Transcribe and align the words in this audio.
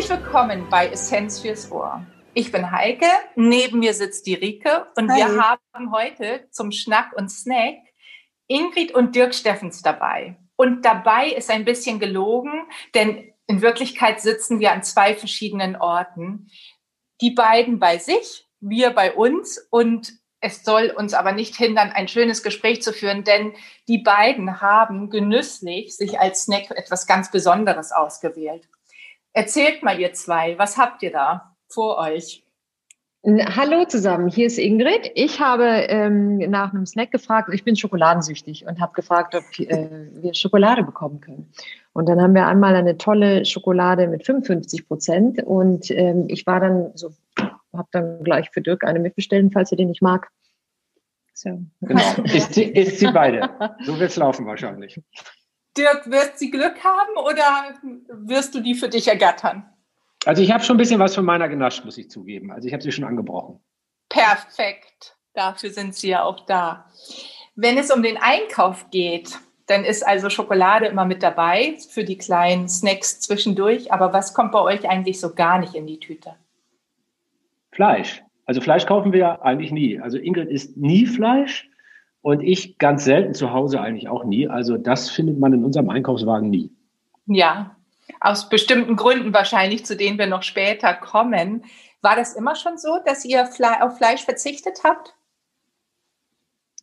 Herzlich 0.00 0.18
willkommen 0.18 0.66
bei 0.70 0.88
Essenz 0.88 1.40
fürs 1.40 1.70
Ohr. 1.70 2.06
Ich 2.32 2.50
bin 2.50 2.70
Heike, 2.70 3.04
neben 3.36 3.80
mir 3.80 3.92
sitzt 3.92 4.24
die 4.24 4.32
Rike 4.32 4.86
und 4.96 5.10
Hi. 5.10 5.18
wir 5.18 5.36
haben 5.36 5.92
heute 5.92 6.48
zum 6.50 6.72
Schnack 6.72 7.12
und 7.14 7.28
Snack 7.28 7.76
Ingrid 8.46 8.92
und 8.92 9.14
Dirk 9.14 9.34
Steffens 9.34 9.82
dabei. 9.82 10.38
Und 10.56 10.86
dabei 10.86 11.28
ist 11.28 11.50
ein 11.50 11.66
bisschen 11.66 11.98
gelogen, 12.00 12.62
denn 12.94 13.30
in 13.46 13.60
Wirklichkeit 13.60 14.22
sitzen 14.22 14.58
wir 14.58 14.72
an 14.72 14.82
zwei 14.82 15.14
verschiedenen 15.14 15.76
Orten. 15.76 16.50
Die 17.20 17.32
beiden 17.32 17.78
bei 17.78 17.98
sich, 17.98 18.48
wir 18.58 18.92
bei 18.92 19.12
uns 19.12 19.58
und 19.70 20.14
es 20.40 20.64
soll 20.64 20.94
uns 20.96 21.12
aber 21.12 21.32
nicht 21.32 21.56
hindern, 21.56 21.90
ein 21.90 22.08
schönes 22.08 22.42
Gespräch 22.42 22.80
zu 22.80 22.94
führen, 22.94 23.22
denn 23.24 23.52
die 23.86 23.98
beiden 23.98 24.62
haben 24.62 25.10
genüsslich 25.10 25.94
sich 25.94 26.18
als 26.18 26.44
Snack 26.44 26.70
etwas 26.70 27.06
ganz 27.06 27.30
Besonderes 27.30 27.92
ausgewählt. 27.92 28.66
Erzählt 29.32 29.82
mal, 29.82 29.98
ihr 30.00 30.12
zwei, 30.12 30.58
was 30.58 30.76
habt 30.76 31.02
ihr 31.02 31.12
da 31.12 31.56
vor 31.68 31.98
euch? 31.98 32.44
Hallo 33.22 33.84
zusammen, 33.84 34.28
hier 34.28 34.46
ist 34.46 34.58
Ingrid. 34.58 35.12
Ich 35.14 35.40
habe 35.40 35.66
ähm, 35.66 36.38
nach 36.38 36.72
einem 36.72 36.86
Snack 36.86 37.12
gefragt. 37.12 37.50
Ich 37.52 37.64
bin 37.64 37.76
schokoladensüchtig 37.76 38.64
und 38.66 38.80
habe 38.80 38.94
gefragt, 38.94 39.34
ob 39.34 39.44
äh, 39.58 40.08
wir 40.14 40.32
Schokolade 40.32 40.82
bekommen 40.82 41.20
können. 41.20 41.52
Und 41.92 42.08
dann 42.08 42.20
haben 42.20 42.34
wir 42.34 42.46
einmal 42.46 42.74
eine 42.74 42.96
tolle 42.96 43.44
Schokolade 43.44 44.08
mit 44.08 44.24
55 44.24 44.88
Prozent 44.88 45.42
und 45.42 45.90
ähm, 45.90 46.24
ich 46.28 46.46
war 46.46 46.60
dann 46.60 46.92
so, 46.94 47.10
habe 47.76 47.88
dann 47.92 48.24
gleich 48.24 48.50
für 48.50 48.62
Dirk 48.62 48.84
eine 48.84 48.98
mitbestellt, 48.98 49.52
falls 49.52 49.70
er 49.70 49.76
den 49.76 49.88
nicht 49.88 50.02
mag. 50.02 50.28
So. 51.34 51.62
Genau, 51.82 52.02
ist 52.24 52.54
sie, 52.54 52.64
ist 52.64 53.00
sie 53.00 53.12
beide. 53.12 53.50
So 53.84 53.98
wird 54.00 54.10
es 54.10 54.16
laufen 54.16 54.46
wahrscheinlich. 54.46 54.98
Dirk, 55.76 56.10
wird 56.10 56.38
sie 56.38 56.50
Glück 56.50 56.82
haben 56.82 57.16
oder 57.16 57.74
wirst 58.08 58.54
du 58.54 58.60
die 58.60 58.74
für 58.74 58.88
dich 58.88 59.08
ergattern? 59.08 59.64
Also 60.26 60.42
ich 60.42 60.52
habe 60.52 60.62
schon 60.62 60.76
ein 60.76 60.78
bisschen 60.78 61.00
was 61.00 61.14
von 61.14 61.24
meiner 61.24 61.48
genascht, 61.48 61.84
muss 61.84 61.96
ich 61.96 62.10
zugeben. 62.10 62.50
Also 62.52 62.66
ich 62.66 62.74
habe 62.74 62.82
sie 62.82 62.92
schon 62.92 63.04
angebrochen. 63.04 63.60
Perfekt. 64.08 65.16
Dafür 65.32 65.70
sind 65.70 65.94
sie 65.94 66.10
ja 66.10 66.24
auch 66.24 66.44
da. 66.44 66.90
Wenn 67.54 67.78
es 67.78 67.90
um 67.90 68.02
den 68.02 68.18
Einkauf 68.18 68.90
geht, 68.90 69.38
dann 69.66 69.84
ist 69.84 70.06
also 70.06 70.28
Schokolade 70.28 70.86
immer 70.86 71.04
mit 71.04 71.22
dabei 71.22 71.76
für 71.88 72.04
die 72.04 72.18
kleinen 72.18 72.68
Snacks 72.68 73.20
zwischendurch. 73.20 73.92
Aber 73.92 74.12
was 74.12 74.34
kommt 74.34 74.52
bei 74.52 74.60
euch 74.60 74.88
eigentlich 74.88 75.20
so 75.20 75.34
gar 75.34 75.58
nicht 75.58 75.74
in 75.74 75.86
die 75.86 76.00
Tüte? 76.00 76.34
Fleisch. 77.70 78.22
Also 78.46 78.60
Fleisch 78.60 78.84
kaufen 78.84 79.12
wir 79.12 79.42
eigentlich 79.42 79.70
nie. 79.70 80.00
Also 80.00 80.18
Ingrid 80.18 80.50
isst 80.50 80.76
nie 80.76 81.06
Fleisch 81.06 81.69
und 82.22 82.42
ich 82.42 82.78
ganz 82.78 83.04
selten 83.04 83.34
zu 83.34 83.52
Hause 83.52 83.80
eigentlich 83.80 84.08
auch 84.08 84.24
nie. 84.24 84.48
Also 84.48 84.76
das 84.76 85.10
findet 85.10 85.38
man 85.38 85.52
in 85.52 85.64
unserem 85.64 85.88
Einkaufswagen 85.88 86.50
nie. 86.50 86.70
Ja, 87.26 87.76
aus 88.20 88.48
bestimmten 88.48 88.96
Gründen 88.96 89.32
wahrscheinlich, 89.32 89.86
zu 89.86 89.96
denen 89.96 90.18
wir 90.18 90.26
noch 90.26 90.42
später 90.42 90.94
kommen. 90.94 91.64
War 92.02 92.16
das 92.16 92.34
immer 92.34 92.56
schon 92.56 92.78
so, 92.78 92.98
dass 93.04 93.24
ihr 93.24 93.44
auf 93.44 93.96
Fleisch 93.96 94.24
verzichtet 94.24 94.80
habt? 94.84 95.14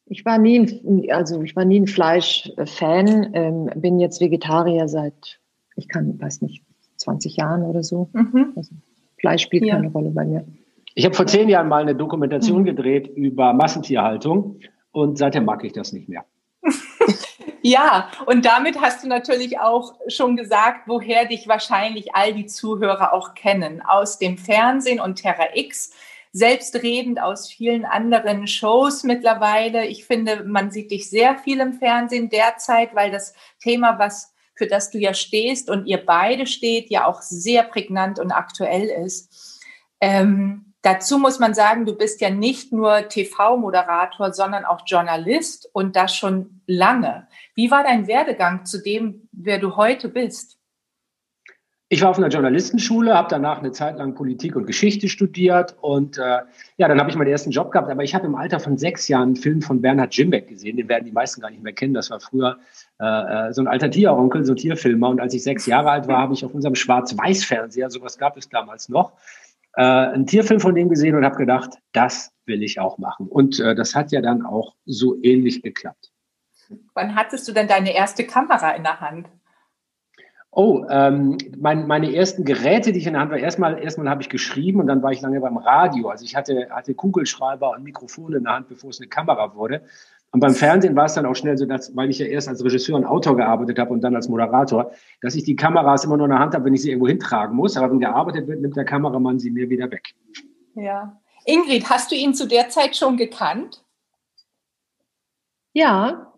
Ich 0.05 0.25
war 0.25 0.38
nie, 0.38 0.59
ein, 0.59 1.11
also 1.11 1.41
ich 1.41 1.55
war 1.55 1.65
nie 1.65 1.81
ein 1.81 1.88
Fleischfan, 1.88 3.31
ähm, 3.33 3.69
bin 3.75 3.99
jetzt 3.99 4.21
Vegetarier 4.21 4.88
seit, 4.88 5.39
ich 5.75 5.89
kann, 5.89 6.19
weiß 6.19 6.41
nicht, 6.43 6.63
20 6.95 7.35
Jahren 7.35 7.63
oder 7.63 7.83
so. 7.83 8.09
Mhm. 8.13 8.53
Also 8.55 8.73
Fleisch 9.19 9.43
spielt 9.43 9.65
ja. 9.65 9.75
keine 9.75 9.89
Rolle 9.89 10.11
bei 10.11 10.23
mir. 10.23 10.45
Ich 10.95 11.05
habe 11.05 11.13
vor 11.13 11.27
zehn 11.27 11.49
Jahren 11.49 11.67
mal 11.67 11.81
eine 11.81 11.93
Dokumentation 11.93 12.61
mhm. 12.61 12.65
gedreht 12.65 13.08
über 13.08 13.53
Massentierhaltung 13.53 14.59
und 14.97 15.17
seitdem 15.17 15.45
mag 15.45 15.63
ich 15.63 15.73
das 15.73 15.93
nicht 15.93 16.09
mehr. 16.09 16.25
Ja, 17.63 18.11
und 18.25 18.45
damit 18.45 18.79
hast 18.79 19.03
du 19.03 19.09
natürlich 19.09 19.59
auch 19.59 19.95
schon 20.08 20.37
gesagt, 20.37 20.87
woher 20.87 21.25
dich 21.25 21.49
wahrscheinlich 21.49 22.15
all 22.15 22.33
die 22.33 22.45
Zuhörer 22.45 23.11
auch 23.11 23.33
kennen. 23.33 23.81
Aus 23.81 24.19
dem 24.19 24.37
Fernsehen 24.37 25.02
und 25.02 25.15
Terra 25.15 25.47
X, 25.53 25.91
selbstredend 26.31 27.21
aus 27.21 27.49
vielen 27.49 27.83
anderen 27.83 28.47
Shows 28.47 29.03
mittlerweile. 29.03 29.86
Ich 29.86 30.05
finde, 30.05 30.45
man 30.45 30.71
sieht 30.71 30.91
dich 30.91 31.09
sehr 31.09 31.37
viel 31.39 31.59
im 31.59 31.73
Fernsehen 31.73 32.30
derzeit, 32.30 32.95
weil 32.95 33.11
das 33.11 33.33
Thema, 33.59 33.99
was 33.99 34.33
für 34.55 34.67
das 34.67 34.89
du 34.89 34.97
ja 34.97 35.13
stehst 35.13 35.69
und 35.69 35.87
ihr 35.87 36.05
beide 36.05 36.47
steht, 36.47 36.89
ja 36.89 37.05
auch 37.05 37.21
sehr 37.21 37.63
prägnant 37.63 38.17
und 38.17 38.31
aktuell 38.31 38.87
ist. 39.05 39.59
Ähm, 39.99 40.67
Dazu 40.87 41.17
muss 41.17 41.37
man 41.37 41.53
sagen, 41.53 41.86
du 41.86 41.98
bist 41.98 42.21
ja 42.21 42.30
nicht 42.30 42.71
nur 42.71 43.09
TV-Moderator, 43.09 44.31
sondern 44.31 44.64
auch 44.64 44.83
Journalist 44.86 45.70
und 45.73 45.98
das 45.98 46.15
schon 46.15 46.61
lange. 46.65 47.27
Wie 47.55 47.70
war 47.70 47.83
dein 47.83 48.08
Werdegang 48.08 48.64
zu 48.64 48.81
dem, 48.81 49.27
wer 49.33 49.59
du 49.59 49.75
heute 49.75 50.08
bist? 50.08 50.58
Ich 51.89 52.02
war 52.02 52.09
auf 52.09 52.17
einer 52.17 52.30
Journalistenschule, 52.30 53.14
habe 53.14 53.27
danach 53.30 53.59
eine 53.59 53.73
Zeit 53.73 53.98
lang 53.98 54.15
Politik 54.15 54.55
und 54.55 54.65
Geschichte 54.65 55.09
studiert 55.09 55.75
und 55.81 56.17
äh, 56.20 56.39
ja, 56.77 56.87
dann 56.87 57.02
habe 57.02 57.09
ich 57.09 57.17
meinen 57.17 57.31
ersten 57.31 57.52
Job 57.52 57.71
gehabt. 57.71 57.92
Aber 57.92 58.04
ich 58.05 58.15
habe 58.15 58.25
im 58.25 58.36
Alter 58.36 58.61
von 58.61 58.77
sechs 58.77 59.09
Jahren 59.09 59.23
einen 59.23 59.36
Film 59.36 59.61
von 59.61 59.81
Bernhard 59.81 60.15
Jimbeck 60.15 60.48
gesehen. 60.48 60.77
Den 60.77 60.87
werden 60.87 61.04
die 61.04 61.11
meisten 61.11 61.42
gar 61.42 61.49
nicht 61.49 61.64
mehr 61.64 61.73
kennen. 61.73 61.95
Das 61.95 62.09
war 62.11 62.21
früher 62.21 62.59
äh, 63.02 63.49
äh 63.49 63.54
so 63.54 63.61
ein 63.61 63.67
alter 63.67 63.92
Tieronkel, 63.92 64.45
so 64.45 64.54
ein 64.54 64.58
Tierfilmer. 64.58 65.09
Und 65.09 65.19
als 65.19 65.33
ich 65.33 65.43
sechs 65.43 65.65
Jahre 65.65 65.92
alt 65.92 66.08
war, 66.08 66.19
habe 66.19 66.33
ich 66.33 66.45
auf 66.45 66.54
unserem 66.54 66.75
Schwarz-Weiß-Fernseher, 66.75 67.89
sowas 67.89 68.17
gab 68.17 68.37
es 68.37 68.48
damals 68.48 68.87
noch, 68.87 69.11
äh, 69.73 69.83
einen 69.83 70.26
Tierfilm 70.26 70.60
von 70.60 70.76
dem 70.76 70.89
gesehen 70.89 71.16
und 71.16 71.26
habe 71.26 71.38
gedacht, 71.38 71.78
das 71.94 72.32
will 72.45 72.64
ich 72.64 72.80
auch 72.80 72.98
machen. 72.98 73.28
Und 73.28 73.60
äh, 73.60 73.76
das 73.76 73.95
hat 73.95 74.11
ja 74.11 74.22
dann 74.22 74.45
auch 74.45 74.76
so 74.86 75.17
ähnlich 75.22 75.61
geklappt. 75.61 76.11
Wann 76.94 77.16
hattest 77.16 77.48
du 77.48 77.54
denn 77.54 77.67
deine 77.67 77.94
erste 77.94 78.26
Kamera 78.26 78.72
in 78.72 78.83
der 78.83 79.00
Hand? 79.00 79.30
Oh, 80.52 80.86
ähm, 80.89 81.38
mein, 81.58 81.86
meine 81.86 82.16
ersten 82.16 82.44
Geräte, 82.44 82.92
die 82.92 83.00
ich 83.00 83.05
in 83.05 83.14
der 83.14 83.22
Hand 83.22 83.32
war, 83.32 83.38
erstmal, 83.38 83.78
erstmal 83.78 84.10
habe 84.10 84.23
ich 84.23 84.30
geschrieben 84.30 84.80
und 84.80 84.88
dann 84.88 85.04
war 85.04 85.11
ich 85.11 85.22
lange 85.22 85.39
beim 85.39 85.58
Radio. 85.58 86.10
Also 86.10 86.26
ich 86.26 86.36
hatte, 86.36 86.70
hatte 86.72 86.95
Kugelschreiber 86.95 87.72
und 87.72 87.84
Mikrofone 87.84 88.38
in 88.38 88.44
der 88.45 88.54
Hand, 88.54 88.67
bevor 88.67 88.89
es 88.89 88.99
eine 88.99 89.08
Kamera 89.08 89.54
wurde. 89.54 89.84
Und 90.32 90.42
beim 90.42 90.54
Fernsehen 90.54 90.95
war 90.95 91.05
es 91.05 91.14
dann 91.14 91.26
auch 91.26 91.36
schnell 91.36 91.58
so, 91.58 91.65
dass, 91.65 91.95
weil 91.95 92.10
ich 92.10 92.20
ja 92.20 92.26
erst 92.26 92.49
als 92.49 92.64
Regisseur 92.64 92.95
und 92.95 93.05
Autor 93.05 93.38
gearbeitet 93.38 93.80
habe 93.80 93.93
und 93.93 94.02
dann 94.02 94.15
als 94.15 94.27
Moderator, 94.27 94.92
dass 95.21 95.36
ich 95.36 95.43
die 95.43 95.55
Kameras 95.55 96.04
immer 96.04 96.17
nur 96.17 96.26
in 96.26 96.32
der 96.32 96.39
Hand 96.39 96.54
habe, 96.54 96.65
wenn 96.65 96.73
ich 96.73 96.82
sie 96.82 96.89
irgendwo 96.89 97.08
hintragen 97.08 97.55
muss. 97.55 97.77
Aber 97.77 97.92
wenn 97.92 97.99
gearbeitet 97.99 98.48
wird, 98.48 98.61
nimmt 98.61 98.76
der 98.76 98.86
Kameramann 98.86 99.39
sie 99.39 99.49
mir 99.49 99.70
wieder 99.70 99.89
weg. 99.89 100.14
Ja. 100.76 101.17
Ingrid, 101.45 101.89
hast 101.89 102.11
du 102.11 102.16
ihn 102.16 102.33
zu 102.33 102.48
der 102.48 102.70
Zeit 102.70 102.95
schon 102.95 103.16
gekannt? 103.16 103.83
Ja, 105.73 106.33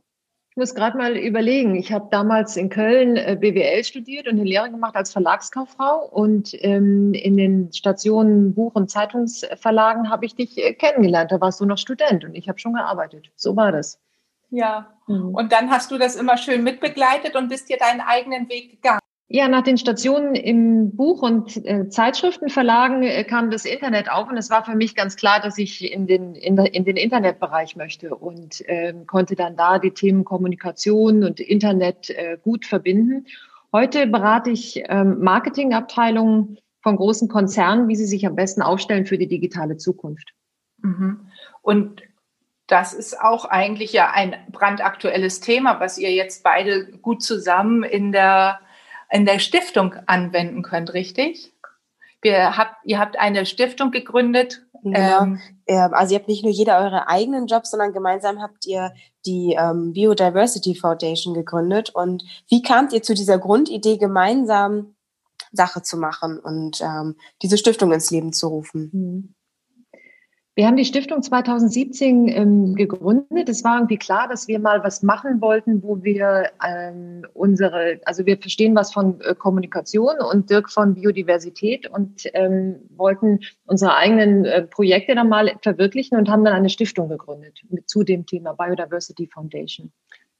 muss 0.60 0.76
gerade 0.76 0.98
mal 0.98 1.18
überlegen. 1.18 1.76
Ich 1.76 1.92
habe 1.92 2.10
damals 2.12 2.56
in 2.56 2.70
Köln 2.70 3.18
äh, 3.18 3.36
BWL 3.40 3.84
studiert 3.84 4.28
und 4.28 4.34
eine 4.34 4.44
Lehre 4.44 4.70
gemacht 4.70 4.96
als 4.96 5.12
Verlagskauffrau. 5.12 6.06
Und 6.06 6.54
ähm, 6.64 7.14
in 7.14 7.38
den 7.38 7.74
Stationen 7.74 8.54
Buch- 8.54 8.76
und 8.76 8.92
Zeitungsverlagen 8.92 10.12
habe 10.12 10.26
ich 10.26 10.36
dich 10.36 10.58
äh, 10.58 10.74
kennengelernt. 10.74 11.32
Da 11.32 11.42
warst 11.42 11.60
du 11.60 11.66
noch 11.66 11.80
Student 11.80 12.26
und 12.26 12.36
ich 12.36 12.48
habe 12.48 12.60
schon 12.60 12.74
gearbeitet. 12.74 13.32
So 13.36 13.56
war 13.56 13.72
das. 13.72 14.00
Ja, 14.52 14.94
mhm. 15.08 15.34
und 15.34 15.52
dann 15.52 15.72
hast 15.72 15.92
du 15.92 15.98
das 15.98 16.16
immer 16.16 16.38
schön 16.38 16.64
mitbegleitet 16.64 17.36
und 17.36 17.50
bist 17.50 17.70
dir 17.70 17.78
deinen 17.78 18.02
eigenen 18.02 18.50
Weg 18.50 18.72
gegangen. 18.72 19.00
Ja, 19.32 19.48
nach 19.48 19.62
den 19.62 19.78
Stationen 19.78 20.34
im 20.34 20.96
Buch- 20.96 21.22
und 21.22 21.64
äh, 21.64 21.88
Zeitschriftenverlagen 21.88 23.04
äh, 23.04 23.24
kam 23.24 23.52
das 23.52 23.64
Internet 23.64 24.10
auf 24.10 24.28
und 24.28 24.38
es 24.38 24.50
war 24.50 24.66
für 24.66 24.74
mich 24.74 24.96
ganz 24.96 25.18
klar, 25.18 25.40
dass 25.40 25.60
ich 25.60 25.94
in 25.94 26.08
den, 26.08 26.34
in, 26.34 26.58
in 26.58 26.84
den 26.84 26.98
Internetbereich 26.98 27.76
möchte 27.76 28.16
und 28.16 28.68
äh, 28.68 28.92
konnte 29.06 29.36
dann 29.36 29.56
da 29.56 29.78
die 29.78 29.92
Themen 29.92 30.26
Kommunikation 30.26 31.24
und 31.24 31.40
Internet 31.40 32.10
äh, 32.10 32.40
gut 32.42 32.66
verbinden. 32.66 33.28
Heute 33.72 34.08
berate 34.08 34.50
ich 34.50 34.82
ähm, 34.88 35.20
Marketingabteilungen 35.20 36.58
von 36.82 36.96
großen 36.96 37.28
Konzernen, 37.28 37.88
wie 37.88 37.96
sie 37.96 38.08
sich 38.08 38.26
am 38.26 38.36
besten 38.36 38.64
aufstellen 38.64 39.06
für 39.06 39.20
die 39.20 39.28
digitale 39.28 39.78
Zukunft. 39.78 40.34
Mhm. 40.82 41.30
Und 41.62 42.02
das 42.66 42.94
ist 42.94 43.22
auch 43.22 43.46
eigentlich 43.46 43.94
ja 43.94 44.10
ein 44.12 44.36
brandaktuelles 44.52 45.40
Thema, 45.40 45.80
was 45.80 46.00
ihr 46.00 46.12
jetzt 46.12 46.44
beide 46.44 46.88
gut 46.98 47.22
zusammen 47.22 47.84
in 47.84 48.12
der 48.12 48.60
in 49.12 49.26
der 49.26 49.40
Stiftung 49.40 49.96
anwenden 50.06 50.62
könnt, 50.62 50.94
richtig? 50.94 51.54
Wir 52.22 52.58
habt, 52.58 52.76
ihr 52.84 53.00
habt 53.00 53.18
eine 53.18 53.46
Stiftung 53.46 53.92
gegründet. 53.92 54.66
Ähm, 54.84 55.40
ähm, 55.68 55.94
also 55.94 56.14
ihr 56.14 56.20
habt 56.20 56.28
nicht 56.28 56.44
nur 56.44 56.52
jeder 56.52 56.80
eure 56.80 57.08
eigenen 57.08 57.48
Jobs, 57.48 57.72
sondern 57.72 57.94
gemeinsam 57.94 58.42
habt 58.42 58.66
ihr 58.66 58.94
die 59.26 59.56
ähm, 59.60 59.94
Biodiversity 59.94 60.76
Foundation 60.76 61.34
gegründet. 61.34 61.90
Und 61.94 62.24
wie 62.50 62.62
kamt 62.62 62.94
ihr 62.94 63.02
zu 63.02 63.14
dieser 63.14 63.38
Grundidee, 63.38 63.98
gemeinsam 63.98 64.96
Sache 65.52 65.82
zu 65.82 65.98
machen 65.98 66.40
und 66.40 66.82
ähm, 66.82 67.16
diese 67.42 67.58
Stiftung 67.58 67.92
ins 67.92 68.12
Leben 68.12 68.34
zu 68.34 68.48
rufen? 68.48 68.90
Mhm. 68.94 69.36
Wir 70.60 70.68
haben 70.68 70.76
die 70.76 70.84
Stiftung 70.84 71.22
2017 71.22 72.28
ähm, 72.28 72.76
gegründet. 72.76 73.48
Es 73.48 73.64
war 73.64 73.78
irgendwie 73.78 73.96
klar, 73.96 74.28
dass 74.28 74.50
wir 74.50 74.60
mal 74.60 74.84
was 74.84 75.04
machen 75.04 75.40
wollten, 75.40 75.82
wo 75.84 76.04
wir 76.04 76.52
ähm, 76.68 77.26
unsere, 77.34 78.02
also 78.04 78.26
wir 78.26 78.38
verstehen 78.38 78.76
was 78.76 78.92
von 78.92 79.22
äh, 79.22 79.36
Kommunikation 79.36 80.16
und 80.20 80.50
Dirk 80.50 80.70
von 80.70 80.96
Biodiversität 80.96 81.88
und 81.88 82.24
ähm, 82.34 82.76
wollten 82.90 83.40
unsere 83.68 83.96
eigenen 83.96 84.44
äh, 84.44 84.64
Projekte 84.64 85.16
dann 85.16 85.30
mal 85.30 85.50
verwirklichen 85.62 86.18
und 86.18 86.28
haben 86.28 86.44
dann 86.44 86.56
eine 86.56 86.70
Stiftung 86.70 87.08
gegründet 87.08 87.62
mit, 87.70 87.90
zu 87.90 88.04
dem 88.04 88.26
Thema 88.26 88.52
Biodiversity 88.52 89.28
Foundation. 89.28 89.94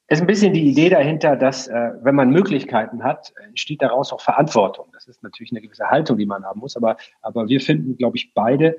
Es 0.08 0.18
ist 0.18 0.24
ein 0.24 0.28
bisschen 0.28 0.52
die 0.52 0.68
Idee 0.68 0.90
dahinter, 0.90 1.38
dass 1.38 1.70
äh, 1.70 1.92
wenn 2.02 2.16
man 2.16 2.30
Möglichkeiten 2.32 3.06
hat, 3.06 3.32
entsteht 3.48 3.82
daraus 3.82 4.12
auch 4.12 4.20
Verantwortung. 4.20 4.88
Das 4.92 5.08
ist 5.08 5.24
natürlich 5.24 5.54
eine 5.54 5.62
gewisse 5.62 5.90
Haltung, 5.90 6.18
die 6.18 6.26
man 6.26 6.44
haben 6.44 6.60
muss. 6.60 6.76
Aber, 6.76 6.98
aber 7.22 7.48
wir 7.48 7.62
finden, 7.62 7.96
glaube 7.96 8.18
ich, 8.18 8.34
beide, 8.34 8.76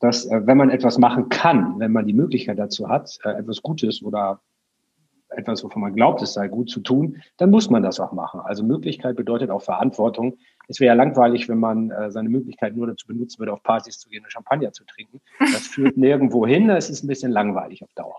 dass 0.00 0.26
äh, 0.26 0.46
wenn 0.46 0.56
man 0.56 0.70
etwas 0.70 0.98
machen 0.98 1.28
kann, 1.28 1.78
wenn 1.78 1.92
man 1.92 2.06
die 2.06 2.12
Möglichkeit 2.12 2.58
dazu 2.58 2.88
hat, 2.88 3.18
äh, 3.24 3.30
etwas 3.30 3.62
Gutes 3.62 4.02
oder 4.02 4.40
etwas, 5.28 5.64
wovon 5.64 5.82
man 5.82 5.94
glaubt, 5.94 6.22
es 6.22 6.34
sei 6.34 6.48
gut 6.48 6.70
zu 6.70 6.80
tun, 6.80 7.22
dann 7.36 7.50
muss 7.50 7.68
man 7.68 7.82
das 7.82 8.00
auch 8.00 8.12
machen. 8.12 8.40
Also 8.40 8.62
Möglichkeit 8.62 9.16
bedeutet 9.16 9.50
auch 9.50 9.62
Verantwortung. 9.62 10.38
Es 10.68 10.80
wäre 10.80 10.88
ja 10.88 10.94
langweilig, 10.94 11.48
wenn 11.48 11.58
man 11.58 11.90
äh, 11.90 12.10
seine 12.10 12.28
Möglichkeit 12.28 12.76
nur 12.76 12.86
dazu 12.86 13.06
benutzen 13.06 13.38
würde, 13.38 13.52
auf 13.52 13.62
Partys 13.62 13.98
zu 13.98 14.08
gehen 14.08 14.24
und 14.24 14.30
Champagner 14.30 14.72
zu 14.72 14.84
trinken. 14.84 15.20
Das 15.38 15.66
führt 15.66 15.96
nirgendwo 15.96 16.46
hin. 16.46 16.70
Es 16.70 16.90
ist 16.90 17.02
ein 17.02 17.08
bisschen 17.08 17.32
langweilig 17.32 17.82
auf 17.82 17.92
Dauer. 17.94 18.16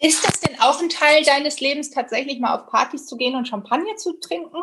Ist 0.00 0.24
das 0.24 0.40
denn 0.40 0.56
auch 0.60 0.80
ein 0.80 0.88
Teil 0.88 1.24
deines 1.24 1.60
Lebens, 1.60 1.90
tatsächlich 1.90 2.38
mal 2.38 2.56
auf 2.56 2.66
Partys 2.66 3.06
zu 3.06 3.16
gehen 3.16 3.34
und 3.34 3.48
Champagner 3.48 3.96
zu 3.96 4.12
trinken? 4.20 4.56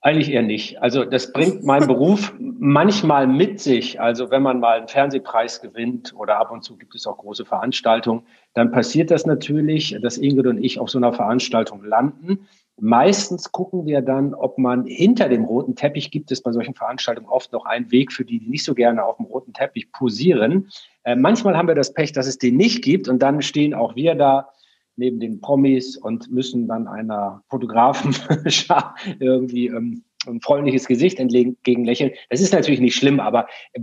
Eigentlich 0.00 0.30
eher 0.30 0.42
nicht. 0.42 0.80
Also 0.80 1.04
das 1.04 1.32
bringt 1.32 1.64
mein 1.64 1.88
Beruf 1.88 2.32
manchmal 2.38 3.26
mit 3.26 3.58
sich. 3.58 4.00
Also 4.00 4.30
wenn 4.30 4.42
man 4.42 4.60
mal 4.60 4.78
einen 4.78 4.88
Fernsehpreis 4.88 5.60
gewinnt 5.60 6.14
oder 6.16 6.38
ab 6.38 6.52
und 6.52 6.62
zu 6.62 6.76
gibt 6.76 6.94
es 6.94 7.04
auch 7.06 7.18
große 7.18 7.44
Veranstaltungen, 7.44 8.22
dann 8.54 8.70
passiert 8.70 9.10
das 9.10 9.26
natürlich, 9.26 9.98
dass 10.00 10.16
Ingrid 10.16 10.46
und 10.46 10.62
ich 10.62 10.78
auf 10.78 10.88
so 10.88 10.98
einer 10.98 11.12
Veranstaltung 11.12 11.82
landen. 11.82 12.46
Meistens 12.80 13.50
gucken 13.50 13.86
wir 13.86 14.00
dann, 14.00 14.34
ob 14.34 14.56
man 14.56 14.86
hinter 14.86 15.28
dem 15.28 15.44
roten 15.44 15.74
Teppich 15.74 16.12
gibt 16.12 16.30
es 16.30 16.42
bei 16.42 16.52
solchen 16.52 16.74
Veranstaltungen 16.74 17.28
oft 17.28 17.52
noch 17.52 17.66
einen 17.66 17.90
Weg 17.90 18.12
für 18.12 18.24
die, 18.24 18.38
die 18.38 18.48
nicht 18.48 18.64
so 18.64 18.74
gerne 18.74 19.02
auf 19.04 19.16
dem 19.16 19.26
roten 19.26 19.52
Teppich 19.52 19.90
posieren. 19.90 20.70
Äh, 21.02 21.16
manchmal 21.16 21.56
haben 21.56 21.66
wir 21.66 21.74
das 21.74 21.92
Pech, 21.92 22.12
dass 22.12 22.28
es 22.28 22.38
den 22.38 22.56
nicht 22.56 22.84
gibt 22.84 23.08
und 23.08 23.20
dann 23.20 23.42
stehen 23.42 23.74
auch 23.74 23.96
wir 23.96 24.14
da 24.14 24.50
neben 24.98 25.20
den 25.20 25.40
Promis 25.40 25.96
und 25.96 26.30
müssen 26.30 26.68
dann 26.68 26.86
einer 26.86 27.42
Fotografen 27.48 28.14
irgendwie 29.20 29.68
ähm, 29.68 30.04
ein 30.26 30.40
freundliches 30.40 30.86
Gesicht 30.86 31.18
entgegenlächeln. 31.18 32.12
Das 32.30 32.40
ist 32.40 32.52
natürlich 32.52 32.80
nicht 32.80 32.96
schlimm, 32.96 33.20
aber 33.20 33.46
äh, 33.72 33.80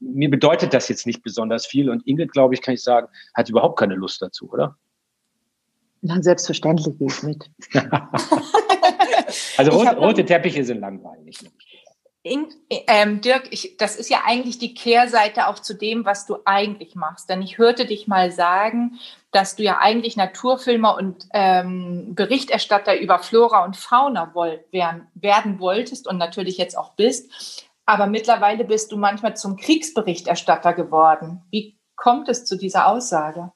mir 0.00 0.30
bedeutet 0.30 0.72
das 0.72 0.88
jetzt 0.88 1.06
nicht 1.06 1.22
besonders 1.22 1.66
viel. 1.66 1.90
Und 1.90 2.06
Ingrid, 2.06 2.32
glaube 2.32 2.54
ich, 2.54 2.62
kann 2.62 2.74
ich 2.74 2.82
sagen, 2.82 3.08
hat 3.34 3.48
überhaupt 3.48 3.78
keine 3.78 3.94
Lust 3.94 4.22
dazu, 4.22 4.50
oder? 4.50 4.76
Na, 6.00 6.22
selbstverständlich 6.22 6.96
gehe 6.98 7.08
ich 7.08 7.22
mit. 7.24 7.50
also 9.56 9.72
rot, 9.72 9.96
rote 9.96 10.24
Teppiche 10.24 10.62
sind 10.64 10.80
langweilig. 10.80 11.38
In, 12.28 12.46
ähm, 12.86 13.20
Dirk, 13.20 13.48
ich, 13.50 13.76
das 13.76 13.96
ist 13.96 14.10
ja 14.10 14.22
eigentlich 14.26 14.58
die 14.58 14.74
Kehrseite 14.74 15.48
auch 15.48 15.58
zu 15.58 15.74
dem, 15.74 16.04
was 16.04 16.26
du 16.26 16.38
eigentlich 16.44 16.94
machst. 16.94 17.28
Denn 17.28 17.42
ich 17.42 17.58
hörte 17.58 17.86
dich 17.86 18.06
mal 18.06 18.30
sagen, 18.30 18.98
dass 19.32 19.56
du 19.56 19.62
ja 19.62 19.78
eigentlich 19.78 20.16
Naturfilmer 20.16 20.96
und 20.96 21.26
ähm, 21.32 22.14
Berichterstatter 22.14 22.98
über 22.98 23.18
Flora 23.18 23.64
und 23.64 23.76
Fauna 23.76 24.34
woll 24.34 24.64
werden, 24.70 25.08
werden 25.14 25.60
wolltest 25.60 26.06
und 26.06 26.18
natürlich 26.18 26.58
jetzt 26.58 26.76
auch 26.76 26.94
bist. 26.94 27.66
Aber 27.86 28.06
mittlerweile 28.06 28.64
bist 28.64 28.92
du 28.92 28.98
manchmal 28.98 29.36
zum 29.36 29.56
Kriegsberichterstatter 29.56 30.74
geworden. 30.74 31.42
Wie 31.50 31.78
kommt 31.96 32.28
es 32.28 32.44
zu 32.44 32.56
dieser 32.56 32.86
Aussage? 32.86 33.52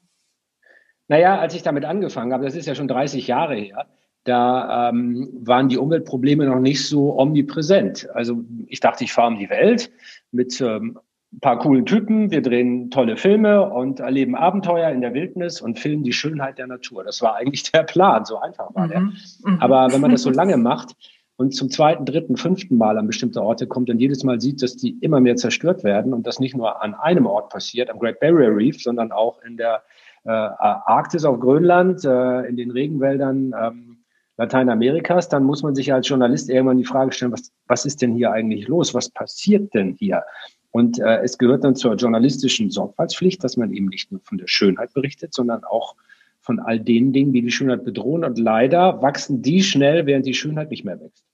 Naja, 1.09 1.39
als 1.39 1.55
ich 1.55 1.63
damit 1.63 1.85
angefangen 1.85 2.33
habe, 2.33 2.45
das 2.45 2.55
ist 2.55 2.67
ja 2.67 2.75
schon 2.75 2.89
30 2.89 3.27
Jahre 3.27 3.55
her, 3.55 3.87
da 4.25 4.91
ähm, 4.91 5.29
waren 5.41 5.69
die 5.69 5.79
Umweltprobleme 5.79 6.47
noch 6.47 6.61
nicht 6.61 6.87
so 6.87 7.19
omnipräsent. 7.19 8.09
Also 8.15 8.45
ich 8.69 8.81
dachte, 8.81 9.05
ich 9.05 9.13
fahre 9.13 9.29
um 9.33 9.39
die 9.39 9.51
Welt 9.51 9.91
mit 10.31 10.61
ähm, 10.61 10.99
ein 11.33 11.41
paar 11.41 11.59
coolen 11.59 11.87
Typen, 11.87 12.31
wir 12.31 12.43
drehen 12.43 12.91
tolle 12.91 13.17
Filme 13.17 13.71
und 13.71 14.01
erleben 14.01 14.37
Abenteuer 14.37 14.91
in 14.91 15.01
der 15.01 15.15
Wildnis 15.15 15.61
und 15.61 15.79
filmen 15.79 16.05
die 16.05 16.13
Schönheit 16.13 16.59
der 16.59 16.67
Natur. 16.67 17.05
Das 17.05 17.23
war 17.23 17.37
eigentlich 17.37 17.71
der 17.73 17.85
Plan, 17.85 18.25
so 18.25 18.39
einfach 18.39 18.75
war 18.75 18.89
der. 18.89 19.01
Mhm. 19.01 19.17
mhm. 19.45 19.59
Aber 19.61 19.93
wenn 19.93 20.01
man 20.01 20.11
das 20.11 20.23
so 20.23 20.31
lange 20.31 20.59
macht 20.59 20.95
und 21.37 21.55
zum 21.55 21.71
zweiten, 21.71 22.05
dritten, 22.05 22.37
fünften 22.37 22.77
Mal 22.77 22.99
an 22.99 23.07
bestimmte 23.07 23.43
Orte 23.43 23.67
kommt 23.67 23.89
und 23.89 23.99
jedes 23.99 24.25
Mal 24.25 24.41
sieht, 24.41 24.63
dass 24.63 24.77
die 24.77 24.99
immer 25.01 25.21
mehr 25.21 25.37
zerstört 25.37 25.85
werden 25.85 26.13
und 26.13 26.27
das 26.27 26.39
nicht 26.39 26.55
nur 26.55 26.83
an 26.83 26.95
einem 26.95 27.27
Ort 27.27 27.49
passiert, 27.49 27.91
am 27.91 27.99
Great 27.99 28.21
Barrier 28.21 28.55
Reef, 28.55 28.83
sondern 28.83 29.11
auch 29.11 29.43
in 29.43 29.57
der 29.57 29.83
äh, 30.25 30.31
Arktis 30.31 31.25
auf 31.25 31.41
Grönland, 31.41 32.05
äh, 32.05 32.43
in 32.43 32.57
den 32.57 32.71
Regenwäldern 32.71 33.55
ähm, 33.59 33.92
Lateinamerikas, 34.39 35.29
dann 35.29 35.45
muss 35.45 35.63
man 35.63 35.75
sich 35.75 35.93
als 35.93 36.09
Journalist 36.09 36.49
irgendwann 36.49 36.79
die 36.79 36.85
Frage 36.85 37.13
stellen, 37.13 37.33
was, 37.33 37.53
was 37.67 37.85
ist 37.85 38.03
denn 38.03 38.15
hier 38.15 38.33
eigentlich 38.33 38.67
los? 38.67 38.95
Was 38.95 39.11
passiert 39.11 39.75
denn 39.75 39.95
hier? 39.99 40.23
Und 40.71 40.99
äh, 40.99 41.21
es 41.23 41.37
gehört 41.37 41.65
dann 41.65 41.77
zur 41.77 41.95
journalistischen 41.95 42.71
Sorgfaltspflicht, 42.71 43.45
dass 43.45 43.57
man 43.57 43.73
eben 43.73 43.87
nicht 43.87 44.11
nur 44.11 44.21
von 44.25 44.39
der 44.39 44.47
Schönheit 44.47 44.95
berichtet, 44.95 45.35
sondern 45.35 45.65
auch 45.65 45.97
von 46.41 46.59
all 46.59 46.81
den 46.81 47.13
Dingen, 47.13 47.33
die 47.33 47.43
die 47.43 47.51
Schönheit 47.51 47.85
bedrohen. 47.85 48.25
Und 48.25 48.39
leider 48.39 49.03
wachsen 49.03 49.43
die 49.43 49.63
schnell, 49.63 50.07
während 50.07 50.27
die 50.27 50.35
Schönheit 50.35 50.71
nicht 50.71 50.85
mehr 50.85 50.99
wächst. 50.99 51.25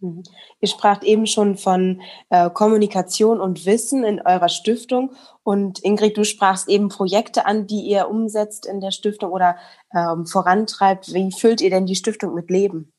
Mhm. 0.00 0.22
Ihr 0.60 0.68
spracht 0.68 1.04
eben 1.04 1.26
schon 1.26 1.56
von 1.56 2.02
äh, 2.30 2.50
Kommunikation 2.50 3.40
und 3.40 3.66
Wissen 3.66 4.04
in 4.04 4.20
eurer 4.20 4.48
Stiftung. 4.48 5.12
Und 5.42 5.82
Ingrid, 5.84 6.16
du 6.16 6.24
sprachst 6.24 6.68
eben 6.68 6.88
Projekte 6.88 7.46
an, 7.46 7.66
die 7.66 7.80
ihr 7.82 8.08
umsetzt 8.08 8.66
in 8.66 8.80
der 8.80 8.90
Stiftung 8.90 9.30
oder 9.30 9.56
ähm, 9.94 10.26
vorantreibt. 10.26 11.12
Wie 11.12 11.32
füllt 11.32 11.60
ihr 11.60 11.70
denn 11.70 11.86
die 11.86 11.96
Stiftung 11.96 12.34
mit 12.34 12.50
Leben? 12.50 12.92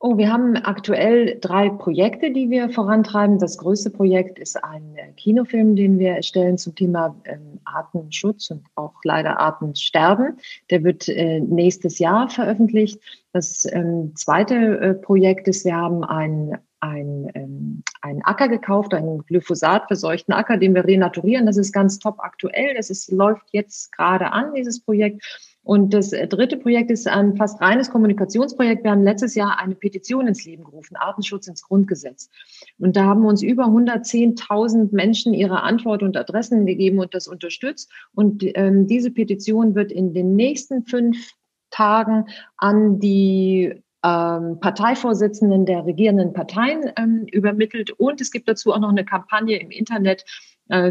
Oh, 0.00 0.16
wir 0.16 0.32
haben 0.32 0.54
aktuell 0.54 1.38
drei 1.40 1.70
Projekte, 1.70 2.30
die 2.30 2.50
wir 2.50 2.70
vorantreiben. 2.70 3.40
Das 3.40 3.58
größte 3.58 3.90
Projekt 3.90 4.38
ist 4.38 4.62
ein 4.62 4.94
äh, 4.94 5.10
Kinofilm, 5.16 5.74
den 5.74 5.98
wir 5.98 6.12
erstellen 6.12 6.56
zum 6.56 6.76
Thema 6.76 7.16
ähm, 7.24 7.58
Artenschutz 7.64 8.48
und 8.50 8.64
auch 8.76 8.94
leider 9.02 9.40
Artensterben. 9.40 10.38
Der 10.70 10.84
wird 10.84 11.08
äh, 11.08 11.40
nächstes 11.40 11.98
Jahr 11.98 12.28
veröffentlicht. 12.28 13.00
Das 13.32 13.66
ähm, 13.72 14.12
zweite 14.14 14.54
äh, 14.54 14.94
Projekt 14.94 15.48
ist, 15.48 15.64
wir 15.64 15.74
haben 15.74 16.04
ein 16.04 16.56
ein, 16.80 17.28
ähm, 17.34 17.82
ein 18.02 18.22
Acker 18.22 18.48
gekauft, 18.48 18.94
einen 18.94 19.24
Glyphosat 19.26 19.88
verseuchten 19.88 20.32
Acker, 20.32 20.58
den 20.58 20.76
wir 20.76 20.84
renaturieren. 20.84 21.46
Das 21.46 21.56
ist 21.56 21.72
ganz 21.72 21.98
top 21.98 22.20
aktuell. 22.20 22.74
Das 22.76 22.88
ist, 22.88 23.10
läuft 23.10 23.46
jetzt 23.50 23.90
gerade 23.92 24.32
an, 24.32 24.54
dieses 24.54 24.80
Projekt. 24.80 25.47
Und 25.68 25.92
das 25.92 26.14
äh, 26.14 26.26
dritte 26.26 26.56
Projekt 26.56 26.90
ist 26.90 27.06
ein 27.06 27.36
fast 27.36 27.60
reines 27.60 27.90
Kommunikationsprojekt. 27.90 28.84
Wir 28.84 28.90
haben 28.90 29.02
letztes 29.02 29.34
Jahr 29.34 29.60
eine 29.60 29.74
Petition 29.74 30.26
ins 30.26 30.46
Leben 30.46 30.64
gerufen, 30.64 30.96
Artenschutz 30.96 31.46
ins 31.46 31.62
Grundgesetz. 31.62 32.30
Und 32.78 32.96
da 32.96 33.04
haben 33.04 33.26
uns 33.26 33.42
über 33.42 33.64
110.000 33.64 34.94
Menschen 34.94 35.34
ihre 35.34 35.62
Antwort 35.62 36.02
und 36.02 36.16
Adressen 36.16 36.64
gegeben 36.64 37.00
und 37.00 37.12
das 37.12 37.28
unterstützt. 37.28 37.92
Und 38.14 38.44
ähm, 38.54 38.86
diese 38.86 39.10
Petition 39.10 39.74
wird 39.74 39.92
in 39.92 40.14
den 40.14 40.36
nächsten 40.36 40.86
fünf 40.86 41.34
Tagen 41.68 42.24
an 42.56 42.98
die 42.98 43.82
ähm, 44.02 44.60
Parteivorsitzenden 44.60 45.66
der 45.66 45.84
regierenden 45.84 46.32
Parteien 46.32 46.90
ähm, 46.96 47.26
übermittelt. 47.30 47.90
Und 47.90 48.22
es 48.22 48.30
gibt 48.30 48.48
dazu 48.48 48.72
auch 48.72 48.80
noch 48.80 48.88
eine 48.88 49.04
Kampagne 49.04 49.60
im 49.60 49.70
Internet, 49.70 50.24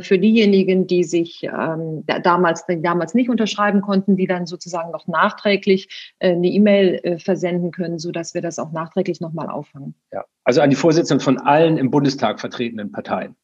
für 0.02 0.18
diejenigen, 0.18 0.88
die 0.88 1.04
sich 1.04 1.44
ähm, 1.44 2.04
damals, 2.24 2.66
die 2.66 2.82
damals 2.82 3.14
nicht 3.14 3.30
unterschreiben 3.30 3.82
konnten, 3.82 4.18
die 4.18 4.28
dann 4.28 4.46
sozusagen 4.46 4.92
noch 4.92 5.08
nachträglich 5.08 6.16
äh, 6.20 6.32
eine 6.32 6.48
E-Mail 6.48 7.00
äh, 7.04 7.20
versenden 7.20 7.72
können, 7.72 8.00
so 8.00 8.12
dass 8.12 8.34
wir 8.34 8.42
das 8.42 8.60
auch 8.60 8.72
nachträglich 8.72 9.22
nochmal 9.22 9.50
auffangen. 9.50 9.96
Ja, 10.12 10.26
also 10.44 10.62
an 10.62 10.70
die 10.70 10.76
Vorsitzenden 10.76 11.24
von 11.24 11.38
allen 11.38 11.78
im 11.78 11.92
Bundestag 11.92 12.40
vertretenen 12.40 12.92
Parteien. 12.92 13.36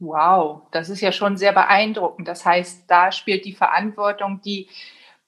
Wow, 0.00 0.62
das 0.70 0.90
ist 0.90 1.00
ja 1.00 1.10
schon 1.10 1.36
sehr 1.36 1.52
beeindruckend. 1.52 2.28
Das 2.28 2.44
heißt, 2.44 2.84
da 2.88 3.10
spielt 3.10 3.44
die 3.44 3.54
Verantwortung, 3.54 4.40
die 4.44 4.68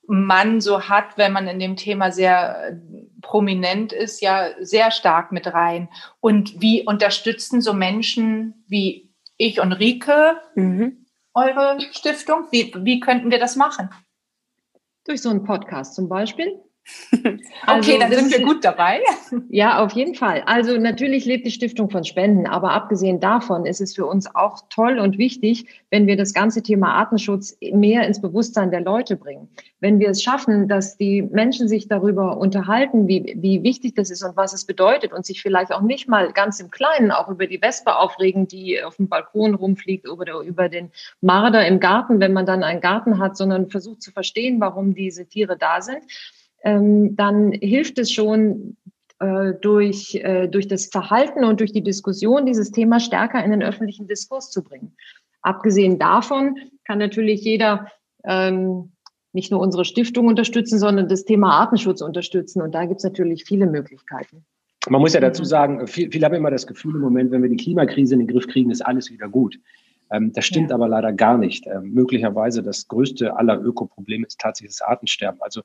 man 0.07 0.61
so 0.61 0.89
hat, 0.89 1.17
wenn 1.17 1.33
man 1.33 1.47
in 1.49 1.59
dem 1.59 1.77
Thema 1.77 2.13
sehr 2.13 2.71
äh, 2.71 2.77
prominent 3.23 3.93
ist, 3.93 4.21
ja 4.23 4.51
sehr 4.61 4.91
stark 4.91 5.33
mit 5.33 5.47
rein. 5.49 5.89
Und 6.21 6.61
wie 6.61 6.85
unterstützen 6.85 7.61
so 7.61 7.75
Menschen 7.75 8.65
wie 8.69 9.10
ich 9.41 9.59
und 9.59 9.73
Rike 9.73 10.37
mhm. 10.55 11.07
eure 11.33 11.79
Stiftung? 11.93 12.49
Wie, 12.51 12.73
wie 12.77 13.01
könnten 13.01 13.31
wir 13.31 13.39
das 13.39 13.57
machen? 13.57 13.89
Durch 15.05 15.23
so 15.23 15.31
einen 15.31 15.45
Podcast 15.45 15.95
zum 15.95 16.11
Beispiel. 16.11 16.61
Also, 17.67 17.91
okay, 17.91 18.01
dann 18.01 18.13
sind 18.13 18.31
wir 18.33 18.45
gut 18.45 18.65
dabei. 18.65 19.01
Ja, 19.49 19.83
auf 19.85 19.93
jeden 19.93 20.15
Fall. 20.15 20.43
Also 20.47 20.77
natürlich 20.77 21.25
lebt 21.25 21.47
die 21.47 21.51
Stiftung 21.51 21.91
von 21.91 22.05
Spenden, 22.05 22.47
aber 22.47 22.73
abgesehen 22.73 23.21
davon 23.21 23.67
ist 23.67 23.81
es 23.81 23.95
für 23.95 24.07
uns 24.07 24.33
auch 24.35 24.63
toll 24.71 24.99
und 24.99 25.19
wichtig, 25.19 25.67
wenn 25.91 26.07
wir 26.07 26.17
das 26.17 26.35
ganze 26.35 26.63
Thema 26.63 26.95
Artenschutz 26.95 27.57
mehr 27.73 28.07
ins 28.07 28.21
Bewusstsein 28.21 28.71
der 28.71 28.81
Leute 28.81 29.17
bringen. 29.17 29.49
Wenn 29.81 29.99
wir 29.99 30.11
es 30.11 30.23
schaffen, 30.23 30.69
dass 30.69 30.97
die 30.97 31.23
Menschen 31.23 31.69
sich 31.69 31.89
darüber 31.89 32.39
unterhalten, 32.39 33.09
wie, 33.09 33.37
wie 33.37 33.63
wichtig 33.63 33.95
das 33.95 34.11
ist 34.11 34.23
und 34.23 34.37
was 34.37 34.53
es 34.53 34.65
bedeutet 34.65 35.13
und 35.13 35.27
sich 35.27 35.43
vielleicht 35.43 35.73
auch 35.73 35.83
nicht 35.83 36.09
mal 36.09 36.33
ganz 36.33 36.61
im 36.61 36.71
Kleinen 36.71 37.11
auch 37.11 37.29
über 37.29 37.47
die 37.47 37.63
Wespe 37.63 37.97
aufregen, 37.97 38.47
die 38.49 38.83
auf 38.83 38.97
dem 38.97 39.09
Balkon 39.09 39.55
rumfliegt 39.55 40.09
oder 40.09 40.41
über 40.41 40.69
den 40.69 40.91
Marder 41.21 41.67
im 41.67 41.81
Garten, 41.81 42.21
wenn 42.21 42.33
man 42.33 42.47
dann 42.47 42.63
einen 42.63 42.81
Garten 42.81 43.19
hat, 43.19 43.37
sondern 43.37 43.71
versucht 43.71 44.03
zu 44.03 44.13
verstehen, 44.13 44.61
warum 44.61 44.95
diese 44.95 45.27
Tiere 45.27 45.57
da 45.57 45.81
sind 45.81 46.03
ähm, 46.63 47.17
dann 47.17 47.53
hilft 47.53 47.99
es 47.99 48.13
schon, 48.13 48.77
äh, 49.21 49.53
durch, 49.61 50.15
äh, 50.15 50.49
durch 50.49 50.67
das 50.67 50.87
Verhalten 50.87 51.45
und 51.45 51.61
durch 51.61 51.73
die 51.73 51.83
Diskussion 51.83 52.47
dieses 52.47 52.71
Thema 52.71 53.01
stärker 53.01 53.45
in 53.45 53.51
den 53.51 53.63
öffentlichen 53.63 54.09
Diskurs 54.09 54.51
zu 54.51 54.65
bringen. 54.65 54.97
Abgesehen 55.43 55.99
davon 55.99 56.57
kann 56.85 56.99
natürlich 56.99 57.43
jeder 57.43 57.89
ähm, 58.25 58.93
nicht 59.33 59.51
nur 59.51 59.61
unsere 59.61 59.85
Stiftung 59.85 60.27
unterstützen, 60.27 60.79
sondern 60.79 61.09
das 61.09 61.25
Thema 61.25 61.61
Artenschutz 61.61 62.01
unterstützen. 62.01 62.63
Und 62.63 62.75
da 62.75 62.85
gibt 62.87 62.99
es 62.99 63.05
natürlich 63.05 63.45
viele 63.45 63.67
Möglichkeiten. 63.67 64.45
Man 64.89 65.01
muss 65.03 65.13
ja 65.13 65.21
dazu 65.21 65.45
sagen, 65.45 65.87
viele 65.87 66.11
viel 66.11 66.25
haben 66.25 66.35
immer 66.35 66.51
das 66.51 66.67
Gefühl 66.67 66.95
im 66.95 67.03
Moment, 67.03 67.31
wenn 67.31 67.43
wir 67.43 67.51
die 67.51 67.57
Klimakrise 67.57 68.15
in 68.15 68.21
den 68.21 68.29
Griff 68.29 68.49
kriegen, 68.49 68.71
ist 68.71 68.81
alles 68.81 69.11
wieder 69.11 69.29
gut. 69.29 69.59
Ähm, 70.11 70.33
das 70.33 70.47
stimmt 70.47 70.71
ja. 70.71 70.77
aber 70.77 70.89
leider 70.89 71.13
gar 71.13 71.37
nicht. 71.37 71.67
Ähm, 71.67 71.93
möglicherweise 71.93 72.63
das 72.63 72.89
größte 72.89 73.37
aller 73.37 73.61
Ökoprobleme 73.61 74.27
ist 74.27 74.41
tatsächlich 74.41 74.79
das 74.79 74.89
Artensterben. 74.89 75.41
Also 75.43 75.61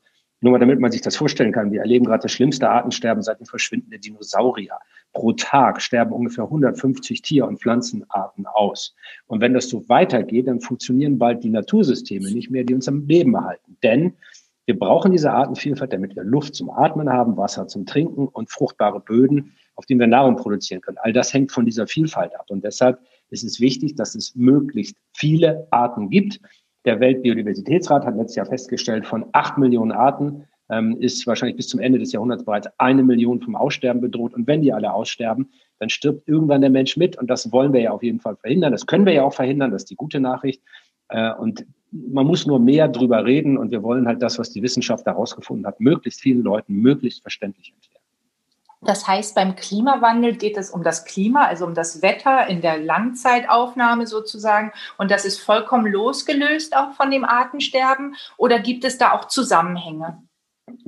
nur 0.45 0.51
mal 0.51 0.59
damit 0.59 0.79
man 0.79 0.91
sich 0.91 1.01
das 1.01 1.15
vorstellen 1.15 1.51
kann, 1.51 1.71
wir 1.71 1.81
erleben 1.81 2.05
gerade 2.05 2.21
das 2.21 2.31
schlimmste 2.31 2.69
Artensterben 2.69 3.23
seit 3.23 3.39
dem 3.39 3.47
Verschwinden 3.47 3.89
der 3.89 3.97
Dinosaurier. 3.97 4.77
Pro 5.11 5.31
Tag 5.33 5.81
sterben 5.81 6.11
ungefähr 6.11 6.43
150 6.43 7.23
Tier- 7.23 7.47
und 7.47 7.59
Pflanzenarten 7.59 8.45
aus. 8.45 8.95
Und 9.25 9.41
wenn 9.41 9.55
das 9.55 9.69
so 9.69 9.89
weitergeht, 9.89 10.47
dann 10.47 10.61
funktionieren 10.61 11.17
bald 11.17 11.43
die 11.43 11.49
Natursysteme 11.49 12.31
nicht 12.31 12.51
mehr, 12.51 12.63
die 12.63 12.75
uns 12.75 12.87
am 12.87 13.07
Leben 13.07 13.33
erhalten. 13.33 13.77
Denn 13.81 14.13
wir 14.65 14.77
brauchen 14.77 15.11
diese 15.11 15.31
Artenvielfalt, 15.31 15.91
damit 15.93 16.15
wir 16.15 16.23
Luft 16.23 16.53
zum 16.53 16.69
Atmen 16.69 17.09
haben, 17.09 17.37
Wasser 17.37 17.67
zum 17.67 17.87
Trinken 17.87 18.27
und 18.27 18.51
fruchtbare 18.51 18.99
Böden, 18.99 19.53
auf 19.73 19.87
denen 19.87 19.99
wir 19.99 20.07
Nahrung 20.07 20.35
produzieren 20.35 20.81
können. 20.81 20.97
All 21.01 21.11
das 21.11 21.33
hängt 21.33 21.51
von 21.51 21.65
dieser 21.65 21.87
Vielfalt 21.87 22.35
ab. 22.39 22.45
Und 22.49 22.63
deshalb 22.63 22.99
ist 23.31 23.43
es 23.43 23.59
wichtig, 23.59 23.95
dass 23.95 24.13
es 24.13 24.35
möglichst 24.35 24.95
viele 25.13 25.67
Arten 25.71 26.11
gibt. 26.11 26.39
Der 26.85 26.99
Weltbiodiversitätsrat 26.99 28.05
hat 28.05 28.15
letztes 28.15 28.35
Jahr 28.35 28.45
festgestellt, 28.45 29.05
von 29.05 29.25
acht 29.31 29.57
Millionen 29.57 29.91
Arten 29.91 30.45
ähm, 30.69 30.97
ist 30.99 31.25
wahrscheinlich 31.27 31.57
bis 31.57 31.67
zum 31.67 31.79
Ende 31.79 31.99
des 31.99 32.11
Jahrhunderts 32.11 32.45
bereits 32.45 32.67
eine 32.77 33.03
Million 33.03 33.41
vom 33.41 33.55
Aussterben 33.55 34.01
bedroht. 34.01 34.33
Und 34.33 34.47
wenn 34.47 34.61
die 34.61 34.73
alle 34.73 34.93
aussterben, 34.93 35.49
dann 35.79 35.89
stirbt 35.89 36.27
irgendwann 36.27 36.61
der 36.61 36.69
Mensch 36.69 36.95
mit. 36.97 37.17
Und 37.17 37.29
das 37.29 37.51
wollen 37.51 37.73
wir 37.73 37.81
ja 37.81 37.91
auf 37.91 38.03
jeden 38.03 38.19
Fall 38.19 38.35
verhindern. 38.35 38.71
Das 38.71 38.85
können 38.85 39.05
wir 39.05 39.13
ja 39.13 39.23
auch 39.23 39.33
verhindern. 39.33 39.71
Das 39.71 39.83
ist 39.83 39.89
die 39.89 39.95
gute 39.95 40.19
Nachricht. 40.19 40.61
Äh, 41.09 41.33
und 41.33 41.65
man 41.91 42.25
muss 42.25 42.45
nur 42.45 42.59
mehr 42.59 42.87
drüber 42.87 43.25
reden. 43.25 43.57
Und 43.57 43.71
wir 43.71 43.83
wollen 43.83 44.07
halt 44.07 44.21
das, 44.21 44.39
was 44.39 44.51
die 44.51 44.61
Wissenschaft 44.61 45.05
herausgefunden 45.05 45.65
hat, 45.65 45.79
möglichst 45.79 46.21
vielen 46.21 46.41
Leuten 46.41 46.73
möglichst 46.73 47.21
verständlich 47.21 47.73
erklären. 47.73 47.94
Das 48.85 49.07
heißt, 49.07 49.35
beim 49.35 49.55
Klimawandel 49.55 50.35
geht 50.35 50.57
es 50.57 50.69
um 50.69 50.83
das 50.83 51.05
Klima, 51.05 51.45
also 51.45 51.65
um 51.65 51.73
das 51.73 52.01
Wetter 52.01 52.47
in 52.47 52.61
der 52.61 52.77
Langzeitaufnahme 52.77 54.07
sozusagen. 54.07 54.71
Und 54.97 55.11
das 55.11 55.25
ist 55.25 55.39
vollkommen 55.39 55.91
losgelöst 55.91 56.75
auch 56.75 56.93
von 56.93 57.11
dem 57.11 57.25
Artensterben. 57.25 58.15
Oder 58.37 58.59
gibt 58.59 58.85
es 58.85 58.97
da 58.97 59.11
auch 59.11 59.25
Zusammenhänge? 59.25 60.21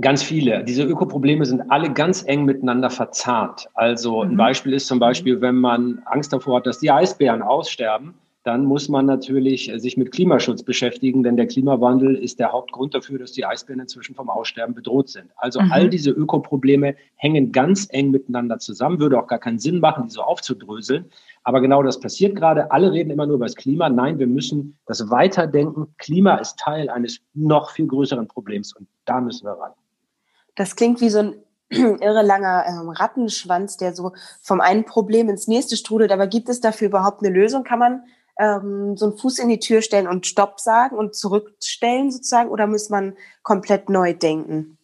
Ganz 0.01 0.23
viele. 0.23 0.63
Diese 0.63 0.83
Ökoprobleme 0.83 1.45
sind 1.45 1.69
alle 1.69 1.91
ganz 1.91 2.23
eng 2.23 2.45
miteinander 2.45 2.89
verzahnt. 2.89 3.67
Also 3.73 4.23
ein 4.23 4.31
mhm. 4.31 4.37
Beispiel 4.37 4.73
ist 4.73 4.87
zum 4.87 4.99
Beispiel, 4.99 5.41
wenn 5.41 5.55
man 5.55 6.01
Angst 6.05 6.33
davor 6.33 6.57
hat, 6.57 6.67
dass 6.67 6.79
die 6.79 6.91
Eisbären 6.91 7.41
aussterben, 7.41 8.15
dann 8.47 8.63
muss 8.63 8.87
man 8.87 9.05
natürlich 9.05 9.69
äh, 9.69 9.77
sich 9.77 9.97
mit 9.97 10.13
Klimaschutz 10.13 10.63
beschäftigen, 10.63 11.21
denn 11.21 11.35
der 11.35 11.47
Klimawandel 11.47 12.15
ist 12.15 12.39
der 12.39 12.53
Hauptgrund 12.53 12.95
dafür, 12.95 13.19
dass 13.19 13.33
die 13.33 13.45
Eisbären 13.45 13.81
inzwischen 13.81 14.15
vom 14.15 14.29
Aussterben 14.29 14.73
bedroht 14.73 15.09
sind. 15.09 15.29
Also 15.35 15.59
mhm. 15.59 15.71
all 15.73 15.89
diese 15.89 16.11
Ökoprobleme 16.11 16.95
hängen 17.17 17.51
ganz 17.51 17.87
eng 17.89 18.09
miteinander 18.09 18.57
zusammen, 18.57 19.01
würde 19.01 19.19
auch 19.19 19.27
gar 19.27 19.39
keinen 19.39 19.59
Sinn 19.59 19.81
machen, 19.81 20.05
die 20.05 20.11
so 20.11 20.21
aufzudröseln. 20.21 21.05
Aber 21.43 21.59
genau 21.59 21.83
das 21.83 21.99
passiert 21.99 22.37
gerade. 22.37 22.71
Alle 22.71 22.93
reden 22.93 23.09
immer 23.09 23.25
nur 23.25 23.35
über 23.35 23.45
das 23.45 23.55
Klima. 23.55 23.89
Nein, 23.89 24.17
wir 24.17 24.27
müssen 24.27 24.77
das 24.85 25.09
weiterdenken. 25.09 25.93
Klima 25.97 26.35
ist 26.35 26.57
Teil 26.57 26.89
eines 26.89 27.19
noch 27.33 27.71
viel 27.71 27.87
größeren 27.87 28.29
Problems 28.29 28.73
und 28.73 28.87
da 29.03 29.19
müssen 29.19 29.45
wir 29.45 29.59
ran. 29.59 29.73
Das 30.55 30.77
klingt 30.77 31.01
wie 31.01 31.09
so 31.09 31.19
ein 31.19 31.35
irre 31.69 32.23
langer 32.23 32.63
ähm, 32.65 32.89
Rattenschwanz, 32.89 33.75
der 33.75 33.93
so 33.93 34.13
vom 34.41 34.61
einen 34.61 34.85
Problem 34.85 35.27
ins 35.27 35.49
nächste 35.49 35.75
strudelt. 35.75 36.13
Aber 36.13 36.27
gibt 36.27 36.47
es 36.47 36.61
dafür 36.61 36.87
überhaupt 36.87 37.21
eine 37.21 37.33
Lösung? 37.33 37.65
Kann 37.65 37.79
man 37.79 38.03
ähm, 38.39 38.96
so 38.98 39.08
einen 39.08 39.17
Fuß 39.17 39.39
in 39.39 39.50
die 39.50 39.60
Tür 39.60 39.82
stellen 39.82 40.08
und 40.08 40.27
Stopp 40.27 40.60
sagen 40.60 40.98
und 40.98 41.15
zurückstellen 41.15 42.12
sozusagen 42.12 42.50
oder 42.50 42.67
muss 42.67 42.89
man 42.89 43.15
komplett 43.44 43.89
neu 43.89 44.13
denken? 44.13 44.77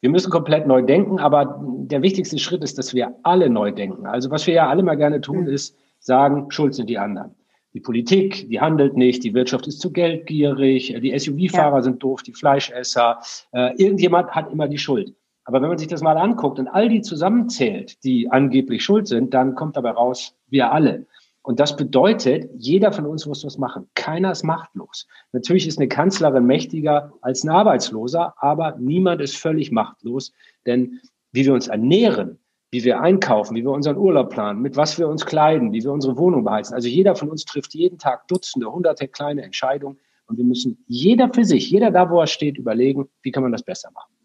Wir 0.00 0.10
müssen 0.10 0.30
komplett 0.30 0.66
neu 0.66 0.82
denken, 0.82 1.18
aber 1.18 1.60
der 1.62 2.02
wichtigste 2.02 2.38
Schritt 2.38 2.62
ist, 2.62 2.78
dass 2.78 2.94
wir 2.94 3.16
alle 3.22 3.50
neu 3.50 3.72
denken. 3.72 4.06
Also 4.06 4.30
was 4.30 4.46
wir 4.46 4.54
ja 4.54 4.68
alle 4.68 4.82
mal 4.82 4.96
gerne 4.96 5.20
tun, 5.20 5.42
mhm. 5.42 5.48
ist 5.48 5.76
sagen, 6.00 6.50
schuld 6.50 6.74
sind 6.74 6.88
die 6.88 6.98
anderen. 6.98 7.34
Die 7.72 7.80
Politik, 7.80 8.48
die 8.48 8.60
handelt 8.60 8.96
nicht, 8.96 9.24
die 9.24 9.34
Wirtschaft 9.34 9.66
ist 9.66 9.80
zu 9.80 9.92
geldgierig, 9.92 10.96
die 11.02 11.18
SUV-Fahrer 11.18 11.76
ja. 11.76 11.82
sind 11.82 12.02
doof, 12.02 12.22
die 12.22 12.32
Fleischesser, 12.32 13.18
äh, 13.52 13.74
irgendjemand 13.76 14.30
hat 14.30 14.50
immer 14.50 14.68
die 14.68 14.78
Schuld. 14.78 15.14
Aber 15.44 15.60
wenn 15.60 15.68
man 15.68 15.78
sich 15.78 15.88
das 15.88 16.02
mal 16.02 16.16
anguckt 16.16 16.58
und 16.58 16.68
all 16.68 16.88
die 16.88 17.02
zusammenzählt, 17.02 18.02
die 18.02 18.30
angeblich 18.30 18.82
schuld 18.82 19.06
sind, 19.06 19.34
dann 19.34 19.54
kommt 19.54 19.76
dabei 19.76 19.90
raus, 19.90 20.34
wir 20.48 20.72
alle. 20.72 21.06
Und 21.46 21.60
das 21.60 21.76
bedeutet, 21.76 22.50
jeder 22.58 22.90
von 22.90 23.06
uns 23.06 23.24
muss 23.24 23.44
was 23.44 23.56
machen. 23.56 23.88
Keiner 23.94 24.32
ist 24.32 24.42
machtlos. 24.42 25.06
Natürlich 25.30 25.68
ist 25.68 25.78
eine 25.78 25.86
Kanzlerin 25.86 26.44
mächtiger 26.44 27.12
als 27.20 27.44
ein 27.44 27.50
Arbeitsloser, 27.50 28.34
aber 28.38 28.74
niemand 28.80 29.20
ist 29.20 29.36
völlig 29.36 29.70
machtlos. 29.70 30.32
Denn 30.66 31.00
wie 31.30 31.46
wir 31.46 31.54
uns 31.54 31.68
ernähren, 31.68 32.40
wie 32.72 32.82
wir 32.82 33.00
einkaufen, 33.00 33.54
wie 33.54 33.62
wir 33.62 33.70
unseren 33.70 33.96
Urlaub 33.96 34.30
planen, 34.30 34.60
mit 34.60 34.76
was 34.76 34.98
wir 34.98 35.06
uns 35.06 35.24
kleiden, 35.24 35.72
wie 35.72 35.84
wir 35.84 35.92
unsere 35.92 36.16
Wohnung 36.16 36.42
beheizen. 36.42 36.74
Also 36.74 36.88
jeder 36.88 37.14
von 37.14 37.30
uns 37.30 37.44
trifft 37.44 37.74
jeden 37.74 37.98
Tag 37.98 38.26
Dutzende, 38.26 38.72
hunderte 38.72 39.06
kleine 39.06 39.44
Entscheidungen. 39.44 40.00
Und 40.26 40.38
wir 40.38 40.44
müssen 40.44 40.84
jeder 40.88 41.32
für 41.32 41.44
sich, 41.44 41.70
jeder 41.70 41.92
da, 41.92 42.10
wo 42.10 42.20
er 42.20 42.26
steht, 42.26 42.58
überlegen, 42.58 43.08
wie 43.22 43.30
kann 43.30 43.44
man 43.44 43.52
das 43.52 43.62
besser 43.62 43.92
machen. 43.92 44.15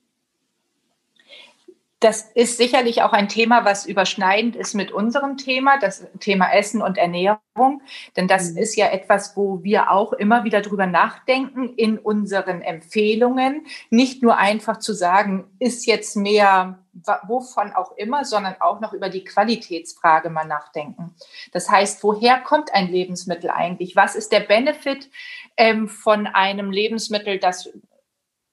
Das 2.01 2.24
ist 2.34 2.58
sicherlich 2.58 3.03
auch 3.03 3.13
ein 3.13 3.29
Thema, 3.29 3.63
was 3.63 3.86
überschneidend 3.86 4.55
ist 4.55 4.74
mit 4.74 4.91
unserem 4.91 5.38
Thema, 5.38 5.77
das 5.77 6.08
Thema 6.20 6.51
Essen 6.51 6.81
und 6.81 6.98
Ernährung. 6.98 7.84
Denn 8.17 8.27
das 8.27 8.51
mhm. 8.51 8.58
ist 8.58 8.75
ja 8.75 8.88
etwas, 8.88 9.38
wo 9.38 9.63
wir 9.63 9.91
auch 9.91 10.12
immer 10.12 10.43
wieder 10.43 10.62
drüber 10.62 10.88
nachdenken 10.88 11.75
in 11.75 12.00
unseren 12.00 12.63
Empfehlungen. 12.63 13.67
Nicht 13.91 14.24
nur 14.24 14.38
einfach 14.38 14.79
zu 14.79 14.93
sagen, 14.93 15.46
ist 15.60 15.86
jetzt 15.86 16.17
mehr 16.17 16.79
wovon 17.27 17.72
auch 17.74 17.96
immer, 17.98 18.25
sondern 18.25 18.55
auch 18.60 18.79
noch 18.79 18.93
über 18.93 19.10
die 19.10 19.24
Qualitätsfrage 19.24 20.31
mal 20.31 20.46
nachdenken. 20.46 21.15
Das 21.51 21.70
heißt, 21.70 22.03
woher 22.03 22.39
kommt 22.39 22.74
ein 22.74 22.88
Lebensmittel 22.88 23.51
eigentlich? 23.51 23.96
Was 23.96 24.15
ist 24.15 24.31
der 24.31 24.41
Benefit 24.41 25.10
ähm, 25.55 25.88
von 25.88 26.25
einem 26.25 26.72
Lebensmittel, 26.72 27.38
das 27.38 27.70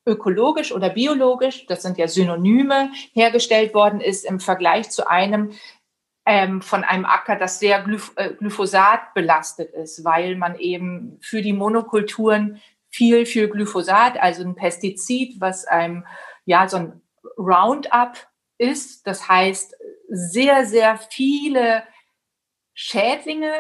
ökologisch 0.09 0.73
oder 0.73 0.91
biologisch, 0.91 1.67
das 1.67 1.83
sind 1.83 1.99
ja 1.99 2.09
Synonyme, 2.09 2.91
hergestellt 3.13 3.75
worden 3.75 4.01
ist 4.01 4.25
im 4.25 4.41
Vergleich 4.41 4.91
zu 4.91 5.09
einem 5.09 5.53
ähm, 6.27 6.61
von 6.61 6.85
einem 6.85 7.07
Acker, 7.07 7.37
das 7.37 7.59
sehr 7.59 7.81
Glyph 7.83 8.13
äh, 8.17 8.35
Glyphosat 8.35 9.15
belastet 9.15 9.73
ist, 9.73 10.05
weil 10.05 10.37
man 10.37 10.59
eben 10.59 11.19
für 11.23 11.41
die 11.41 11.55
Monokulturen 11.55 12.61
viel 12.91 13.25
für 13.25 13.49
Glyphosat, 13.49 14.21
also 14.21 14.43
ein 14.43 14.55
Pestizid, 14.55 15.41
was 15.41 15.65
einem 15.65 16.05
ja 16.45 16.69
so 16.69 16.77
ein 16.79 17.03
Roundup 17.39 18.29
ist, 18.59 19.07
das 19.07 19.29
heißt 19.29 19.75
sehr, 20.09 20.67
sehr 20.67 20.99
viele 20.99 21.85
Schädlinge 22.75 23.53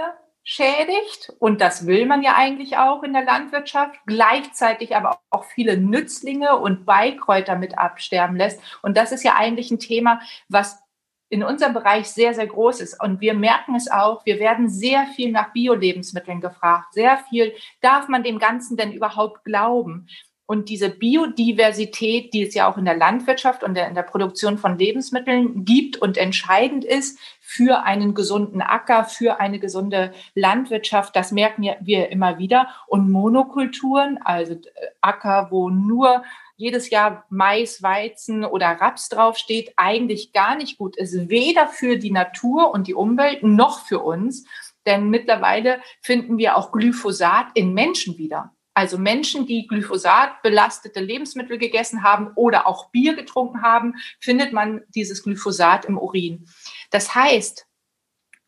schädigt. 0.50 1.30
Und 1.38 1.60
das 1.60 1.86
will 1.86 2.06
man 2.06 2.22
ja 2.22 2.34
eigentlich 2.34 2.78
auch 2.78 3.02
in 3.02 3.12
der 3.12 3.24
Landwirtschaft. 3.24 4.00
Gleichzeitig 4.06 4.96
aber 4.96 5.20
auch 5.28 5.44
viele 5.44 5.76
Nützlinge 5.76 6.56
und 6.56 6.86
Beikräuter 6.86 7.56
mit 7.56 7.76
absterben 7.76 8.34
lässt. 8.34 8.58
Und 8.80 8.96
das 8.96 9.12
ist 9.12 9.24
ja 9.24 9.34
eigentlich 9.36 9.70
ein 9.70 9.78
Thema, 9.78 10.22
was 10.48 10.78
in 11.28 11.42
unserem 11.42 11.74
Bereich 11.74 12.08
sehr, 12.08 12.32
sehr 12.32 12.46
groß 12.46 12.80
ist. 12.80 12.98
Und 12.98 13.20
wir 13.20 13.34
merken 13.34 13.74
es 13.74 13.90
auch, 13.90 14.24
wir 14.24 14.38
werden 14.38 14.70
sehr 14.70 15.06
viel 15.08 15.32
nach 15.32 15.52
Bio-Lebensmitteln 15.52 16.40
gefragt. 16.40 16.94
Sehr 16.94 17.18
viel. 17.28 17.52
Darf 17.82 18.08
man 18.08 18.22
dem 18.22 18.38
Ganzen 18.38 18.78
denn 18.78 18.92
überhaupt 18.92 19.44
glauben? 19.44 20.08
Und 20.50 20.70
diese 20.70 20.88
Biodiversität, 20.88 22.32
die 22.32 22.46
es 22.46 22.54
ja 22.54 22.72
auch 22.72 22.78
in 22.78 22.86
der 22.86 22.96
Landwirtschaft 22.96 23.62
und 23.62 23.76
in 23.76 23.94
der 23.94 24.02
Produktion 24.02 24.56
von 24.56 24.78
Lebensmitteln 24.78 25.66
gibt 25.66 25.98
und 25.98 26.16
entscheidend 26.16 26.86
ist 26.86 27.18
für 27.38 27.82
einen 27.82 28.14
gesunden 28.14 28.62
Acker, 28.62 29.04
für 29.04 29.40
eine 29.40 29.58
gesunde 29.58 30.14
Landwirtschaft, 30.34 31.14
das 31.14 31.32
merken 31.32 31.68
wir 31.80 32.08
immer 32.08 32.38
wieder. 32.38 32.68
Und 32.86 33.10
Monokulturen, 33.10 34.18
also 34.24 34.54
äh, 34.54 34.58
Acker, 35.02 35.48
wo 35.50 35.68
nur 35.68 36.22
jedes 36.56 36.88
Jahr 36.88 37.26
Mais, 37.28 37.82
Weizen 37.82 38.42
oder 38.42 38.68
Raps 38.68 39.10
draufsteht, 39.10 39.74
eigentlich 39.76 40.32
gar 40.32 40.56
nicht 40.56 40.78
gut 40.78 40.96
ist, 40.96 41.28
weder 41.28 41.68
für 41.68 41.98
die 41.98 42.10
Natur 42.10 42.70
und 42.72 42.86
die 42.86 42.94
Umwelt 42.94 43.42
noch 43.42 43.80
für 43.80 43.98
uns. 43.98 44.46
Denn 44.86 45.10
mittlerweile 45.10 45.82
finden 46.00 46.38
wir 46.38 46.56
auch 46.56 46.72
Glyphosat 46.72 47.48
in 47.52 47.74
Menschen 47.74 48.16
wieder. 48.16 48.54
Also 48.78 48.97
Menschen, 48.97 49.44
die 49.44 49.66
Glyphosat 49.66 50.40
belastete 50.40 51.00
Lebensmittel 51.00 51.58
gegessen 51.58 52.04
haben 52.04 52.30
oder 52.37 52.68
auch 52.68 52.92
Bier 52.92 53.16
getrunken 53.16 53.61
haben, 53.61 53.97
findet 54.20 54.52
man 54.52 54.82
dieses 54.94 55.25
Glyphosat 55.25 55.85
im 55.87 55.99
Urin. 55.99 56.47
Das 56.92 57.12
heißt, 57.12 57.66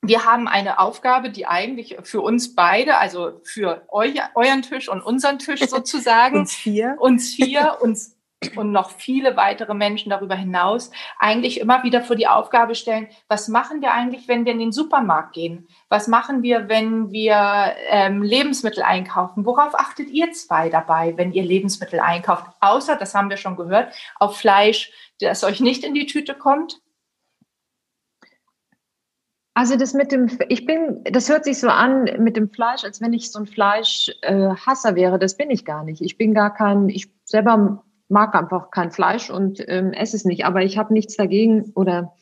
wir 0.03 0.25
haben 0.25 0.47
eine 0.47 0.79
Aufgabe, 0.79 1.31
die 1.31 1.47
eigentlich 1.49 1.97
für 2.05 2.21
uns 2.21 2.55
beide, 2.55 2.99
also 2.99 3.41
für 3.43 3.85
euch, 3.89 4.21
euren 4.37 4.63
Tisch 4.63 4.89
und 4.89 5.03
unseren 5.03 5.41
Tisch 5.41 5.61
sozusagen, 5.69 6.39
uns 6.39 6.55
vier, 6.55 6.95
uns 7.01 7.35
vier, 7.35 7.79
uns 7.81 8.17
und 8.57 8.73
noch 8.73 8.91
viele 8.91 9.37
weitere 9.37 9.75
Menschen 9.75 10.11
darüber 10.11 10.35
hinaus 10.35 10.91
eigentlich 11.19 11.61
immer 11.61 11.83
wieder 11.83 12.03
vor 12.03 12.17
die 12.17 12.27
Aufgabe 12.27 12.75
stellen, 12.75 13.09
was 13.29 13.49
machen 13.49 13.83
wir 13.83 13.93
eigentlich, 13.93 14.29
wenn 14.29 14.45
wir 14.45 14.53
in 14.53 14.59
den 14.59 14.73
Supermarkt 14.73 15.35
gehen? 15.35 15.69
Was 15.89 16.09
machen 16.09 16.43
wir, 16.43 16.69
wenn 16.69 17.11
wir 17.11 17.75
ähm, 17.89 18.23
Lebensmittel 18.23 18.83
einkaufen? 18.83 19.45
Worauf 19.45 19.75
achtet 19.75 20.09
ihr 20.09 20.33
zwei 20.33 20.71
dabei, 20.71 21.17
wenn 21.17 21.33
ihr 21.33 21.43
Lebensmittel 21.43 22.01
einkauft? 22.01 22.47
Außer, 22.61 22.97
das 22.97 23.15
haben 23.15 23.29
wir 23.29 23.37
schon 23.37 23.57
gehört, 23.57 23.95
auf 24.19 24.39
Fleisch, 24.39 24.91
das 25.21 25.45
euch 25.45 25.61
nicht 25.61 25.85
in 25.85 25.95
die 25.95 26.07
Tüte 26.07 26.35
kommt? 26.35 26.81
Also 29.53 29.77
das 29.77 29.93
mit 29.93 30.13
dem, 30.13 30.31
ich 30.49 30.65
bin, 30.65 31.05
das 31.05 31.29
hört 31.29 31.45
sich 31.45 31.59
so 31.59 31.69
an 31.69 32.05
mit 32.19 32.37
dem 32.37 32.49
Fleisch, 32.49 32.85
als 32.85 33.03
wenn 33.03 33.13
ich 33.13 33.31
so 33.31 33.41
ein 33.41 33.47
Fleischhasser 33.47 34.91
äh, 34.91 34.95
wäre. 34.95 35.19
Das 35.19 35.37
bin 35.37 35.51
ich 35.51 35.67
gar 35.67 35.85
nicht. 35.85 36.01
Ich 36.01 36.17
bin 36.17 36.33
gar 36.33 36.55
kein, 36.55 36.89
ich 36.89 37.11
selber 37.25 37.85
mag 38.11 38.35
einfach 38.35 38.71
kein 38.71 38.90
Fleisch 38.90 39.31
und 39.31 39.62
ähm, 39.69 39.93
esse 39.93 40.17
es 40.17 40.25
nicht. 40.25 40.45
Aber 40.45 40.62
ich 40.62 40.76
habe 40.76 40.93
nichts 40.93 41.17
dagegen 41.17 41.73
oder 41.75 42.12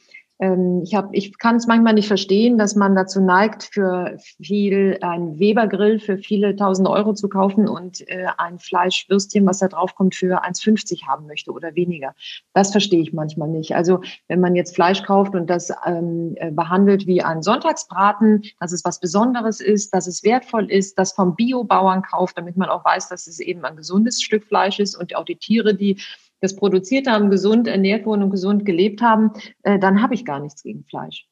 ich 0.40 0.94
habe, 0.94 1.08
ich 1.12 1.36
kann 1.38 1.56
es 1.56 1.66
manchmal 1.66 1.94
nicht 1.94 2.06
verstehen, 2.06 2.58
dass 2.58 2.76
man 2.76 2.94
dazu 2.94 3.20
neigt, 3.20 3.64
für 3.72 4.16
viel 4.40 4.96
ein 5.00 5.36
Webergrill 5.40 5.98
für 5.98 6.16
viele 6.16 6.54
tausend 6.54 6.86
Euro 6.86 7.12
zu 7.12 7.28
kaufen 7.28 7.66
und 7.66 8.08
äh, 8.08 8.26
ein 8.36 8.60
Fleischwürstchen, 8.60 9.44
was 9.46 9.58
da 9.58 9.66
drauf 9.66 9.96
kommt, 9.96 10.14
für 10.14 10.44
1,50 10.44 11.08
haben 11.08 11.26
möchte 11.26 11.50
oder 11.50 11.74
weniger. 11.74 12.14
Das 12.54 12.70
verstehe 12.70 13.02
ich 13.02 13.12
manchmal 13.12 13.48
nicht. 13.48 13.74
Also 13.74 14.00
wenn 14.28 14.38
man 14.38 14.54
jetzt 14.54 14.76
Fleisch 14.76 15.02
kauft 15.02 15.34
und 15.34 15.50
das 15.50 15.72
ähm, 15.84 16.34
äh, 16.36 16.52
behandelt 16.52 17.08
wie 17.08 17.20
ein 17.20 17.42
Sonntagsbraten, 17.42 18.44
dass 18.60 18.70
es 18.70 18.84
was 18.84 19.00
Besonderes 19.00 19.60
ist, 19.60 19.92
dass 19.92 20.06
es 20.06 20.22
wertvoll 20.22 20.70
ist, 20.70 21.00
das 21.00 21.14
vom 21.14 21.34
Biobauern 21.34 22.02
kauft, 22.02 22.38
damit 22.38 22.56
man 22.56 22.68
auch 22.68 22.84
weiß, 22.84 23.08
dass 23.08 23.26
es 23.26 23.40
eben 23.40 23.64
ein 23.64 23.74
gesundes 23.74 24.22
Stück 24.22 24.44
Fleisch 24.44 24.78
ist 24.78 24.94
und 24.94 25.16
auch 25.16 25.24
die 25.24 25.36
Tiere, 25.36 25.74
die 25.74 25.98
das 26.40 26.56
produziert 26.56 27.06
haben, 27.06 27.30
gesund 27.30 27.66
ernährt 27.66 28.06
wurden 28.06 28.22
und 28.22 28.30
gesund 28.30 28.64
gelebt 28.64 29.02
haben, 29.02 29.32
äh, 29.62 29.78
dann 29.78 30.02
habe 30.02 30.14
ich 30.14 30.24
gar 30.24 30.40
nichts 30.40 30.62
gegen 30.62 30.84
Fleisch. 30.84 31.26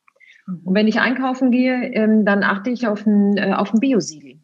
Mhm. 0.47 0.61
Und 0.65 0.75
wenn 0.75 0.89
ich 0.89 1.01
einkaufen 1.01 1.51
gehe, 1.51 1.93
ähm, 1.93 2.25
dann 2.25 2.43
achte 2.43 2.71
ich 2.71 2.87
auf 2.87 3.07
ein, 3.07 3.37
äh, 3.37 3.55
auf 3.55 3.73
ein 3.73 3.81
Biosiegel. 3.81 4.41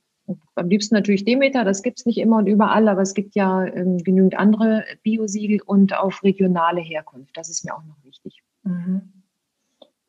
Am 0.54 0.68
liebsten 0.68 0.94
natürlich 0.94 1.24
Demeter, 1.24 1.64
das 1.64 1.82
gibt 1.82 1.98
es 1.98 2.06
nicht 2.06 2.18
immer 2.18 2.38
und 2.38 2.46
überall, 2.46 2.88
aber 2.88 3.02
es 3.02 3.14
gibt 3.14 3.34
ja 3.34 3.64
ähm, 3.64 3.98
genügend 3.98 4.38
andere 4.38 4.84
Biosiegel 5.02 5.60
und 5.64 5.96
auf 5.98 6.22
regionale 6.22 6.80
Herkunft. 6.80 7.36
Das 7.36 7.50
ist 7.50 7.64
mir 7.64 7.74
auch 7.74 7.84
noch 7.84 8.02
wichtig. 8.04 8.42
Mhm. 8.62 9.12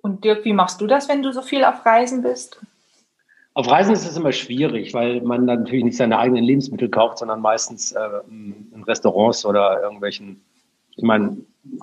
Und 0.02 0.24
Dirk, 0.24 0.46
wie 0.46 0.54
machst 0.54 0.82
du 0.82 0.88
das, 0.88 1.10
wenn 1.10 1.24
du 1.24 1.32
so 1.32 1.42
viel 1.42 1.64
auf 1.64 1.86
Reisen 1.86 2.22
bist? 2.22 2.62
Auf 3.56 3.70
Reisen 3.70 3.94
ist 3.94 4.10
es 4.10 4.18
immer 4.18 4.32
schwierig, 4.32 4.94
weil 4.94 5.22
man 5.22 5.46
dann 5.46 5.60
natürlich 5.60 5.84
nicht 5.84 5.98
seine 5.98 6.18
eigenen 6.18 6.44
Lebensmittel 6.44 6.90
kauft, 6.90 7.20
sondern 7.20 7.42
meistens 7.42 7.92
äh, 7.92 8.00
in 8.28 8.84
Restaurants 8.88 9.46
oder 9.46 9.82
irgendwelchen, 9.84 10.42
ich 10.96 11.04
meine, 11.04 11.38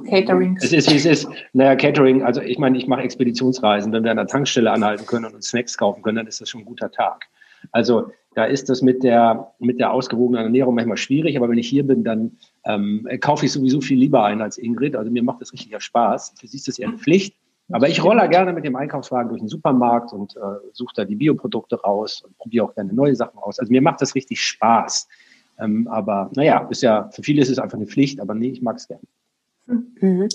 Catering. 0.08 0.58
Es 0.60 0.72
ist, 0.72 0.90
wie 0.90 0.96
es 0.96 1.06
ist. 1.06 1.28
Naja, 1.52 1.74
Catering, 1.74 2.22
also 2.22 2.42
ich 2.42 2.58
meine, 2.58 2.76
ich 2.76 2.86
mache 2.86 3.02
Expeditionsreisen. 3.02 3.92
Wenn 3.92 4.04
wir 4.04 4.10
an 4.10 4.18
der 4.18 4.26
Tankstelle 4.26 4.70
anhalten 4.70 5.06
können 5.06 5.24
und 5.24 5.34
uns 5.34 5.48
Snacks 5.48 5.78
kaufen 5.78 6.02
können, 6.02 6.16
dann 6.16 6.26
ist 6.26 6.40
das 6.40 6.50
schon 6.50 6.62
ein 6.62 6.66
guter 6.66 6.90
Tag. 6.90 7.26
Also 7.72 8.10
da 8.34 8.44
ist 8.44 8.68
das 8.68 8.82
mit 8.82 9.02
der, 9.02 9.52
mit 9.58 9.80
der 9.80 9.92
ausgewogenen 9.92 10.44
Ernährung 10.44 10.74
manchmal 10.74 10.96
schwierig, 10.96 11.36
aber 11.36 11.48
wenn 11.48 11.58
ich 11.58 11.68
hier 11.68 11.86
bin, 11.86 12.04
dann 12.04 12.36
ähm, 12.64 13.08
kaufe 13.20 13.46
ich 13.46 13.52
sowieso 13.52 13.80
viel 13.80 13.98
lieber 13.98 14.24
ein 14.24 14.40
als 14.40 14.58
Ingrid. 14.58 14.96
Also 14.96 15.10
mir 15.10 15.22
macht 15.22 15.40
das 15.40 15.52
richtig 15.52 15.80
Spaß. 15.80 16.34
Für 16.38 16.46
sie 16.46 16.56
ist 16.56 16.68
das 16.68 16.78
eher 16.78 16.88
eine 16.88 16.98
Pflicht. 16.98 17.34
Aber 17.72 17.88
ich 17.88 18.02
rolle 18.02 18.28
gerne 18.28 18.52
mit 18.52 18.64
dem 18.64 18.76
Einkaufswagen 18.76 19.28
durch 19.28 19.40
den 19.40 19.48
Supermarkt 19.48 20.12
und 20.12 20.36
äh, 20.36 20.40
suche 20.72 20.92
da 20.96 21.04
die 21.04 21.14
Bioprodukte 21.14 21.80
raus 21.80 22.22
und 22.22 22.36
probiere 22.38 22.66
auch 22.66 22.74
gerne 22.74 22.92
neue 22.92 23.14
Sachen 23.14 23.38
aus. 23.38 23.58
Also 23.58 23.70
mir 23.70 23.82
macht 23.82 24.00
das 24.00 24.14
richtig 24.14 24.40
Spaß. 24.40 25.08
Ähm, 25.60 25.88
aber 25.88 26.30
naja, 26.34 26.66
ist 26.70 26.82
ja, 26.82 27.08
für 27.12 27.22
viele 27.22 27.42
ist 27.42 27.50
es 27.50 27.58
einfach 27.58 27.76
eine 27.76 27.86
Pflicht, 27.86 28.20
aber 28.20 28.34
nee, 28.34 28.48
ich 28.50 28.62
mag 28.62 28.76
es 28.76 28.88
gerne. 28.88 29.02
Mhm. 29.66 30.28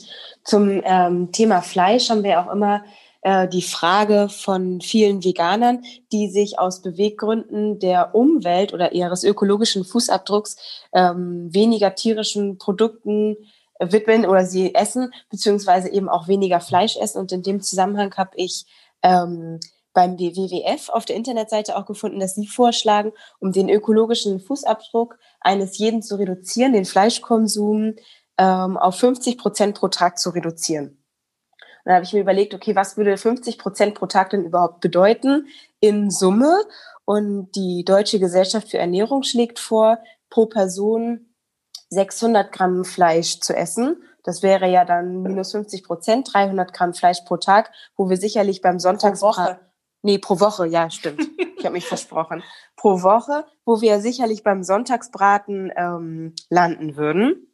Zum 0.43 0.81
ähm, 0.83 1.31
Thema 1.31 1.61
Fleisch 1.61 2.09
haben 2.09 2.23
wir 2.23 2.39
auch 2.39 2.51
immer 2.51 2.83
äh, 3.21 3.47
die 3.47 3.63
Frage 3.63 4.29
von 4.29 4.81
vielen 4.81 5.23
Veganern, 5.23 5.81
die 6.11 6.29
sich 6.29 6.59
aus 6.59 6.81
Beweggründen 6.81 7.79
der 7.79 8.15
Umwelt 8.15 8.73
oder 8.73 8.93
ihres 8.93 9.23
ökologischen 9.23 9.83
Fußabdrucks 9.83 10.57
ähm, 10.93 11.53
weniger 11.53 11.95
tierischen 11.95 12.57
Produkten 12.59 13.35
widmen 13.79 14.25
oder 14.25 14.45
sie 14.45 14.73
essen, 14.73 15.13
beziehungsweise 15.29 15.89
eben 15.89 16.09
auch 16.09 16.27
weniger 16.27 16.59
Fleisch 16.59 16.97
essen. 16.97 17.19
Und 17.19 17.31
in 17.31 17.43
dem 17.43 17.61
Zusammenhang 17.61 18.13
habe 18.15 18.31
ich 18.35 18.65
ähm, 19.03 19.59
beim 19.93 20.19
WWF 20.19 20.89
auf 20.89 21.05
der 21.05 21.15
Internetseite 21.15 21.75
auch 21.75 21.85
gefunden, 21.85 22.19
dass 22.19 22.35
sie 22.35 22.47
vorschlagen, 22.47 23.13
um 23.39 23.51
den 23.51 23.69
ökologischen 23.69 24.39
Fußabdruck 24.39 25.17
eines 25.39 25.77
jeden 25.77 26.01
zu 26.03 26.17
reduzieren, 26.17 26.73
den 26.73 26.85
Fleischkonsum 26.85 27.95
ähm, 28.37 28.77
auf 28.77 28.95
50 28.99 29.37
Prozent 29.37 29.77
pro 29.77 29.87
Tag 29.87 30.19
zu 30.19 30.29
reduzieren. 30.31 30.87
Und 30.89 31.89
dann 31.89 31.95
habe 31.95 32.05
ich 32.05 32.13
mir 32.13 32.21
überlegt, 32.21 32.53
okay, 32.53 32.75
was 32.75 32.97
würde 32.97 33.17
50 33.17 33.57
Prozent 33.57 33.95
pro 33.95 34.07
Tag 34.07 34.31
denn 34.31 34.43
überhaupt 34.43 34.81
bedeuten 34.81 35.47
in 35.79 36.11
Summe? 36.11 36.63
Und 37.05 37.51
die 37.55 37.85
Deutsche 37.85 38.19
Gesellschaft 38.19 38.71
für 38.71 38.79
Ernährung 38.79 39.23
schlägt 39.23 39.59
vor, 39.59 39.99
pro 40.29 40.47
Person 40.47 41.27
600 41.89 42.51
Gramm 42.51 42.85
Fleisch 42.85 43.39
zu 43.39 43.55
essen. 43.55 44.01
Das 44.23 44.41
wäre 44.41 44.69
ja 44.69 44.85
dann 44.85 45.21
minus 45.21 45.51
50 45.51 45.83
Prozent, 45.83 46.33
300 46.33 46.73
Gramm 46.73 46.93
Fleisch 46.93 47.21
pro 47.25 47.37
Tag, 47.37 47.71
wo 47.95 48.09
wir 48.09 48.17
sicherlich 48.17 48.61
beim 48.61 48.79
Sonntags... 48.79 49.19
Pro 49.19 49.27
Woche. 49.27 49.59
Nee, 50.01 50.19
pro 50.19 50.39
Woche, 50.39 50.67
ja, 50.67 50.89
stimmt. 50.89 51.21
Ich 51.57 51.65
habe 51.65 51.73
mich 51.73 51.87
versprochen. 51.87 52.43
Pro 52.75 53.01
Woche, 53.01 53.45
wo 53.65 53.81
wir 53.81 53.99
sicherlich 53.99 54.43
beim 54.43 54.61
Sonntagsbraten 54.61 55.71
ähm, 55.75 56.35
landen 56.49 56.95
würden. 56.95 57.47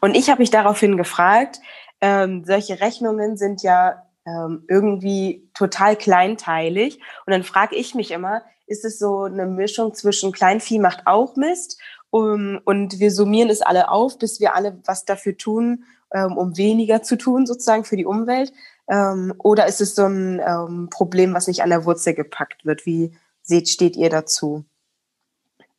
Und 0.00 0.16
ich 0.16 0.30
habe 0.30 0.40
mich 0.40 0.50
daraufhin 0.50 0.96
gefragt, 0.96 1.60
ähm, 2.00 2.44
solche 2.44 2.80
Rechnungen 2.80 3.36
sind 3.36 3.62
ja 3.62 4.02
ähm, 4.26 4.64
irgendwie 4.68 5.48
total 5.54 5.94
kleinteilig. 5.94 6.96
Und 7.26 7.32
dann 7.32 7.44
frage 7.44 7.76
ich 7.76 7.94
mich 7.94 8.10
immer, 8.10 8.42
ist 8.66 8.84
es 8.84 8.98
so 8.98 9.24
eine 9.24 9.46
Mischung 9.46 9.94
zwischen 9.94 10.32
Kleinvieh 10.32 10.78
macht 10.78 11.06
auch 11.06 11.36
Mist 11.36 11.80
um, 12.10 12.60
und 12.64 12.98
wir 12.98 13.10
summieren 13.10 13.50
es 13.50 13.62
alle 13.62 13.90
auf, 13.90 14.18
bis 14.18 14.40
wir 14.40 14.54
alle 14.54 14.78
was 14.84 15.04
dafür 15.04 15.36
tun, 15.36 15.84
ähm, 16.12 16.36
um 16.36 16.56
weniger 16.56 17.02
zu 17.02 17.16
tun, 17.16 17.46
sozusagen 17.46 17.84
für 17.84 17.96
die 17.96 18.06
Umwelt? 18.06 18.52
Ähm, 18.88 19.32
oder 19.38 19.66
ist 19.66 19.80
es 19.80 19.94
so 19.94 20.04
ein 20.04 20.40
ähm, 20.44 20.88
Problem, 20.90 21.34
was 21.34 21.46
nicht 21.46 21.62
an 21.62 21.70
der 21.70 21.84
Wurzel 21.84 22.14
gepackt 22.14 22.64
wird? 22.66 22.84
Wie 22.84 23.12
seht, 23.42 23.68
steht 23.68 23.96
ihr 23.96 24.10
dazu? 24.10 24.64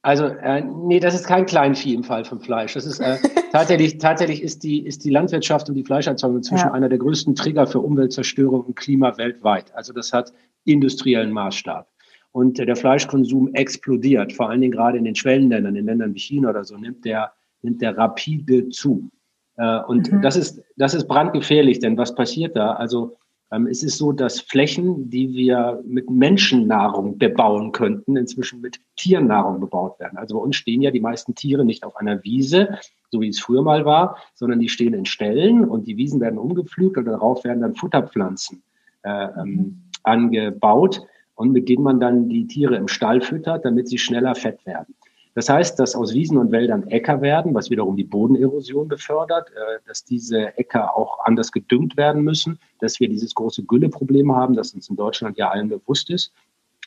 Also, 0.04 0.26
äh, 0.26 0.62
nee, 0.62 1.00
das 1.00 1.14
ist 1.14 1.28
kein 1.28 1.46
Kleinvieh 1.46 1.94
im 1.94 2.04
Fall 2.04 2.26
von 2.26 2.40
Fleisch. 2.40 2.74
Das 2.74 2.86
ist 2.86 3.00
äh, 3.00 3.18
tatsächlich, 3.52 4.00
tatsächlich 4.00 4.42
ist 4.42 4.64
die, 4.64 4.86
ist 4.86 5.04
die 5.04 5.12
Landwirtschaft 5.12 5.70
und 5.70 5.76
die 5.76 5.84
Fleischerzeugung 5.84 6.38
inzwischen 6.38 6.68
ja. 6.68 6.72
einer 6.72 6.90
der 6.90 6.98
größten 6.98 7.36
Trigger 7.36 7.68
für 7.68 7.80
Umweltzerstörung 7.80 8.62
und 8.62 8.76
Klima 8.76 9.18
weltweit. 9.18 9.76
Also 9.76 9.94
das 9.94 10.12
hat 10.12 10.32
industriellen 10.64 11.32
Maßstab 11.32 11.88
und 12.32 12.58
der 12.58 12.76
Fleischkonsum 12.76 13.54
explodiert, 13.54 14.34
vor 14.34 14.50
allen 14.50 14.62
Dingen 14.62 14.74
gerade 14.74 14.98
in 14.98 15.04
den 15.04 15.16
Schwellenländern, 15.16 15.76
in 15.76 15.86
Ländern 15.86 16.14
wie 16.14 16.20
China 16.20 16.50
oder 16.50 16.64
so, 16.64 16.78
nimmt 16.78 17.04
der, 17.04 17.32
nimmt 17.62 17.82
der 17.82 17.98
rapide 17.98 18.70
zu. 18.70 19.10
Äh, 19.58 19.82
und 19.84 20.12
mhm. 20.12 20.22
das 20.22 20.38
ist, 20.38 20.62
das 20.78 20.94
ist 20.94 21.08
brandgefährlich, 21.08 21.80
denn 21.80 21.98
was 21.98 22.16
passiert 22.16 22.56
da? 22.56 22.74
Also, 22.74 23.18
ähm, 23.52 23.68
es 23.68 23.84
ist 23.84 23.98
so, 23.98 24.14
dass 24.14 24.40
Flächen, 24.40 25.10
die 25.10 25.34
wir 25.34 25.82
mit 25.86 26.10
Menschennahrung 26.10 27.18
bebauen 27.18 27.74
könnten, 27.74 28.16
inzwischen 28.16 28.62
mit 28.62 28.80
Tiernahrung 28.96 29.60
bebaut 29.60 30.00
werden. 30.00 30.18
Also 30.18 30.36
bei 30.36 30.42
uns 30.42 30.56
stehen 30.56 30.82
ja 30.82 30.92
die 30.92 31.02
meisten 31.02 31.36
Tiere 31.36 31.66
nicht 31.66 31.84
auf 31.84 31.98
einer 31.98 32.24
Wiese, 32.24 32.80
so 33.12 33.20
wie 33.20 33.28
es 33.28 33.42
früher 33.42 33.62
mal 33.62 33.84
war, 33.84 34.18
sondern 34.36 34.60
die 34.60 34.70
stehen 34.70 34.94
in 34.94 35.06
Ställen 35.06 35.66
und 35.66 35.86
die 35.86 35.98
Wiesen 35.98 36.22
werden 36.22 36.40
umgepflügt 36.40 36.98
und 36.98 37.06
darauf 37.06 37.44
werden 37.44 37.62
dann 37.62 37.76
Futterpflanzen 37.76 38.64
äh, 39.04 39.26
ähm, 39.38 39.50
mhm. 39.50 39.82
angebaut 40.04 41.06
und 41.42 41.52
mit 41.52 41.68
denen 41.68 41.84
man 41.84 42.00
dann 42.00 42.30
die 42.30 42.46
Tiere 42.46 42.76
im 42.76 42.88
Stall 42.88 43.20
füttert, 43.20 43.66
damit 43.66 43.88
sie 43.88 43.98
schneller 43.98 44.36
fett 44.36 44.64
werden. 44.66 44.94
Das 45.34 45.50
heißt, 45.50 45.80
dass 45.80 45.96
aus 45.96 46.14
Wiesen 46.14 46.38
und 46.38 46.52
Wäldern 46.52 46.88
Äcker 46.88 47.22
werden, 47.22 47.56
was 47.56 47.72
wiederum 47.72 47.96
die 47.96 48.04
Bodenerosion 48.04 48.88
befördert, 48.88 49.50
äh, 49.50 49.80
dass 49.88 50.04
diese 50.04 50.56
Äcker 50.58 50.96
auch 50.96 51.20
anders 51.26 51.52
gedüngt 51.52 51.98
werden 51.98 52.24
müssen, 52.24 52.60
dass 52.80 53.00
wir 53.00 53.10
dieses 53.10 53.34
große 53.34 53.64
Gülleproblem 53.64 54.36
haben, 54.36 54.56
das 54.56 54.74
uns 54.74 54.90
in 54.90 54.98
Deutschland 54.98 55.38
ja 55.38 55.50
allen 55.50 55.70
bewusst 55.70 56.12
ist, 56.12 56.32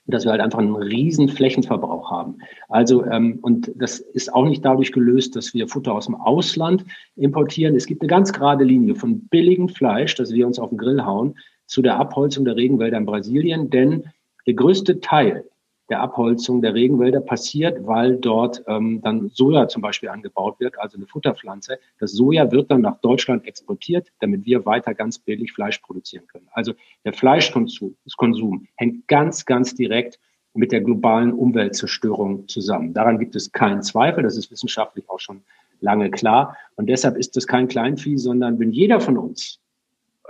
dass 0.07 0.25
wir 0.25 0.31
halt 0.31 0.43
einfach 0.43 0.61
einen 0.61 0.77
riesen 0.77 1.29
Flächenverbrauch 1.29 2.13
haben. 2.13 2.37
Also, 2.69 3.05
ähm, 3.07 3.41
und 3.43 3.73
das 3.75 3.99
ist 3.99 4.33
auch 4.33 4.45
nicht 4.45 4.65
dadurch 4.65 4.93
gelöst, 4.93 5.35
dass 5.35 5.53
wir 5.53 5.67
Futter 5.67 5.95
aus 5.95 6.07
dem 6.07 6.15
Ausland 6.15 6.85
importieren. 7.17 7.75
Es 7.75 7.87
gibt 7.87 8.03
eine 8.03 8.09
ganz 8.09 8.33
gerade 8.33 8.63
Linie 8.63 8.95
von 8.95 9.27
billigem 9.29 9.69
Fleisch, 9.69 10.15
das 10.15 10.33
wir 10.33 10.47
uns 10.47 10.61
auf 10.61 10.69
den 10.69 10.79
Grill 10.79 11.05
hauen, 11.05 11.35
zu 11.67 11.83
der 11.83 11.97
Abholzung 11.97 12.45
der 12.45 12.57
Regenwälder 12.57 12.99
in 12.99 13.07
Brasilien, 13.07 13.71
denn 13.71 14.05
der 14.47 14.55
größte 14.55 15.01
Teil 15.01 15.45
der 15.91 16.01
Abholzung 16.01 16.63
der 16.63 16.75
Regenwälder 16.75 17.21
passiert, 17.21 17.87
weil 17.87 18.17
dort 18.17 18.63
ähm, 18.67 19.03
dann 19.03 19.29
Soja 19.29 19.69
zum 19.69 19.83
Beispiel 19.83 20.09
angebaut 20.09 20.59
wird, 20.59 20.79
also 20.79 20.97
eine 20.97 21.07
Futterpflanze. 21.07 21.79
Das 21.99 22.13
Soja 22.13 22.51
wird 22.51 22.71
dann 22.71 22.81
nach 22.81 22.99
Deutschland 23.01 23.47
exportiert, 23.47 24.09
damit 24.21 24.47
wir 24.47 24.65
weiter 24.65 24.95
ganz 24.95 25.19
billig 25.19 25.53
Fleisch 25.53 25.79
produzieren 25.79 26.27
können. 26.27 26.49
Also 26.53 26.73
der 27.05 27.13
Fleischkonsum 27.13 27.97
Konsum 28.17 28.67
hängt 28.77 29.07
ganz, 29.09 29.45
ganz 29.45 29.75
direkt 29.75 30.19
mit 30.55 30.73
der 30.73 30.81
globalen 30.81 31.33
Umweltzerstörung 31.33 32.49
zusammen. 32.49 32.95
Daran 32.95 33.19
gibt 33.19 33.35
es 33.37 33.53
keinen 33.53 33.83
Zweifel. 33.83 34.23
Das 34.23 34.39
ist 34.39 34.51
wissenschaftlich 34.51 35.11
auch 35.11 35.19
schon 35.21 35.43
lange 35.81 36.11
klar. 36.11 36.57
Und 36.77 36.87
deshalb 36.89 37.17
ist 37.17 37.37
das 37.37 37.47
kein 37.47 37.69
Kleinvieh, 37.69 38.17
sondern 38.17 38.59
wenn 38.59 38.73
jeder 38.73 39.01
von 39.01 39.19
uns 39.19 39.61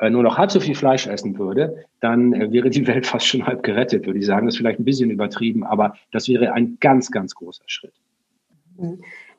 nur 0.00 0.22
noch 0.22 0.38
halb 0.38 0.50
so 0.50 0.60
viel 0.60 0.74
Fleisch 0.74 1.06
essen 1.06 1.38
würde, 1.38 1.84
dann 2.00 2.32
äh, 2.32 2.50
wäre 2.52 2.70
die 2.70 2.86
Welt 2.86 3.06
fast 3.06 3.26
schon 3.26 3.46
halb 3.46 3.62
gerettet, 3.62 4.06
würde 4.06 4.18
ich 4.18 4.26
sagen. 4.26 4.46
Das 4.46 4.54
ist 4.54 4.58
vielleicht 4.58 4.80
ein 4.80 4.84
bisschen 4.84 5.10
übertrieben, 5.10 5.64
aber 5.64 5.94
das 6.12 6.28
wäre 6.28 6.52
ein 6.52 6.78
ganz, 6.80 7.10
ganz 7.10 7.34
großer 7.34 7.64
Schritt. 7.66 7.94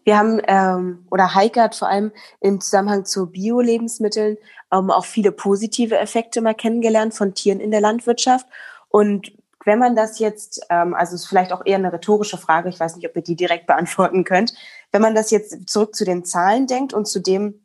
Wir 0.05 0.17
haben, 0.17 0.39
ähm, 0.47 1.05
oder 1.11 1.35
Heike 1.35 1.61
hat 1.61 1.75
vor 1.75 1.89
allem 1.89 2.11
im 2.39 2.61
Zusammenhang 2.61 3.05
zu 3.05 3.31
Bio-Lebensmitteln 3.31 4.37
ähm, 4.71 4.91
auch 4.91 5.05
viele 5.05 5.31
positive 5.31 5.97
Effekte 5.97 6.41
mal 6.41 6.53
kennengelernt 6.53 7.13
von 7.13 7.33
Tieren 7.33 7.59
in 7.59 7.71
der 7.71 7.81
Landwirtschaft. 7.81 8.47
Und 8.87 9.33
wenn 9.65 9.79
man 9.79 9.95
das 9.95 10.19
jetzt, 10.19 10.65
ähm, 10.69 10.93
also 10.93 11.15
ist 11.15 11.25
vielleicht 11.25 11.51
auch 11.51 11.65
eher 11.65 11.77
eine 11.77 11.91
rhetorische 11.91 12.37
Frage, 12.37 12.69
ich 12.69 12.79
weiß 12.79 12.95
nicht, 12.95 13.09
ob 13.09 13.15
ihr 13.15 13.23
die 13.23 13.35
direkt 13.35 13.65
beantworten 13.65 14.23
könnt, 14.23 14.53
wenn 14.91 15.01
man 15.01 15.15
das 15.15 15.31
jetzt 15.31 15.67
zurück 15.67 15.95
zu 15.95 16.05
den 16.05 16.23
Zahlen 16.23 16.67
denkt 16.67 16.93
und 16.93 17.07
zu 17.07 17.19
dem, 17.19 17.64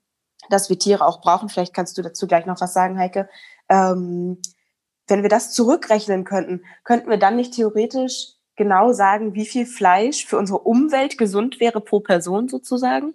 dass 0.50 0.68
wir 0.68 0.78
Tiere 0.78 1.06
auch 1.06 1.20
brauchen, 1.20 1.48
vielleicht 1.48 1.74
kannst 1.74 1.96
du 1.96 2.02
dazu 2.02 2.26
gleich 2.26 2.46
noch 2.46 2.60
was 2.60 2.74
sagen, 2.74 2.98
Heike, 2.98 3.28
ähm, 3.68 4.38
wenn 5.08 5.22
wir 5.22 5.28
das 5.28 5.52
zurückrechnen 5.52 6.24
könnten, 6.24 6.62
könnten 6.84 7.10
wir 7.10 7.16
dann 7.16 7.36
nicht 7.36 7.54
theoretisch 7.54 8.34
genau 8.56 8.92
sagen, 8.92 9.34
wie 9.34 9.46
viel 9.46 9.66
Fleisch 9.66 10.26
für 10.26 10.36
unsere 10.36 10.58
Umwelt 10.58 11.18
gesund 11.18 11.60
wäre 11.60 11.80
pro 11.80 12.00
Person 12.00 12.48
sozusagen? 12.48 13.14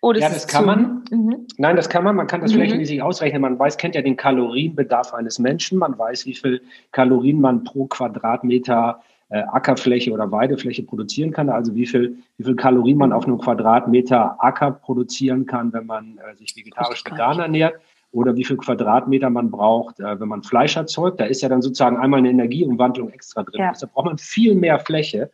Oder 0.00 0.18
ja, 0.18 0.28
das 0.28 0.48
kann 0.48 0.66
man. 0.66 1.04
Mhm. 1.10 1.46
Nein, 1.58 1.76
das 1.76 1.88
kann 1.88 2.02
man. 2.02 2.16
Man 2.16 2.26
kann 2.26 2.40
das 2.40 2.52
mhm. 2.52 2.56
flächenmäßig 2.56 3.02
ausrechnen. 3.02 3.40
Man 3.40 3.58
weiß, 3.58 3.76
kennt 3.76 3.94
ja 3.94 4.02
den 4.02 4.16
Kalorienbedarf 4.16 5.14
eines 5.14 5.38
Menschen. 5.38 5.78
Man 5.78 5.96
weiß, 5.96 6.26
wie 6.26 6.34
viel 6.34 6.62
Kalorien 6.90 7.40
man 7.40 7.62
pro 7.62 7.86
Quadratmeter 7.86 9.00
äh, 9.00 9.11
Ackerfläche 9.38 10.12
oder 10.12 10.30
Weidefläche 10.30 10.82
produzieren 10.82 11.32
kann. 11.32 11.48
Also 11.48 11.74
wie 11.74 11.86
viel, 11.86 12.18
wie 12.36 12.44
viel 12.44 12.56
Kalorien 12.56 12.98
man 12.98 13.12
auf 13.12 13.26
einem 13.26 13.38
Quadratmeter 13.38 14.36
Acker 14.38 14.72
produzieren 14.72 15.46
kann, 15.46 15.72
wenn 15.72 15.86
man 15.86 16.18
äh, 16.18 16.36
sich 16.36 16.54
vegetarisch 16.56 17.04
vegan 17.04 17.38
ernährt. 17.38 17.74
Oder 18.10 18.36
wie 18.36 18.44
viel 18.44 18.58
Quadratmeter 18.58 19.30
man 19.30 19.50
braucht, 19.50 19.98
äh, 20.00 20.20
wenn 20.20 20.28
man 20.28 20.42
Fleisch 20.42 20.76
erzeugt. 20.76 21.18
Da 21.18 21.24
ist 21.24 21.40
ja 21.40 21.48
dann 21.48 21.62
sozusagen 21.62 21.96
einmal 21.96 22.18
eine 22.18 22.28
Energieumwandlung 22.28 23.08
extra 23.08 23.42
drin. 23.42 23.60
Ja. 23.60 23.70
Deshalb 23.72 23.94
braucht 23.94 24.06
man 24.06 24.18
viel 24.18 24.54
mehr 24.54 24.78
Fläche 24.78 25.30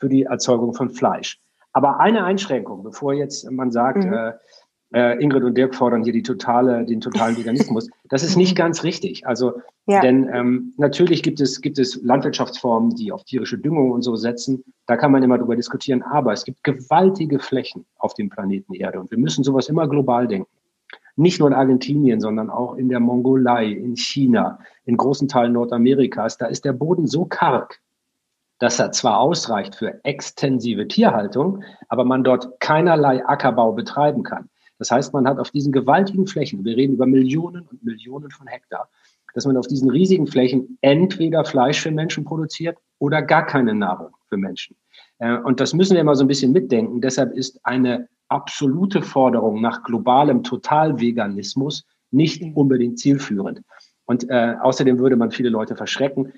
für 0.00 0.08
die 0.08 0.22
Erzeugung 0.22 0.72
von 0.72 0.88
Fleisch. 0.88 1.38
Aber 1.74 2.00
eine 2.00 2.24
Einschränkung, 2.24 2.82
bevor 2.82 3.14
jetzt 3.14 3.50
man 3.50 3.70
sagt, 3.70 4.04
mhm. 4.04 4.12
äh, 4.12 4.32
äh, 4.92 5.22
Ingrid 5.22 5.42
und 5.44 5.56
Dirk 5.56 5.74
fordern 5.74 6.04
hier 6.04 6.12
die 6.12 6.22
totale, 6.22 6.84
den 6.84 7.00
totalen 7.00 7.36
Veganismus. 7.36 7.88
Das 8.08 8.22
ist 8.22 8.36
nicht 8.36 8.56
ganz 8.56 8.84
richtig. 8.84 9.26
Also, 9.26 9.54
ja. 9.86 10.00
denn 10.00 10.28
ähm, 10.32 10.74
natürlich 10.76 11.22
gibt 11.22 11.40
es, 11.40 11.60
gibt 11.60 11.78
es 11.78 12.00
Landwirtschaftsformen, 12.02 12.94
die 12.94 13.12
auf 13.12 13.24
tierische 13.24 13.58
Düngung 13.58 13.90
und 13.90 14.02
so 14.02 14.16
setzen. 14.16 14.64
Da 14.86 14.96
kann 14.96 15.12
man 15.12 15.22
immer 15.22 15.38
drüber 15.38 15.56
diskutieren. 15.56 16.02
Aber 16.02 16.32
es 16.32 16.44
gibt 16.44 16.62
gewaltige 16.62 17.38
Flächen 17.38 17.86
auf 17.98 18.14
dem 18.14 18.28
Planeten 18.28 18.74
Erde 18.74 19.00
und 19.00 19.10
wir 19.10 19.18
müssen 19.18 19.44
sowas 19.44 19.68
immer 19.68 19.88
global 19.88 20.28
denken. 20.28 20.50
Nicht 21.16 21.40
nur 21.40 21.48
in 21.48 21.54
Argentinien, 21.54 22.20
sondern 22.20 22.48
auch 22.48 22.74
in 22.76 22.88
der 22.88 23.00
Mongolei, 23.00 23.66
in 23.66 23.96
China, 23.96 24.58
in 24.84 24.96
großen 24.96 25.28
Teilen 25.28 25.52
Nordamerikas. 25.52 26.38
Da 26.38 26.46
ist 26.46 26.64
der 26.64 26.72
Boden 26.72 27.06
so 27.06 27.26
karg, 27.26 27.80
dass 28.58 28.78
er 28.78 28.92
zwar 28.92 29.20
ausreicht 29.20 29.74
für 29.74 30.02
extensive 30.04 30.88
Tierhaltung, 30.88 31.64
aber 31.88 32.04
man 32.04 32.24
dort 32.24 32.60
keinerlei 32.60 33.26
Ackerbau 33.26 33.72
betreiben 33.72 34.22
kann. 34.22 34.48
Das 34.82 34.90
heißt, 34.90 35.12
man 35.12 35.28
hat 35.28 35.38
auf 35.38 35.52
diesen 35.52 35.70
gewaltigen 35.70 36.26
Flächen, 36.26 36.64
wir 36.64 36.76
reden 36.76 36.94
über 36.94 37.06
Millionen 37.06 37.62
und 37.70 37.84
Millionen 37.84 38.32
von 38.32 38.48
Hektar, 38.48 38.88
dass 39.32 39.46
man 39.46 39.56
auf 39.56 39.68
diesen 39.68 39.88
riesigen 39.88 40.26
Flächen 40.26 40.76
entweder 40.80 41.44
Fleisch 41.44 41.80
für 41.80 41.92
Menschen 41.92 42.24
produziert 42.24 42.76
oder 42.98 43.22
gar 43.22 43.46
keine 43.46 43.74
Nahrung 43.74 44.10
für 44.28 44.36
Menschen. 44.36 44.74
Äh, 45.18 45.38
und 45.38 45.60
das 45.60 45.72
müssen 45.72 45.94
wir 45.94 46.00
immer 46.00 46.16
so 46.16 46.24
ein 46.24 46.26
bisschen 46.26 46.50
mitdenken. 46.50 47.00
Deshalb 47.00 47.32
ist 47.32 47.64
eine 47.64 48.08
absolute 48.26 49.02
Forderung 49.02 49.60
nach 49.60 49.84
globalem 49.84 50.42
Totalveganismus 50.42 51.84
nicht 52.10 52.42
unbedingt 52.56 52.98
zielführend. 52.98 53.62
Und 54.06 54.28
äh, 54.30 54.56
außerdem 54.60 54.98
würde 54.98 55.14
man 55.14 55.30
viele 55.30 55.48
Leute 55.48 55.76
verschrecken 55.76 56.32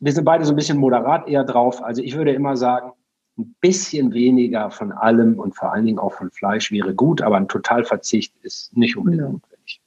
wir 0.00 0.12
sind 0.12 0.24
beide 0.24 0.44
so 0.44 0.52
ein 0.52 0.56
bisschen 0.56 0.76
moderat 0.76 1.28
eher 1.28 1.44
drauf. 1.44 1.82
Also 1.82 2.02
ich 2.02 2.14
würde 2.14 2.32
immer 2.32 2.58
sagen, 2.58 2.92
ein 3.38 3.54
bisschen 3.60 4.12
weniger 4.12 4.70
von 4.70 4.92
allem 4.92 5.38
und 5.38 5.56
vor 5.56 5.72
allen 5.72 5.86
Dingen 5.86 5.98
auch 5.98 6.12
von 6.14 6.30
Fleisch 6.30 6.70
wäre 6.70 6.94
gut, 6.94 7.22
aber 7.22 7.36
ein 7.36 7.48
Totalverzicht 7.48 8.32
ist 8.42 8.76
nicht 8.76 8.96
unbedingt 8.96 9.22
notwendig. 9.22 9.80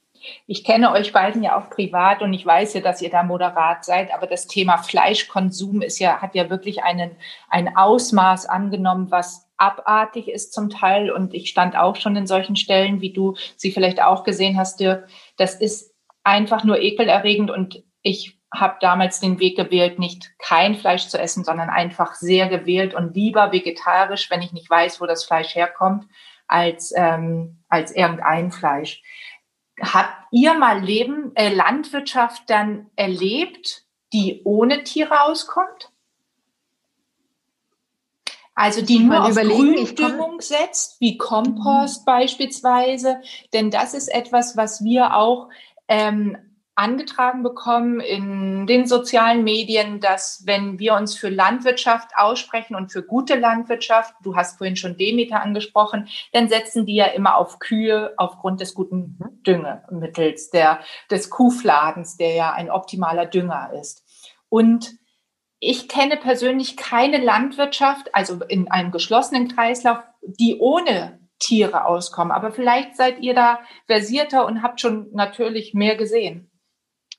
Ich 0.45 0.63
kenne 0.63 0.91
euch 0.91 1.13
beiden 1.13 1.43
ja 1.43 1.57
auch 1.57 1.69
privat 1.69 2.21
und 2.21 2.33
ich 2.33 2.45
weiß 2.45 2.73
ja, 2.73 2.81
dass 2.81 3.01
ihr 3.01 3.09
da 3.09 3.23
moderat 3.23 3.85
seid, 3.85 4.13
aber 4.13 4.27
das 4.27 4.47
Thema 4.47 4.77
Fleischkonsum 4.77 5.81
ist 5.81 5.99
ja, 5.99 6.21
hat 6.21 6.35
ja 6.35 6.49
wirklich 6.49 6.83
einen, 6.83 7.11
ein 7.49 7.75
Ausmaß 7.75 8.47
angenommen, 8.47 9.09
was 9.09 9.47
abartig 9.57 10.27
ist 10.27 10.53
zum 10.53 10.69
Teil. 10.69 11.09
Und 11.11 11.33
ich 11.33 11.49
stand 11.49 11.77
auch 11.77 11.95
schon 11.95 12.15
in 12.15 12.27
solchen 12.27 12.55
Stellen, 12.55 13.01
wie 13.01 13.13
du 13.13 13.35
sie 13.55 13.71
vielleicht 13.71 14.01
auch 14.01 14.23
gesehen 14.23 14.57
hast, 14.57 14.79
Dirk. 14.79 15.07
Das 15.37 15.55
ist 15.55 15.93
einfach 16.23 16.63
nur 16.63 16.79
ekelerregend 16.79 17.51
und 17.51 17.83
ich 18.01 18.36
habe 18.53 18.77
damals 18.79 19.19
den 19.19 19.39
Weg 19.39 19.57
gewählt, 19.57 19.99
nicht 19.99 20.31
kein 20.39 20.75
Fleisch 20.75 21.07
zu 21.07 21.19
essen, 21.19 21.43
sondern 21.43 21.69
einfach 21.69 22.15
sehr 22.15 22.47
gewählt 22.47 22.93
und 22.93 23.15
lieber 23.15 23.51
vegetarisch, 23.51 24.29
wenn 24.29 24.41
ich 24.41 24.53
nicht 24.53 24.69
weiß, 24.69 25.01
wo 25.01 25.05
das 25.05 25.25
Fleisch 25.25 25.55
herkommt, 25.55 26.05
als, 26.47 26.93
ähm, 26.95 27.57
als 27.67 27.91
irgendein 27.91 28.51
Fleisch. 28.51 29.01
Habt 29.81 30.13
ihr 30.31 30.53
mal 30.53 30.79
Leben, 30.79 31.35
äh, 31.35 31.53
Landwirtschaft 31.53 32.49
dann 32.49 32.89
erlebt, 32.95 33.83
die 34.13 34.41
ohne 34.43 34.83
Tiere 34.83 35.21
auskommt? 35.21 35.91
Also 38.55 38.81
die 38.81 38.99
nur 38.99 39.23
auf 39.23 39.35
Gründüngung 39.35 40.41
setzt, 40.41 40.99
wie 40.99 41.17
Kompost 41.17 42.01
mhm. 42.01 42.05
beispielsweise. 42.05 43.21
Denn 43.53 43.69
das 43.69 43.93
ist 43.93 44.07
etwas, 44.07 44.57
was 44.57 44.83
wir 44.83 45.15
auch 45.15 45.49
ähm, 45.87 46.37
angetragen 46.77 47.41
bekommen 47.41 47.99
in 47.99 48.67
den 48.67 48.85
sozialen 48.85 49.43
Medien, 49.43 49.99
dass 49.99 50.43
wenn 50.45 50.77
wir 50.77 50.93
uns 50.93 51.17
für 51.17 51.29
Landwirtschaft 51.29 52.11
aussprechen 52.15 52.75
und 52.75 52.91
für 52.91 53.01
gute 53.01 53.35
Landwirtschaft, 53.35 54.13
du 54.21 54.35
hast 54.35 54.59
vorhin 54.59 54.75
schon 54.75 54.95
Demeter 54.95 55.41
angesprochen, 55.41 56.07
dann 56.33 56.49
setzen 56.49 56.85
die 56.85 56.95
ja 56.95 57.05
immer 57.07 57.37
auf 57.37 57.57
Kühe 57.57 58.13
aufgrund 58.17 58.61
des 58.61 58.75
guten 58.75 59.17
Düngemittels, 59.45 60.51
der, 60.51 60.79
des 61.09 61.31
Kuhfladens, 61.31 62.17
der 62.17 62.35
ja 62.35 62.53
ein 62.53 62.69
optimaler 62.69 63.25
Dünger 63.25 63.71
ist. 63.73 64.03
Und 64.47 64.93
ich 65.59 65.89
kenne 65.89 66.17
persönlich 66.17 66.77
keine 66.77 67.17
Landwirtschaft, 67.17 68.13
also 68.13 68.39
in 68.47 68.69
einem 68.69 68.91
geschlossenen 68.91 69.47
Kreislauf, 69.47 69.97
die 70.21 70.59
ohne 70.59 71.19
Tiere 71.39 71.85
auskommen. 71.85 72.31
Aber 72.31 72.51
vielleicht 72.51 72.95
seid 72.95 73.19
ihr 73.21 73.33
da 73.33 73.61
versierter 73.87 74.45
und 74.45 74.61
habt 74.61 74.79
schon 74.79 75.07
natürlich 75.13 75.73
mehr 75.73 75.95
gesehen. 75.95 76.51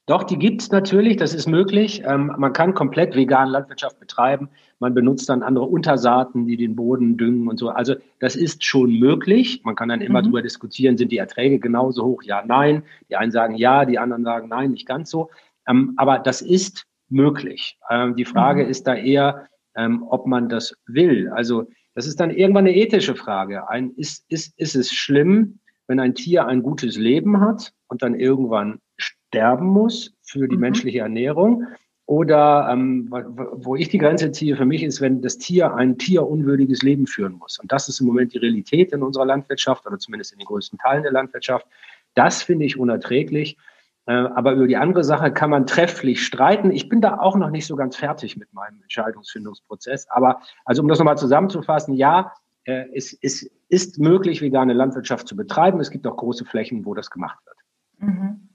Doch, 0.08 0.24
die 0.24 0.38
gibt 0.38 0.62
es 0.62 0.70
natürlich, 0.70 1.18
das 1.18 1.34
ist 1.34 1.46
möglich. 1.46 2.02
Ähm, 2.02 2.32
man 2.38 2.54
kann 2.54 2.72
komplett 2.72 3.14
vegan 3.14 3.50
Landwirtschaft 3.50 4.00
betreiben. 4.00 4.48
Man 4.78 4.94
benutzt 4.94 5.28
dann 5.28 5.42
andere 5.42 5.66
Untersaaten, 5.66 6.46
die 6.46 6.56
den 6.56 6.76
Boden 6.76 7.18
düngen 7.18 7.46
und 7.46 7.58
so. 7.58 7.68
Also 7.68 7.94
das 8.18 8.34
ist 8.34 8.64
schon 8.64 8.98
möglich. 8.98 9.60
Man 9.64 9.76
kann 9.76 9.90
dann 9.90 10.00
immer 10.00 10.20
mhm. 10.20 10.24
darüber 10.24 10.40
diskutieren, 10.40 10.96
sind 10.96 11.12
die 11.12 11.18
Erträge 11.18 11.58
genauso 11.58 12.06
hoch? 12.06 12.22
Ja, 12.22 12.42
nein. 12.42 12.84
Die 13.10 13.16
einen 13.16 13.32
sagen 13.32 13.54
ja, 13.56 13.84
die 13.84 13.98
anderen 13.98 14.24
sagen 14.24 14.48
nein, 14.48 14.70
nicht 14.70 14.86
ganz 14.86 15.10
so. 15.10 15.28
Ähm, 15.68 15.92
aber 15.98 16.18
das 16.18 16.40
ist 16.40 16.86
möglich. 17.10 17.78
Ähm, 17.90 18.16
die 18.16 18.24
Frage 18.24 18.64
mhm. 18.64 18.70
ist 18.70 18.86
da 18.86 18.94
eher, 18.94 19.46
ähm, 19.76 20.04
ob 20.08 20.26
man 20.26 20.48
das 20.48 20.74
will. 20.86 21.28
Also 21.28 21.68
das 21.94 22.06
ist 22.06 22.18
dann 22.18 22.30
irgendwann 22.30 22.66
eine 22.66 22.74
ethische 22.74 23.14
Frage. 23.14 23.68
Ein, 23.68 23.90
ist, 23.90 24.24
ist, 24.30 24.58
ist 24.58 24.74
es 24.74 24.90
schlimm, 24.90 25.58
wenn 25.86 26.00
ein 26.00 26.14
Tier 26.14 26.46
ein 26.46 26.62
gutes 26.62 26.96
Leben 26.96 27.42
hat 27.42 27.74
und 27.88 28.00
dann 28.00 28.14
irgendwann 28.14 28.80
sterben 29.28 29.66
muss 29.66 30.14
für 30.22 30.48
die 30.48 30.56
mhm. 30.56 30.62
menschliche 30.62 31.00
Ernährung. 31.00 31.66
Oder 32.06 32.70
ähm, 32.72 33.10
wo 33.10 33.76
ich 33.76 33.90
die 33.90 33.98
Grenze 33.98 34.32
ziehe 34.32 34.56
für 34.56 34.64
mich 34.64 34.82
ist, 34.82 35.02
wenn 35.02 35.20
das 35.20 35.36
Tier 35.36 35.74
ein 35.74 35.98
tierunwürdiges 35.98 36.80
Leben 36.80 37.06
führen 37.06 37.34
muss. 37.34 37.58
Und 37.58 37.70
das 37.70 37.90
ist 37.90 38.00
im 38.00 38.06
Moment 38.06 38.32
die 38.32 38.38
Realität 38.38 38.92
in 38.92 39.02
unserer 39.02 39.26
Landwirtschaft 39.26 39.86
oder 39.86 39.98
zumindest 39.98 40.32
in 40.32 40.38
den 40.38 40.46
größten 40.46 40.78
Teilen 40.78 41.02
der 41.02 41.12
Landwirtschaft. 41.12 41.66
Das 42.14 42.42
finde 42.42 42.64
ich 42.64 42.78
unerträglich. 42.78 43.58
Äh, 44.06 44.12
aber 44.12 44.54
über 44.54 44.66
die 44.66 44.78
andere 44.78 45.04
Sache 45.04 45.30
kann 45.30 45.50
man 45.50 45.66
trefflich 45.66 46.24
streiten. 46.24 46.70
Ich 46.70 46.88
bin 46.88 47.02
da 47.02 47.18
auch 47.18 47.36
noch 47.36 47.50
nicht 47.50 47.66
so 47.66 47.76
ganz 47.76 47.94
fertig 47.94 48.38
mit 48.38 48.54
meinem 48.54 48.80
Entscheidungsfindungsprozess. 48.80 50.08
Aber 50.08 50.40
also 50.64 50.80
um 50.80 50.88
das 50.88 50.98
nochmal 50.98 51.18
zusammenzufassen, 51.18 51.92
ja, 51.92 52.32
äh, 52.64 52.86
es, 52.94 53.12
es 53.20 53.50
ist 53.68 53.98
möglich, 53.98 54.40
vegane 54.40 54.72
Landwirtschaft 54.72 55.28
zu 55.28 55.36
betreiben. 55.36 55.78
Es 55.78 55.90
gibt 55.90 56.06
auch 56.06 56.16
große 56.16 56.46
Flächen, 56.46 56.86
wo 56.86 56.94
das 56.94 57.10
gemacht 57.10 57.38
wird. 57.44 57.56
Mhm. 57.98 58.47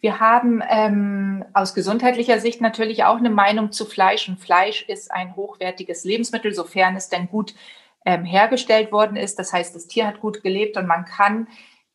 Wir 0.00 0.20
haben 0.20 0.62
ähm, 0.68 1.44
aus 1.52 1.74
gesundheitlicher 1.74 2.40
Sicht 2.40 2.60
natürlich 2.60 3.04
auch 3.04 3.18
eine 3.18 3.30
Meinung 3.30 3.72
zu 3.72 3.84
Fleisch. 3.84 4.28
Und 4.28 4.40
Fleisch 4.40 4.82
ist 4.88 5.10
ein 5.10 5.36
hochwertiges 5.36 6.04
Lebensmittel, 6.04 6.54
sofern 6.54 6.96
es 6.96 7.08
denn 7.08 7.28
gut 7.28 7.54
ähm, 8.04 8.24
hergestellt 8.24 8.92
worden 8.92 9.16
ist. 9.16 9.38
Das 9.38 9.52
heißt, 9.52 9.74
das 9.74 9.86
Tier 9.86 10.06
hat 10.06 10.20
gut 10.20 10.42
gelebt 10.42 10.76
und 10.76 10.86
man 10.86 11.04
kann 11.04 11.48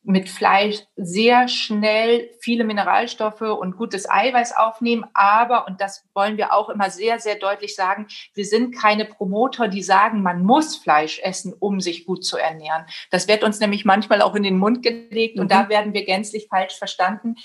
mit 0.03 0.29
Fleisch 0.29 0.79
sehr 0.95 1.47
schnell 1.47 2.29
viele 2.39 2.63
Mineralstoffe 2.63 3.41
und 3.41 3.75
gutes 3.75 4.09
Eiweiß 4.09 4.55
aufnehmen. 4.55 5.05
Aber, 5.13 5.67
und 5.67 5.81
das 5.81 6.05
wollen 6.13 6.37
wir 6.37 6.53
auch 6.53 6.69
immer 6.69 6.89
sehr, 6.89 7.19
sehr 7.19 7.35
deutlich 7.35 7.75
sagen, 7.75 8.07
wir 8.33 8.45
sind 8.45 8.75
keine 8.75 9.05
Promoter, 9.05 9.67
die 9.67 9.83
sagen, 9.83 10.23
man 10.23 10.43
muss 10.43 10.77
Fleisch 10.77 11.19
essen, 11.19 11.53
um 11.57 11.81
sich 11.81 12.05
gut 12.05 12.25
zu 12.25 12.37
ernähren. 12.37 12.85
Das 13.11 13.27
wird 13.27 13.43
uns 13.43 13.59
nämlich 13.59 13.85
manchmal 13.85 14.21
auch 14.21 14.35
in 14.35 14.43
den 14.43 14.57
Mund 14.57 14.83
gelegt 14.83 15.35
mhm. 15.35 15.43
und 15.43 15.51
da 15.51 15.63
mhm. 15.63 15.69
werden 15.69 15.93
wir 15.93 16.05
gänzlich 16.05 16.47
falsch 16.49 16.77
verstanden. 16.77 17.35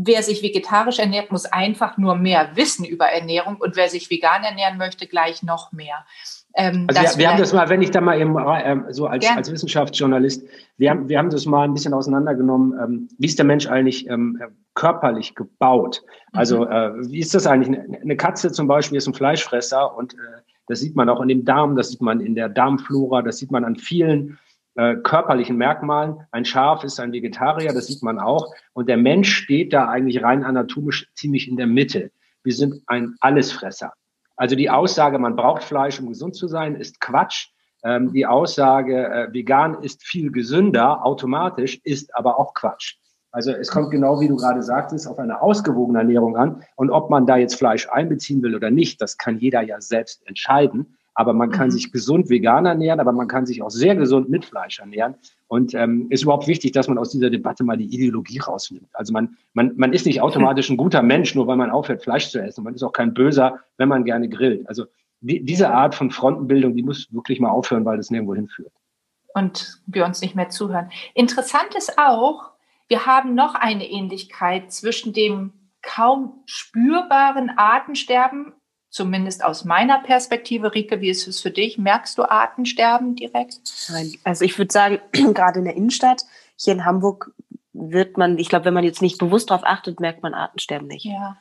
Wer 0.00 0.22
sich 0.22 0.42
vegetarisch 0.42 1.00
ernährt, 1.00 1.32
muss 1.32 1.44
einfach 1.44 1.98
nur 1.98 2.14
mehr 2.14 2.50
wissen 2.54 2.84
über 2.84 3.06
Ernährung 3.06 3.56
und 3.56 3.74
wer 3.74 3.88
sich 3.88 4.10
vegan 4.10 4.44
ernähren 4.44 4.78
möchte, 4.78 5.06
gleich 5.06 5.42
noch 5.42 5.72
mehr. 5.72 6.04
Ähm, 6.54 6.86
also 6.88 7.00
wir, 7.00 7.18
wir 7.18 7.30
haben 7.30 7.38
das 7.38 7.52
mal, 7.52 7.68
wenn 7.68 7.82
ich 7.82 7.90
da 7.90 8.00
mal 8.00 8.20
eben 8.20 8.36
ähm, 8.38 8.84
so 8.90 9.06
als, 9.06 9.26
als 9.28 9.50
Wissenschaftsjournalist, 9.50 10.44
wir 10.76 10.90
haben, 10.90 11.08
wir 11.08 11.18
haben 11.18 11.30
das 11.30 11.46
mal 11.46 11.64
ein 11.64 11.74
bisschen 11.74 11.94
auseinandergenommen. 11.94 12.78
Ähm, 12.80 13.08
wie 13.18 13.26
ist 13.26 13.38
der 13.38 13.46
Mensch 13.46 13.66
eigentlich 13.66 14.08
ähm, 14.08 14.40
körperlich 14.74 15.34
gebaut? 15.34 16.02
Also 16.32 16.64
mhm. 16.64 16.72
äh, 16.72 17.10
wie 17.10 17.18
ist 17.18 17.34
das 17.34 17.46
eigentlich? 17.46 17.78
Eine 18.00 18.16
Katze 18.16 18.52
zum 18.52 18.66
Beispiel 18.66 18.98
ist 18.98 19.06
ein 19.06 19.14
Fleischfresser 19.14 19.96
und 19.96 20.14
äh, 20.14 20.42
das 20.68 20.80
sieht 20.80 20.96
man 20.96 21.08
auch 21.08 21.20
in 21.20 21.28
dem 21.28 21.44
Darm, 21.44 21.76
das 21.76 21.90
sieht 21.90 22.02
man 22.02 22.20
in 22.20 22.34
der 22.34 22.48
Darmflora, 22.48 23.22
das 23.22 23.38
sieht 23.38 23.50
man 23.50 23.64
an 23.64 23.76
vielen 23.76 24.38
äh, 24.78 24.94
körperlichen 25.02 25.56
Merkmalen. 25.56 26.20
Ein 26.30 26.44
Schaf 26.44 26.84
ist 26.84 27.00
ein 27.00 27.10
Vegetarier, 27.10 27.72
das 27.72 27.88
sieht 27.88 28.04
man 28.04 28.20
auch. 28.20 28.54
Und 28.74 28.88
der 28.88 28.96
Mensch 28.96 29.34
steht 29.34 29.72
da 29.72 29.88
eigentlich 29.88 30.22
rein 30.22 30.44
anatomisch 30.44 31.10
ziemlich 31.14 31.48
in 31.48 31.56
der 31.56 31.66
Mitte. 31.66 32.12
Wir 32.44 32.52
sind 32.54 32.84
ein 32.86 33.16
Allesfresser. 33.20 33.92
Also 34.36 34.54
die 34.54 34.70
Aussage, 34.70 35.18
man 35.18 35.34
braucht 35.34 35.64
Fleisch, 35.64 35.98
um 35.98 36.06
gesund 36.06 36.36
zu 36.36 36.46
sein, 36.46 36.76
ist 36.76 37.00
Quatsch. 37.00 37.48
Ähm, 37.82 38.12
die 38.12 38.24
Aussage, 38.24 39.08
äh, 39.08 39.32
vegan 39.32 39.82
ist 39.82 40.04
viel 40.04 40.30
gesünder, 40.30 41.04
automatisch, 41.04 41.80
ist 41.82 42.14
aber 42.14 42.38
auch 42.38 42.54
Quatsch. 42.54 42.98
Also 43.32 43.50
es 43.50 43.70
kommt 43.70 43.90
genau, 43.90 44.20
wie 44.20 44.28
du 44.28 44.36
gerade 44.36 44.62
sagtest, 44.62 45.08
auf 45.08 45.18
eine 45.18 45.42
ausgewogene 45.42 45.98
Ernährung 45.98 46.36
an. 46.36 46.62
Und 46.76 46.90
ob 46.90 47.10
man 47.10 47.26
da 47.26 47.36
jetzt 47.36 47.56
Fleisch 47.56 47.88
einbeziehen 47.88 48.44
will 48.44 48.54
oder 48.54 48.70
nicht, 48.70 49.02
das 49.02 49.18
kann 49.18 49.38
jeder 49.38 49.60
ja 49.62 49.80
selbst 49.80 50.24
entscheiden 50.28 50.97
aber 51.18 51.32
man 51.32 51.50
kann 51.50 51.66
mhm. 51.66 51.72
sich 51.72 51.90
gesund 51.90 52.30
vegan 52.30 52.64
ernähren, 52.64 53.00
aber 53.00 53.10
man 53.10 53.26
kann 53.26 53.44
sich 53.44 53.60
auch 53.60 53.70
sehr 53.70 53.96
gesund 53.96 54.28
mit 54.28 54.44
Fleisch 54.44 54.78
ernähren. 54.78 55.16
Und 55.48 55.74
ähm, 55.74 56.06
ist 56.10 56.22
überhaupt 56.22 56.46
wichtig, 56.46 56.70
dass 56.70 56.86
man 56.86 56.96
aus 56.96 57.10
dieser 57.10 57.28
Debatte 57.28 57.64
mal 57.64 57.76
die 57.76 57.92
Ideologie 57.92 58.38
rausnimmt. 58.38 58.88
Also 58.92 59.12
man, 59.12 59.36
man, 59.52 59.72
man 59.74 59.92
ist 59.92 60.06
nicht 60.06 60.20
automatisch 60.20 60.70
ein 60.70 60.76
guter 60.76 61.02
Mensch, 61.02 61.34
nur 61.34 61.48
weil 61.48 61.56
man 61.56 61.72
aufhört, 61.72 62.04
Fleisch 62.04 62.30
zu 62.30 62.40
essen. 62.40 62.62
Man 62.62 62.72
ist 62.72 62.84
auch 62.84 62.92
kein 62.92 63.14
Böser, 63.14 63.58
wenn 63.78 63.88
man 63.88 64.04
gerne 64.04 64.28
grillt. 64.28 64.68
Also 64.68 64.84
die, 65.20 65.44
diese 65.44 65.70
Art 65.70 65.96
von 65.96 66.12
Frontenbildung, 66.12 66.76
die 66.76 66.84
muss 66.84 67.12
wirklich 67.12 67.40
mal 67.40 67.50
aufhören, 67.50 67.84
weil 67.84 67.96
das 67.96 68.12
nirgendwo 68.12 68.36
hinführt. 68.36 68.72
Und 69.34 69.82
wir 69.86 70.04
uns 70.04 70.20
nicht 70.20 70.36
mehr 70.36 70.50
zuhören. 70.50 70.88
Interessant 71.14 71.74
ist 71.76 71.98
auch, 71.98 72.52
wir 72.86 73.06
haben 73.06 73.34
noch 73.34 73.56
eine 73.56 73.90
Ähnlichkeit 73.90 74.70
zwischen 74.70 75.12
dem 75.12 75.52
kaum 75.82 76.44
spürbaren 76.46 77.50
Artensterben 77.56 78.52
zumindest 78.90 79.44
aus 79.44 79.64
meiner 79.64 80.00
Perspektive. 80.00 80.74
Rike, 80.74 81.00
wie 81.00 81.10
ist 81.10 81.26
es 81.26 81.40
für 81.40 81.50
dich? 81.50 81.78
Merkst 81.78 82.18
du 82.18 82.28
Artensterben 82.28 83.16
direkt? 83.16 83.60
Also 84.24 84.44
ich 84.44 84.58
würde 84.58 84.72
sagen, 84.72 85.00
gerade 85.34 85.58
in 85.58 85.64
der 85.64 85.76
Innenstadt, 85.76 86.24
hier 86.56 86.72
in 86.72 86.84
Hamburg 86.84 87.32
wird 87.72 88.16
man, 88.16 88.38
ich 88.38 88.48
glaube, 88.48 88.64
wenn 88.64 88.74
man 88.74 88.84
jetzt 88.84 89.02
nicht 89.02 89.18
bewusst 89.18 89.50
darauf 89.50 89.64
achtet, 89.64 90.00
merkt 90.00 90.22
man 90.22 90.34
Artensterben 90.34 90.88
nicht. 90.88 91.04
Ja. 91.04 91.36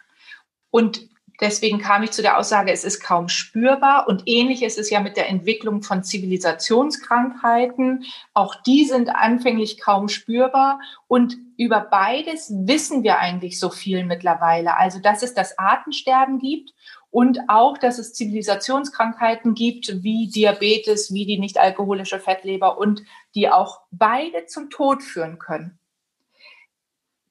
Und 0.69 1.09
deswegen 1.41 1.79
kam 1.79 2.03
ich 2.03 2.11
zu 2.11 2.21
der 2.21 2.37
Aussage, 2.37 2.71
es 2.71 2.83
ist 2.83 3.01
kaum 3.01 3.29
spürbar. 3.29 4.07
Und 4.07 4.23
ähnlich 4.25 4.61
ist 4.61 4.77
es 4.77 4.89
ja 4.89 4.99
mit 4.99 5.17
der 5.17 5.29
Entwicklung 5.29 5.81
von 5.81 6.03
Zivilisationskrankheiten. 6.03 8.03
Auch 8.33 8.55
die 8.63 8.85
sind 8.85 9.09
anfänglich 9.09 9.79
kaum 9.79 10.09
spürbar. 10.09 10.79
Und 11.07 11.37
über 11.57 11.79
beides 11.79 12.51
wissen 12.51 13.03
wir 13.03 13.19
eigentlich 13.19 13.59
so 13.59 13.69
viel 13.69 14.05
mittlerweile. 14.05 14.77
Also, 14.77 14.99
dass 14.99 15.23
es 15.23 15.33
das 15.33 15.57
Artensterben 15.57 16.39
gibt 16.39 16.73
und 17.11 17.39
auch, 17.47 17.77
dass 17.77 17.99
es 17.99 18.13
Zivilisationskrankheiten 18.13 19.53
gibt, 19.53 20.03
wie 20.03 20.27
Diabetes, 20.27 21.13
wie 21.13 21.25
die 21.25 21.39
nicht 21.39 21.57
alkoholische 21.57 22.19
Fettleber 22.19 22.77
und 22.77 23.03
die 23.33 23.49
auch 23.49 23.81
beide 23.91 24.45
zum 24.45 24.69
Tod 24.69 25.01
führen 25.03 25.39
können. 25.39 25.79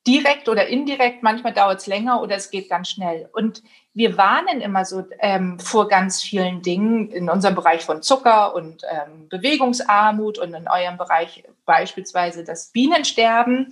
Direkt 0.07 0.49
oder 0.49 0.69
indirekt, 0.69 1.23
manchmal 1.25 1.53
dauert 1.53 1.81
es 1.81 1.89
länger 1.89 2.23
oder 2.23 2.37
es 2.37 2.51
geht 2.51 2.71
ganz 2.71 2.91
schnell. 2.91 3.29
Und 3.33 3.63
wir 3.93 4.17
warnen 4.17 4.61
immer 4.61 4.85
so 4.85 5.05
ähm, 5.19 5.59
vor 5.59 5.89
ganz 5.89 6.23
vielen 6.23 6.63
Dingen 6.63 7.11
in 7.11 7.29
unserem 7.29 7.57
Bereich 7.57 7.85
von 7.85 8.03
Zucker 8.03 8.55
und 8.55 8.83
ähm, 8.89 9.29
Bewegungsarmut 9.29 10.39
und 10.39 10.55
in 10.55 10.69
eurem 10.69 10.97
Bereich 10.97 11.43
beispielsweise 11.65 12.45
das 12.45 12.69
Bienensterben. 12.69 13.71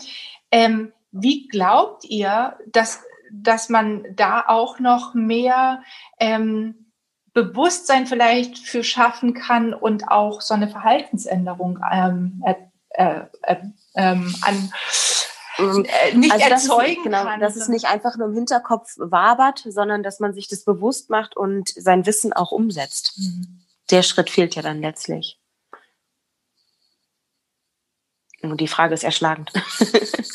Ähm, 0.51 0.93
wie 1.13 1.47
glaubt 1.47 2.05
ihr, 2.05 2.59
dass 2.67 3.05
dass 3.43 3.69
man 3.69 4.05
da 4.15 4.45
auch 4.47 4.79
noch 4.79 5.15
mehr 5.15 5.83
ähm, 6.19 6.93
Bewusstsein 7.33 8.07
vielleicht 8.07 8.59
für 8.59 8.85
schaffen 8.85 9.35
kann 9.35 9.75
und 9.75 10.09
auch 10.09 10.41
so 10.41 10.55
eine 10.55 10.69
Verhaltensänderung 10.69 11.81
ähm, 11.91 12.45
äh, 12.47 12.55
äh, 12.91 13.23
äh, 13.43 13.57
ähm, 13.97 14.35
an 14.43 14.73
äh, 15.59 16.17
nicht 16.17 16.33
also 16.33 16.45
erzeugen 16.47 16.97
ist, 16.99 17.05
genau, 17.05 17.25
kann. 17.25 17.41
Dass 17.41 17.57
es 17.57 17.69
nicht 17.69 17.87
einfach 17.87 18.17
nur 18.17 18.29
im 18.29 18.35
Hinterkopf 18.35 18.95
wabert, 18.99 19.65
sondern 19.69 20.03
dass 20.03 20.21
man 20.21 20.33
sich 20.33 20.49
das 20.49 20.65
bewusst 20.65 21.11
macht 21.11 21.37
und 21.37 21.69
sein 21.69 22.07
Wissen 22.07 22.33
auch 22.33 22.53
umsetzt. 22.53 23.19
Mhm. 23.19 23.61
Der 23.91 24.03
Schritt 24.03 24.31
fehlt 24.31 24.55
ja 24.55 24.63
dann 24.63 24.81
letztlich. 24.81 25.41
Und 28.51 28.61
die 28.61 28.69
Frage 28.69 28.95
ist 28.95 29.05
erschlagend. 29.05 29.53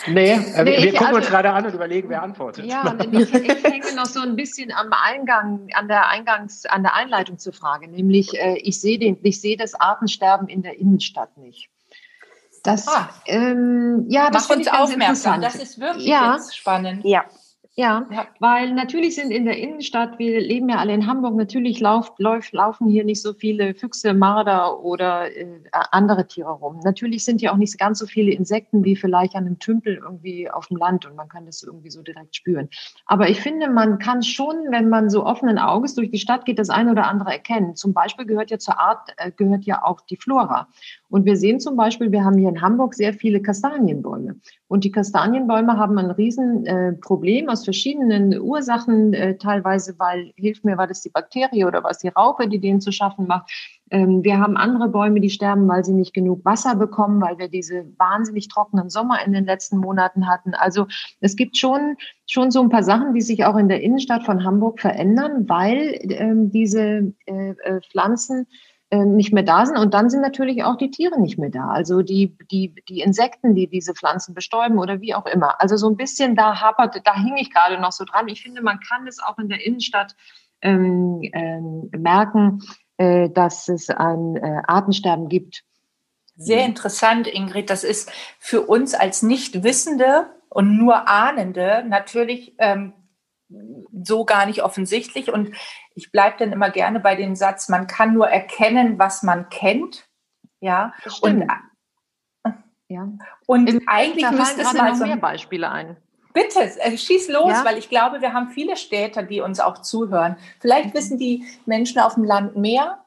Nee, 0.08 0.32
äh, 0.32 0.64
nee 0.64 0.84
wir 0.84 0.92
gucken 0.92 1.08
also, 1.08 1.18
uns 1.18 1.28
gerade 1.28 1.52
an 1.52 1.66
und 1.66 1.74
überlegen, 1.74 2.10
wer 2.10 2.24
antwortet. 2.24 2.66
Ja, 2.66 2.96
ich, 3.12 3.34
ich 3.34 3.64
hänge 3.64 3.94
noch 3.96 4.06
so 4.06 4.22
ein 4.22 4.36
bisschen 4.36 4.72
am 4.72 4.92
Eingang, 4.92 5.68
an 5.74 5.88
der 5.88 6.08
Eingangs, 6.08 6.66
an 6.66 6.84
der 6.84 6.96
Einleitung 6.96 7.38
zur 7.38 7.54
Frage, 7.54 7.88
nämlich 7.88 8.34
äh, 8.34 8.58
ich 8.58 8.80
sehe 8.80 8.98
den, 8.98 9.18
ich 9.22 9.42
sehe 9.42 9.58
das 9.58 9.76
Artensterben 9.76 10.48
in 10.48 10.62
der 10.62 10.80
Innenstadt 10.80 11.38
nicht. 11.38 11.70
Das, 12.64 12.88
ah, 12.88 13.10
ähm, 13.26 14.06
ja, 14.10 14.30
das 14.30 14.50
Mach 14.50 14.58
uns 14.58 14.68
aufmerksam. 14.68 15.42
Das 15.42 15.56
ist 15.56 15.80
wirklich 15.80 16.08
ja. 16.08 16.40
spannend. 16.52 17.04
Ja. 17.04 17.26
Ja, 17.80 18.06
ja, 18.12 18.28
weil 18.42 18.74
natürlich 18.74 19.16
sind 19.16 19.32
in 19.32 19.46
der 19.46 19.58
Innenstadt, 19.58 20.20
wir 20.20 20.42
leben 20.42 20.68
ja 20.68 20.80
alle 20.80 20.94
in 20.94 21.08
Hamburg, 21.08 21.38
natürlich 21.38 21.80
lauf, 21.80 22.12
lauf, 22.18 22.52
laufen 22.52 22.90
hier 22.90 23.06
nicht 23.06 23.22
so 23.22 23.32
viele 23.32 23.74
Füchse, 23.74 24.14
Marder 24.14 24.82
oder 24.82 25.34
äh, 25.34 25.48
andere 25.72 26.28
Tiere 26.28 26.52
rum. 26.52 26.82
Natürlich 26.84 27.24
sind 27.24 27.40
hier 27.40 27.54
auch 27.54 27.58
nicht 27.58 27.80
ganz 27.80 28.00
so 28.00 28.06
viele 28.06 28.34
Insekten 28.34 28.84
wie 28.84 28.98
vielleicht 28.98 29.34
an 29.34 29.46
einem 29.46 29.60
Tümpel 29.60 29.96
irgendwie 29.96 30.52
auf 30.52 30.68
dem 30.68 30.76
Land 30.76 31.06
und 31.06 31.16
man 31.16 31.30
kann 31.30 31.46
das 31.46 31.64
irgendwie 31.64 31.90
so 31.90 32.02
direkt 32.02 32.36
spüren. 32.36 32.68
Aber 33.06 33.30
ich 33.30 33.40
finde, 33.40 33.70
man 33.70 33.98
kann 33.98 34.24
schon, 34.24 34.58
wenn 34.72 34.90
man 34.90 35.10
so 35.10 35.26
offenen 35.26 35.58
Auges 35.58 35.96
durch 35.96 36.12
die 36.12 36.20
Stadt 36.20 36.44
geht, 36.44 36.60
das 36.60 36.70
eine 36.70 36.92
oder 36.92 37.08
andere 37.08 37.32
erkennen. 37.32 37.78
Zum 37.78 37.94
Beispiel 37.94 38.26
gehört 38.26 38.52
ja 38.52 38.60
zur 38.60 38.78
Art, 38.78 39.14
äh, 39.16 39.32
gehört 39.32 39.64
ja 39.64 39.86
auch 39.86 40.02
die 40.02 40.18
Flora. 40.18 40.68
Und 41.08 41.24
wir 41.24 41.38
sehen 41.38 41.62
zum 41.62 41.78
Beispiel, 41.78 42.12
wir 42.12 42.26
haben 42.26 42.38
hier 42.38 42.50
in 42.50 42.62
Hamburg 42.62 42.94
sehr 42.94 43.14
viele 43.14 43.42
Kastanienbäume. 43.42 44.36
Und 44.68 44.84
die 44.84 44.92
Kastanienbäume 44.92 45.78
haben 45.78 45.98
ein 45.98 46.12
Riesenproblem 46.12 47.48
äh, 47.48 47.52
aus 47.52 47.69
verschiedenen 47.70 48.40
Ursachen, 48.40 49.14
äh, 49.14 49.38
teilweise, 49.38 49.94
weil, 50.00 50.34
hilft 50.36 50.66
mir, 50.66 50.76
war 50.80 50.88
das 50.88 51.02
die 51.02 51.12
Bakterie 51.12 51.66
oder 51.66 51.84
was 51.84 52.00
die 52.00 52.08
Raupe, 52.08 52.48
die 52.48 52.60
denen 52.60 52.82
zu 52.82 52.92
schaffen 52.92 53.28
macht. 53.28 53.52
Ähm, 53.92 54.24
wir 54.24 54.40
haben 54.40 54.58
andere 54.58 54.90
Bäume, 54.90 55.20
die 55.20 55.30
sterben, 55.30 55.68
weil 55.68 55.86
sie 55.86 55.94
nicht 55.94 56.16
genug 56.16 56.44
Wasser 56.46 56.76
bekommen, 56.76 57.22
weil 57.22 57.38
wir 57.38 57.48
diese 57.48 57.86
wahnsinnig 58.00 58.48
trockenen 58.48 58.90
Sommer 58.90 59.24
in 59.24 59.34
den 59.34 59.46
letzten 59.46 59.78
Monaten 59.78 60.28
hatten. 60.28 60.56
Also 60.56 60.88
es 61.20 61.36
gibt 61.36 61.58
schon, 61.58 61.96
schon 62.26 62.50
so 62.50 62.60
ein 62.60 62.70
paar 62.70 62.82
Sachen, 62.82 63.14
die 63.14 63.22
sich 63.22 63.46
auch 63.46 63.56
in 63.56 63.70
der 63.70 63.84
Innenstadt 63.84 64.26
von 64.26 64.44
Hamburg 64.44 64.80
verändern, 64.80 65.48
weil 65.48 66.00
ähm, 66.10 66.50
diese 66.50 67.14
äh, 67.28 67.52
äh 67.52 67.82
Pflanzen 67.92 68.48
nicht 68.92 69.32
mehr 69.32 69.44
da 69.44 69.66
sind. 69.66 69.78
Und 69.78 69.94
dann 69.94 70.10
sind 70.10 70.22
natürlich 70.22 70.64
auch 70.64 70.76
die 70.76 70.90
Tiere 70.90 71.20
nicht 71.20 71.38
mehr 71.38 71.50
da. 71.50 71.68
Also 71.68 72.02
die, 72.02 72.36
die, 72.52 72.74
die 72.90 73.02
Insekten, 73.02 73.54
die 73.54 73.68
diese 73.68 73.94
Pflanzen 73.94 74.34
bestäuben 74.34 74.80
oder 74.80 75.00
wie 75.00 75.14
auch 75.14 75.28
immer. 75.28 75.62
Also 75.62 75.78
so 75.78 75.90
ein 75.90 75.96
bisschen 75.96 76.36
da 76.36 76.60
hapert, 76.60 77.00
da 77.06 77.16
hing 77.16 77.38
ich 77.38 77.54
gerade 77.54 77.80
noch 77.80 77.92
so 77.92 78.04
dran. 78.04 78.28
Ich 78.28 78.42
finde, 78.42 78.64
man 78.64 78.80
kann 78.80 79.06
es 79.08 79.20
auch 79.20 79.38
in 79.38 79.50
der 79.50 79.64
Innenstadt 79.64 80.16
ähm, 80.62 81.22
ähm, 81.34 81.90
merken, 81.96 82.64
äh, 82.98 83.30
dass 83.30 83.68
es 83.68 83.90
ein 83.90 84.36
äh, 84.38 84.62
Artensterben 84.68 85.30
gibt. 85.30 85.64
Sehr 86.36 86.66
interessant, 86.66 87.28
Ingrid. 87.28 87.70
Das 87.70 87.84
ist 87.84 88.12
für 88.40 88.62
uns 88.62 88.96
als 88.96 89.22
Nichtwissende 89.24 90.28
und 90.50 90.78
nur 90.78 91.08
Ahnende 91.08 91.84
natürlich 91.88 92.56
ähm, 92.58 92.94
so 94.04 94.26
gar 94.26 94.46
nicht 94.46 94.64
offensichtlich. 94.64 95.32
Und 95.32 95.56
ich 95.96 96.12
bleibe 96.12 96.38
dann 96.40 96.52
immer 96.52 96.70
gerne 96.70 97.00
bei 97.00 97.16
dem 97.16 97.36
Satz, 97.36 97.70
man 97.70 97.88
kann 97.88 98.14
nur 98.14 98.28
erkennen, 98.28 99.00
was 99.00 99.24
man 99.24 99.50
kennt. 99.50 100.08
Ja, 100.62 100.94
und, 101.22 101.48
ja. 102.90 103.10
und 103.48 103.70
Im 103.70 103.88
eigentlich 103.88 104.30
müsste 104.32 104.62
es 104.62 104.74
mal 104.74 104.96
so 104.96 105.06
mehr 105.06 105.18
Beispiele 105.18 105.70
ein. 105.70 105.98
Bitte, 106.34 106.60
äh, 106.60 106.96
schieß 106.96 107.30
los, 107.30 107.52
ja? 107.52 107.66
weil 107.66 107.78
ich 107.78 107.90
glaube, 107.90 108.22
wir 108.22 108.34
haben 108.34 108.50
viele 108.50 108.78
Städter, 108.78 109.24
die 109.24 109.42
uns 109.42 109.60
auch 109.60 109.82
zuhören. 109.82 110.38
Vielleicht 110.60 110.90
mhm. 110.90 110.94
wissen 110.94 111.18
die 111.18 111.46
Menschen 111.66 112.00
auf 112.00 112.16
dem 112.16 112.24
Land 112.24 112.56
mehr 112.56 113.04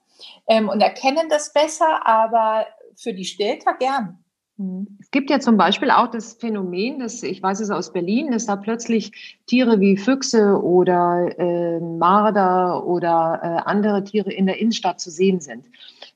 ähm, 0.49 0.69
und 0.69 0.81
erkennen 0.81 1.29
das 1.29 1.53
besser, 1.53 2.07
aber 2.07 2.67
für 2.97 3.15
die 3.15 3.25
Städter 3.25 3.75
gern. 3.75 4.22
Mhm. 4.57 4.99
Es 5.01 5.11
gibt 5.11 5.31
ja 5.31 5.41
zum 5.41 5.57
Beispiel 5.57 5.91
auch 5.91 6.09
das 6.09 6.35
Phänomen, 6.35 6.99
dass 6.99 7.23
ich 7.23 7.43
weiß 7.43 7.61
es 7.61 7.71
aus 7.71 7.93
Berlin, 7.93 8.31
dass 8.31 8.47
da 8.47 8.57
plötzlich 8.57 9.41
Tiere 9.47 9.81
wie 9.81 9.97
Füchse 9.97 10.63
oder 10.63 11.29
äh, 11.39 11.81
Marder 11.81 12.87
oder 12.87 13.41
äh, 13.43 13.69
andere 13.69 14.05
Tiere 14.05 14.33
in 14.33 14.47
der 14.47 14.59
Innenstadt 14.59 15.01
zu 15.01 15.11
sehen 15.11 15.41
sind. 15.41 15.67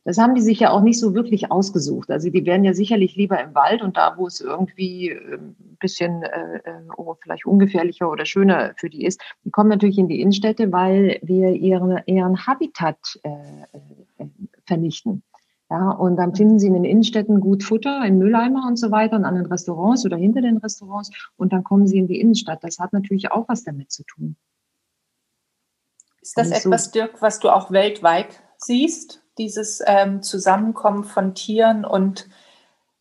Das 0.04 0.18
haben 0.18 0.34
die 0.34 0.40
sich 0.40 0.60
ja 0.60 0.70
auch 0.70 0.82
nicht 0.82 1.00
so 1.00 1.14
wirklich 1.14 1.50
ausgesucht. 1.50 2.10
Also 2.10 2.30
die 2.30 2.46
wären 2.46 2.62
ja 2.62 2.74
sicherlich 2.74 3.16
lieber 3.16 3.42
im 3.42 3.54
Wald 3.54 3.82
und 3.82 3.96
da, 3.96 4.16
wo 4.16 4.26
es 4.26 4.40
irgendwie 4.40 5.10
ein 5.10 5.56
äh, 5.58 5.76
bisschen 5.80 6.22
äh, 6.22 6.58
äh, 6.58 6.82
oh, 6.96 7.16
vielleicht 7.20 7.46
ungefährlicher 7.46 8.10
oder 8.10 8.24
schöner 8.24 8.74
für 8.76 8.90
die 8.90 9.04
ist. 9.04 9.20
Die 9.44 9.50
kommen 9.50 9.70
natürlich 9.70 9.98
in 9.98 10.08
die 10.08 10.20
Innenstädte, 10.20 10.70
weil 10.72 11.18
wir 11.22 11.50
ihren, 11.54 12.00
ihren 12.06 12.46
Habitat 12.46 12.98
äh, 13.22 13.30
äh 14.18 14.26
vernichten. 14.64 15.22
Ja, 15.68 15.90
und 15.90 16.16
dann 16.16 16.34
finden 16.34 16.60
sie 16.60 16.68
in 16.68 16.74
den 16.74 16.84
Innenstädten 16.84 17.40
gut 17.40 17.64
Futter, 17.64 18.04
in 18.04 18.18
Mülleimer 18.18 18.66
und 18.68 18.76
so 18.76 18.92
weiter 18.92 19.16
und 19.16 19.24
an 19.24 19.34
den 19.34 19.46
Restaurants 19.46 20.04
oder 20.04 20.16
hinter 20.16 20.40
den 20.40 20.58
Restaurants 20.58 21.10
und 21.36 21.52
dann 21.52 21.64
kommen 21.64 21.88
sie 21.88 21.98
in 21.98 22.06
die 22.06 22.20
Innenstadt. 22.20 22.62
Das 22.62 22.78
hat 22.78 22.92
natürlich 22.92 23.32
auch 23.32 23.48
was 23.48 23.64
damit 23.64 23.90
zu 23.90 24.04
tun. 24.04 24.36
Ist 26.20 26.38
das 26.38 26.50
etwas, 26.50 26.86
so, 26.86 26.92
Dirk, 26.92 27.20
was 27.20 27.40
du 27.40 27.50
auch 27.50 27.70
weltweit 27.72 28.42
siehst? 28.58 29.22
Dieses 29.38 29.82
ähm, 29.86 30.22
Zusammenkommen 30.22 31.04
von 31.04 31.34
Tieren 31.34 31.84
und 31.84 32.28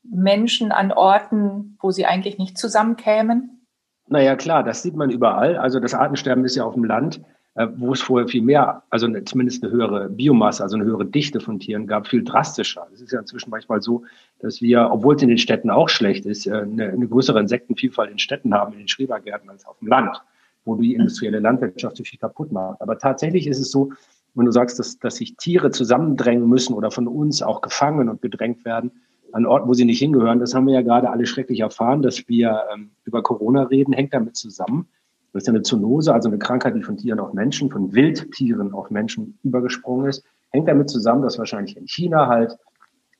Menschen 0.03 0.71
an 0.71 0.91
Orten, 0.91 1.77
wo 1.81 1.91
sie 1.91 2.05
eigentlich 2.05 2.37
nicht 2.37 2.57
zusammenkämen? 2.57 3.67
Naja, 4.07 4.35
klar, 4.35 4.63
das 4.63 4.81
sieht 4.83 4.95
man 4.95 5.09
überall. 5.09 5.57
Also 5.57 5.79
das 5.79 5.93
Artensterben 5.93 6.45
ist 6.45 6.55
ja 6.55 6.63
auf 6.63 6.75
dem 6.75 6.83
Land 6.83 7.17
äh, 7.17 7.34
wo 7.55 7.93
es 7.93 8.01
vorher 8.01 8.27
viel 8.27 8.41
mehr, 8.41 8.83
also 8.89 9.05
eine, 9.05 9.23
zumindest 9.23 9.63
eine 9.63 9.71
höhere 9.71 10.09
Biomasse, 10.09 10.61
also 10.61 10.75
eine 10.75 10.83
höhere 10.83 11.05
Dichte 11.05 11.39
von 11.39 11.57
Tieren 11.59 11.87
gab, 11.87 12.07
viel 12.07 12.23
drastischer. 12.23 12.85
Es 12.93 12.99
ist 12.99 13.13
ja 13.13 13.19
inzwischen 13.19 13.49
manchmal 13.49 13.81
so, 13.81 14.03
dass 14.39 14.61
wir, 14.61 14.89
obwohl 14.91 15.15
es 15.15 15.21
in 15.21 15.29
den 15.29 15.37
Städten 15.37 15.69
auch 15.69 15.87
schlecht 15.87 16.25
ist, 16.25 16.47
äh, 16.47 16.53
eine, 16.53 16.89
eine 16.89 17.07
größere 17.07 17.39
Insektenvielfalt 17.39 18.11
in 18.11 18.19
Städten 18.19 18.53
haben, 18.53 18.73
in 18.73 18.79
den 18.79 18.87
Schrebergärten 18.89 19.49
als 19.49 19.65
auf 19.65 19.79
dem 19.79 19.87
Land, 19.87 20.21
wo 20.65 20.75
die 20.75 20.95
industrielle 20.95 21.39
Landwirtschaft 21.39 21.95
so 21.95 22.03
viel 22.03 22.19
kaputt 22.19 22.51
macht. 22.51 22.81
Aber 22.81 22.97
tatsächlich 22.97 23.47
ist 23.47 23.59
es 23.59 23.71
so, 23.71 23.93
wenn 24.33 24.45
du 24.45 24.51
sagst, 24.51 24.77
dass, 24.77 24.99
dass 24.99 25.15
sich 25.15 25.37
Tiere 25.37 25.71
zusammendrängen 25.71 26.49
müssen 26.49 26.73
oder 26.73 26.91
von 26.91 27.07
uns 27.07 27.41
auch 27.41 27.61
gefangen 27.61 28.09
und 28.09 28.21
gedrängt 28.21 28.65
werden, 28.65 28.91
an 29.31 29.45
Orten, 29.45 29.67
wo 29.67 29.73
sie 29.73 29.85
nicht 29.85 29.99
hingehören. 29.99 30.39
Das 30.39 30.53
haben 30.53 30.67
wir 30.67 30.73
ja 30.73 30.81
gerade 30.81 31.09
alle 31.09 31.25
schrecklich 31.25 31.61
erfahren, 31.61 32.01
dass 32.01 32.27
wir 32.27 32.63
ähm, 32.73 32.91
über 33.05 33.23
Corona 33.23 33.63
reden, 33.63 33.93
hängt 33.93 34.13
damit 34.13 34.35
zusammen, 34.35 34.87
das 35.35 35.43
ist 35.43 35.49
eine 35.49 35.63
Zoonose, 35.63 36.13
also 36.13 36.29
eine 36.29 36.37
Krankheit, 36.37 36.75
die 36.75 36.81
von 36.81 36.95
Tieren 36.95 37.19
auf 37.19 37.33
Menschen, 37.33 37.69
von 37.69 37.93
Wildtieren 37.93 38.71
auf 38.71 38.89
Menschen 38.89 39.37
übergesprungen 39.43 40.07
ist. 40.07 40.23
Hängt 40.51 40.69
damit 40.69 40.89
zusammen, 40.89 41.23
dass 41.23 41.37
wahrscheinlich 41.37 41.75
in 41.75 41.87
China 41.87 42.27
halt 42.27 42.57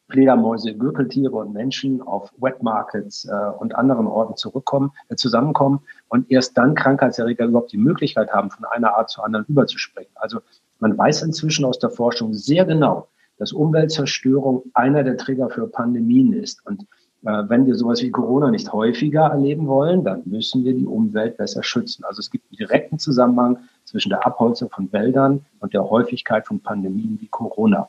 Fledermäuse, 0.08 0.74
Gürteltiere 0.76 1.36
und 1.36 1.52
Menschen 1.52 2.02
auf 2.02 2.32
Wet 2.38 2.64
Markets 2.64 3.26
äh, 3.26 3.34
und 3.60 3.76
anderen 3.76 4.08
Orten 4.08 4.38
zurückkommen, 4.38 4.94
äh, 5.10 5.16
zusammenkommen 5.16 5.82
und 6.08 6.32
erst 6.32 6.58
dann 6.58 6.74
Krankheitserreger 6.74 7.48
überhaupt 7.48 7.74
die 7.74 7.78
Möglichkeit 7.78 8.32
haben, 8.32 8.50
von 8.50 8.64
einer 8.64 8.96
Art 8.96 9.10
zur 9.10 9.26
anderen 9.26 9.46
überzuspringen. 9.50 10.12
Also 10.16 10.40
man 10.80 10.98
weiß 10.98 11.22
inzwischen 11.22 11.66
aus 11.66 11.80
der 11.80 11.90
Forschung 11.90 12.34
sehr 12.34 12.64
genau, 12.64 13.10
dass 13.40 13.52
Umweltzerstörung 13.52 14.64
einer 14.74 15.04
der 15.04 15.18
Trigger 15.18 15.50
für 15.50 15.68
Pandemien 15.68 16.32
ist. 16.32 16.66
Und 16.66 16.86
wenn 17.26 17.66
wir 17.66 17.76
sowas 17.76 18.02
wie 18.02 18.12
Corona 18.12 18.52
nicht 18.52 18.72
häufiger 18.72 19.28
erleben 19.28 19.68
wollen, 19.68 20.04
dann 20.04 20.22
müssen 20.26 20.64
wir 20.64 20.74
die 20.74 20.86
Umwelt 20.86 21.38
besser 21.38 21.64
schützen. 21.64 22.06
Also 22.06 22.20
es 22.20 22.30
gibt 22.30 22.46
einen 22.52 22.58
direkten 22.58 23.00
Zusammenhang 23.00 23.58
zwischen 23.86 24.10
der 24.10 24.26
Abholzung 24.26 24.70
von 24.70 24.92
Wäldern 24.94 25.44
und 25.60 25.74
der 25.74 25.90
Häufigkeit 25.90 26.46
von 26.46 26.60
Pandemien 26.60 27.18
wie 27.20 27.28
Corona. 27.28 27.88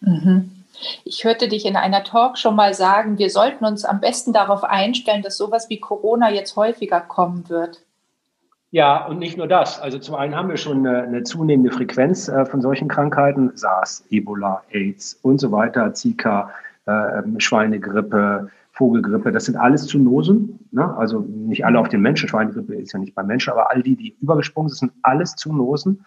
Mhm. 0.00 0.50
Ich 1.04 1.24
hörte 1.24 1.48
dich 1.48 1.66
in 1.66 1.76
einer 1.76 2.02
Talk 2.02 2.36
schon 2.36 2.56
mal 2.56 2.74
sagen, 2.74 3.18
wir 3.18 3.30
sollten 3.30 3.64
uns 3.64 3.84
am 3.84 4.00
besten 4.00 4.32
darauf 4.32 4.64
einstellen, 4.64 5.22
dass 5.22 5.36
sowas 5.36 5.70
wie 5.70 5.78
Corona 5.78 6.32
jetzt 6.32 6.56
häufiger 6.56 7.00
kommen 7.00 7.48
wird. 7.48 7.80
Ja, 8.72 9.06
und 9.06 9.20
nicht 9.20 9.36
nur 9.36 9.46
das. 9.46 9.80
Also 9.80 10.00
zum 10.00 10.16
einen 10.16 10.34
haben 10.34 10.48
wir 10.48 10.56
schon 10.56 10.84
eine, 10.84 11.04
eine 11.04 11.22
zunehmende 11.22 11.70
Frequenz 11.70 12.26
äh, 12.26 12.44
von 12.44 12.60
solchen 12.60 12.88
Krankheiten, 12.88 13.52
SARS, 13.54 14.04
Ebola, 14.10 14.64
AIDS 14.72 15.16
und 15.22 15.38
so 15.38 15.52
weiter, 15.52 15.94
Zika, 15.94 16.50
äh, 16.86 17.22
Schweinegrippe, 17.38 18.50
Vogelgrippe, 18.74 19.30
das 19.30 19.44
sind 19.44 19.56
alles 19.56 19.86
Zoonosen. 19.86 20.58
Ne? 20.72 20.96
Also 20.96 21.20
nicht 21.20 21.64
alle 21.64 21.78
auf 21.78 21.88
den 21.88 22.00
Menschen, 22.00 22.28
Schweinegrippe 22.28 22.74
ist 22.74 22.92
ja 22.92 22.98
nicht 22.98 23.14
beim 23.14 23.28
Menschen, 23.28 23.52
aber 23.52 23.70
all 23.70 23.82
die, 23.82 23.94
die 23.94 24.16
übergesprungen 24.20 24.68
sind, 24.68 24.90
sind 24.90 24.92
alles 25.02 25.36
Zoonosen. 25.36 26.04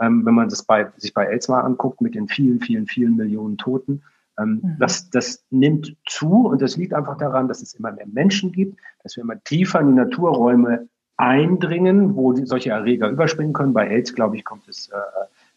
Ähm, 0.00 0.24
wenn 0.24 0.34
man 0.34 0.48
das 0.48 0.62
bei, 0.62 0.90
sich 0.96 1.12
bei 1.12 1.28
AIDS 1.28 1.48
mal 1.48 1.60
anguckt, 1.60 2.00
mit 2.00 2.14
den 2.14 2.28
vielen, 2.28 2.60
vielen, 2.60 2.86
vielen 2.86 3.16
Millionen 3.16 3.58
Toten, 3.58 4.02
ähm, 4.38 4.60
mhm. 4.62 4.76
das, 4.78 5.10
das 5.10 5.44
nimmt 5.50 5.96
zu 6.06 6.46
und 6.46 6.62
das 6.62 6.76
liegt 6.76 6.94
einfach 6.94 7.18
daran, 7.18 7.48
dass 7.48 7.62
es 7.62 7.74
immer 7.74 7.92
mehr 7.92 8.06
Menschen 8.06 8.52
gibt, 8.52 8.78
dass 9.02 9.16
wir 9.16 9.22
immer 9.22 9.42
tiefer 9.42 9.80
in 9.80 9.88
die 9.88 9.94
Naturräume 9.94 10.88
eindringen, 11.16 12.14
wo 12.14 12.32
die, 12.32 12.46
solche 12.46 12.70
Erreger 12.70 13.08
überspringen 13.08 13.52
können. 13.52 13.72
Bei 13.72 13.88
AIDS, 13.88 14.14
glaube 14.14 14.36
ich, 14.36 14.44
kommt 14.44 14.68
es, 14.68 14.88
äh, 14.88 14.96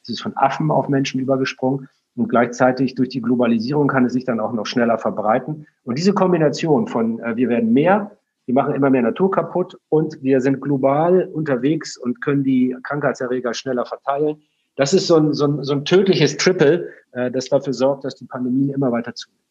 es 0.02 0.10
ist 0.10 0.22
von 0.22 0.36
Affen 0.36 0.72
auf 0.72 0.90
Menschen 0.90 1.20
übergesprungen. 1.20 1.88
Und 2.18 2.30
gleichzeitig 2.30 2.96
durch 2.96 3.10
die 3.10 3.22
Globalisierung 3.22 3.88
kann 3.88 4.06
es 4.06 4.14
sich 4.14 4.26
dann 4.26 4.40
auch 4.40 4.52
noch 4.52 4.66
schneller 4.66 4.98
verbreiten. 4.98 5.68
Und 5.84 6.00
diese 6.00 6.14
Kombination 6.14 6.88
von 6.88 7.20
äh, 7.20 7.36
wir 7.36 7.48
werden 7.48 7.72
mehr, 7.72 8.18
wir 8.46 8.56
machen 8.56 8.74
immer 8.74 8.90
mehr 8.90 9.04
Natur 9.04 9.30
kaputt 9.30 9.78
und 9.90 10.22
wir 10.24 10.42
sind 10.42 10.60
global 10.60 11.30
unterwegs 11.32 11.96
und 11.96 12.22
können 12.22 12.44
die 12.44 12.76
Krankheitserreger 12.82 13.54
schneller 13.54 13.86
verteilen. 13.86 14.42
Das 14.76 14.94
ist 14.94 15.06
so 15.06 15.18
ein, 15.18 15.34
so 15.34 15.46
ein, 15.46 15.64
so 15.64 15.74
ein 15.74 15.86
tödliches 15.86 16.38
Triple, 16.38 16.90
äh, 17.12 17.30
das 17.30 17.50
dafür 17.50 17.74
sorgt, 17.74 18.04
dass 18.04 18.16
die 18.16 18.26
Pandemien 18.26 18.72
immer 18.72 18.92
weiter 18.92 19.14
zunehmen. 19.14 19.44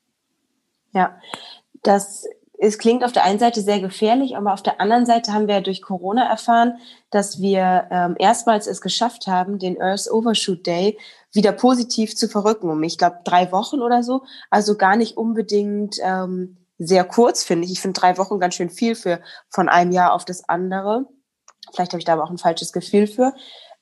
Ja, 0.92 1.16
das 1.84 2.26
es 2.58 2.78
klingt 2.78 3.04
auf 3.04 3.12
der 3.12 3.24
einen 3.24 3.38
Seite 3.38 3.60
sehr 3.60 3.80
gefährlich, 3.80 4.36
aber 4.36 4.52
auf 4.52 4.62
der 4.62 4.80
anderen 4.80 5.04
Seite 5.04 5.32
haben 5.32 5.46
wir 5.46 5.60
durch 5.60 5.82
Corona 5.82 6.24
erfahren, 6.24 6.78
dass 7.10 7.40
wir 7.40 7.86
ähm, 7.90 8.16
erstmals 8.18 8.66
es 8.66 8.80
geschafft 8.80 9.26
haben, 9.26 9.58
den 9.58 9.80
Earth 9.80 10.10
Overshoot 10.10 10.66
Day 10.66 10.96
wieder 11.36 11.52
positiv 11.52 12.16
zu 12.16 12.28
verrücken. 12.28 12.68
Um, 12.70 12.82
ich 12.82 12.98
glaube, 12.98 13.20
drei 13.24 13.52
Wochen 13.52 13.80
oder 13.80 14.02
so. 14.02 14.24
Also 14.50 14.76
gar 14.76 14.96
nicht 14.96 15.16
unbedingt 15.16 15.96
ähm, 16.02 16.56
sehr 16.78 17.04
kurz, 17.04 17.44
finde 17.44 17.66
ich. 17.66 17.72
Ich 17.72 17.80
finde 17.80 18.00
drei 18.00 18.18
Wochen 18.18 18.38
ganz 18.38 18.54
schön 18.54 18.70
viel 18.70 18.94
für 18.94 19.20
von 19.48 19.68
einem 19.68 19.92
Jahr 19.92 20.12
auf 20.12 20.24
das 20.24 20.48
andere. 20.48 21.06
Vielleicht 21.72 21.92
habe 21.92 22.00
ich 22.00 22.04
da 22.04 22.14
aber 22.14 22.24
auch 22.24 22.30
ein 22.30 22.38
falsches 22.38 22.72
Gefühl 22.72 23.06
für. 23.06 23.32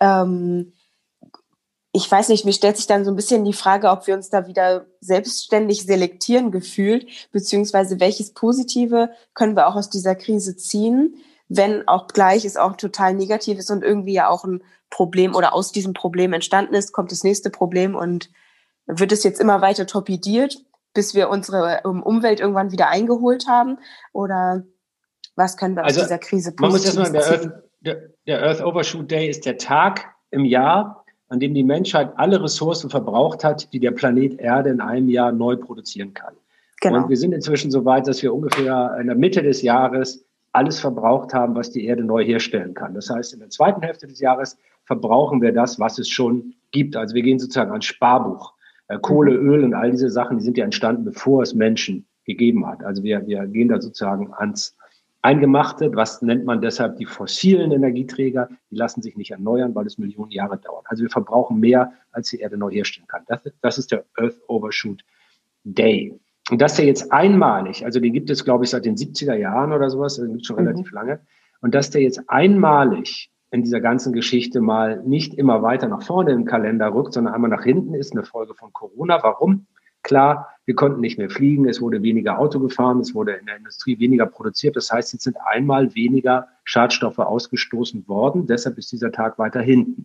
Ähm, 0.00 0.72
ich 1.96 2.10
weiß 2.10 2.28
nicht, 2.28 2.44
mir 2.44 2.52
stellt 2.52 2.76
sich 2.76 2.88
dann 2.88 3.04
so 3.04 3.12
ein 3.12 3.16
bisschen 3.16 3.44
die 3.44 3.52
Frage, 3.52 3.88
ob 3.88 4.08
wir 4.08 4.14
uns 4.14 4.28
da 4.28 4.48
wieder 4.48 4.86
selbstständig 5.00 5.84
selektieren 5.84 6.50
gefühlt, 6.50 7.06
beziehungsweise 7.30 8.00
welches 8.00 8.34
Positive 8.34 9.10
können 9.32 9.56
wir 9.56 9.68
auch 9.68 9.76
aus 9.76 9.90
dieser 9.90 10.16
Krise 10.16 10.56
ziehen, 10.56 11.14
wenn 11.48 11.86
auch 11.88 12.08
gleich 12.08 12.44
es 12.44 12.56
auch 12.56 12.76
total 12.76 13.14
negativ 13.14 13.58
ist 13.58 13.70
und 13.70 13.82
irgendwie 13.82 14.14
ja 14.14 14.28
auch 14.28 14.44
ein 14.44 14.62
Problem 14.90 15.34
oder 15.34 15.54
aus 15.54 15.72
diesem 15.72 15.92
Problem 15.92 16.32
entstanden 16.32 16.74
ist, 16.74 16.92
kommt 16.92 17.12
das 17.12 17.24
nächste 17.24 17.50
Problem 17.50 17.94
und 17.94 18.30
wird 18.86 19.12
es 19.12 19.24
jetzt 19.24 19.40
immer 19.40 19.60
weiter 19.60 19.86
torpediert, 19.86 20.56
bis 20.92 21.14
wir 21.14 21.28
unsere 21.28 21.80
ähm, 21.84 22.02
Umwelt 22.02 22.40
irgendwann 22.40 22.70
wieder 22.70 22.88
eingeholt 22.88 23.46
haben? 23.48 23.78
Oder 24.12 24.64
was 25.36 25.56
können 25.56 25.74
wir 25.74 25.84
also, 25.84 26.00
aus 26.00 26.06
dieser 26.06 26.18
Krise 26.18 26.52
positiv 26.52 26.60
Man 26.60 26.70
muss 26.70 26.84
erstmal, 26.84 27.12
der 27.12 27.26
Earth, 27.26 27.50
der, 27.80 28.02
der 28.26 28.42
Earth 28.42 28.62
Overshoot 28.62 29.10
Day 29.10 29.28
ist 29.28 29.44
der 29.44 29.58
Tag 29.58 30.06
im 30.30 30.44
Jahr, 30.44 31.04
an 31.28 31.40
dem 31.40 31.54
die 31.54 31.64
Menschheit 31.64 32.12
alle 32.16 32.42
Ressourcen 32.42 32.90
verbraucht 32.90 33.42
hat, 33.42 33.72
die 33.72 33.80
der 33.80 33.90
Planet 33.90 34.38
Erde 34.38 34.70
in 34.70 34.80
einem 34.80 35.08
Jahr 35.08 35.32
neu 35.32 35.56
produzieren 35.56 36.14
kann. 36.14 36.34
Genau. 36.80 37.02
Und 37.02 37.08
wir 37.08 37.16
sind 37.16 37.32
inzwischen 37.32 37.70
so 37.70 37.84
weit, 37.84 38.06
dass 38.06 38.22
wir 38.22 38.34
ungefähr 38.34 38.96
in 39.00 39.06
der 39.06 39.16
Mitte 39.16 39.42
des 39.42 39.62
Jahres 39.62 40.24
alles 40.54 40.80
verbraucht 40.80 41.34
haben, 41.34 41.54
was 41.54 41.70
die 41.70 41.84
Erde 41.84 42.04
neu 42.04 42.24
herstellen 42.24 42.74
kann. 42.74 42.94
Das 42.94 43.10
heißt, 43.10 43.34
in 43.34 43.40
der 43.40 43.50
zweiten 43.50 43.82
Hälfte 43.82 44.06
des 44.06 44.20
Jahres 44.20 44.56
verbrauchen 44.84 45.42
wir 45.42 45.52
das, 45.52 45.80
was 45.80 45.98
es 45.98 46.08
schon 46.08 46.54
gibt. 46.70 46.96
Also 46.96 47.14
wir 47.14 47.22
gehen 47.22 47.38
sozusagen 47.38 47.72
ans 47.72 47.86
Sparbuch. 47.86 48.54
Äh, 48.88 48.98
Kohle, 49.00 49.38
mhm. 49.38 49.48
Öl 49.48 49.64
und 49.64 49.74
all 49.74 49.90
diese 49.90 50.10
Sachen, 50.10 50.38
die 50.38 50.44
sind 50.44 50.56
ja 50.56 50.64
entstanden, 50.64 51.04
bevor 51.04 51.42
es 51.42 51.54
Menschen 51.54 52.06
gegeben 52.24 52.66
hat. 52.66 52.84
Also 52.84 53.02
wir, 53.02 53.26
wir 53.26 53.46
gehen 53.46 53.68
da 53.68 53.80
sozusagen 53.80 54.32
ans 54.34 54.76
Eingemachte, 55.22 55.90
was 55.94 56.20
nennt 56.20 56.44
man 56.44 56.60
deshalb 56.60 56.98
die 56.98 57.06
fossilen 57.06 57.72
Energieträger, 57.72 58.48
die 58.70 58.76
lassen 58.76 59.00
sich 59.00 59.16
nicht 59.16 59.30
erneuern, 59.30 59.74
weil 59.74 59.86
es 59.86 59.96
Millionen 59.96 60.30
Jahre 60.30 60.58
dauert. 60.58 60.84
Also 60.88 61.02
wir 61.02 61.10
verbrauchen 61.10 61.58
mehr, 61.58 61.94
als 62.12 62.28
die 62.28 62.40
Erde 62.40 62.58
neu 62.58 62.70
herstellen 62.70 63.06
kann. 63.06 63.22
Das, 63.26 63.40
das 63.62 63.78
ist 63.78 63.90
der 63.90 64.04
Earth 64.18 64.36
Overshoot 64.48 65.02
Day. 65.64 66.20
Und 66.50 66.60
das 66.60 66.72
ist 66.72 66.78
ja 66.78 66.84
jetzt 66.84 67.12
einmalig, 67.12 67.84
also 67.84 68.00
den 68.00 68.12
gibt 68.12 68.28
es, 68.28 68.44
glaube 68.44 68.64
ich, 68.64 68.70
seit 68.70 68.84
den 68.84 68.96
70er 68.96 69.34
Jahren 69.34 69.72
oder 69.72 69.88
sowas, 69.88 70.16
den 70.16 70.28
gibt 70.28 70.42
es 70.42 70.46
schon 70.46 70.56
mhm. 70.56 70.68
relativ 70.68 70.92
lange. 70.92 71.20
Und 71.62 71.74
dass 71.74 71.90
der 71.90 72.02
jetzt 72.02 72.28
einmalig 72.28 73.30
in 73.50 73.62
dieser 73.62 73.80
ganzen 73.80 74.12
Geschichte 74.12 74.60
mal 74.60 75.02
nicht 75.04 75.34
immer 75.34 75.62
weiter 75.62 75.88
nach 75.88 76.02
vorne 76.02 76.32
im 76.32 76.44
Kalender 76.44 76.92
rückt, 76.92 77.14
sondern 77.14 77.34
einmal 77.34 77.50
nach 77.50 77.62
hinten 77.62 77.94
ist 77.94 78.12
eine 78.12 78.24
Folge 78.24 78.54
von 78.54 78.72
Corona. 78.72 79.22
Warum? 79.22 79.66
Klar, 80.02 80.48
wir 80.66 80.74
konnten 80.74 81.00
nicht 81.00 81.18
mehr 81.18 81.30
fliegen, 81.30 81.66
es 81.66 81.80
wurde 81.80 82.02
weniger 82.02 82.38
Auto 82.38 82.60
gefahren, 82.60 83.00
es 83.00 83.14
wurde 83.14 83.32
in 83.32 83.46
der 83.46 83.56
Industrie 83.56 83.98
weniger 83.98 84.26
produziert. 84.26 84.76
Das 84.76 84.90
heißt, 84.90 85.14
jetzt 85.14 85.24
sind 85.24 85.36
einmal 85.46 85.94
weniger 85.94 86.48
Schadstoffe 86.64 87.18
ausgestoßen 87.18 88.06
worden. 88.06 88.46
Deshalb 88.46 88.76
ist 88.76 88.92
dieser 88.92 89.12
Tag 89.12 89.38
weiter 89.38 89.60
hinten. 89.60 90.04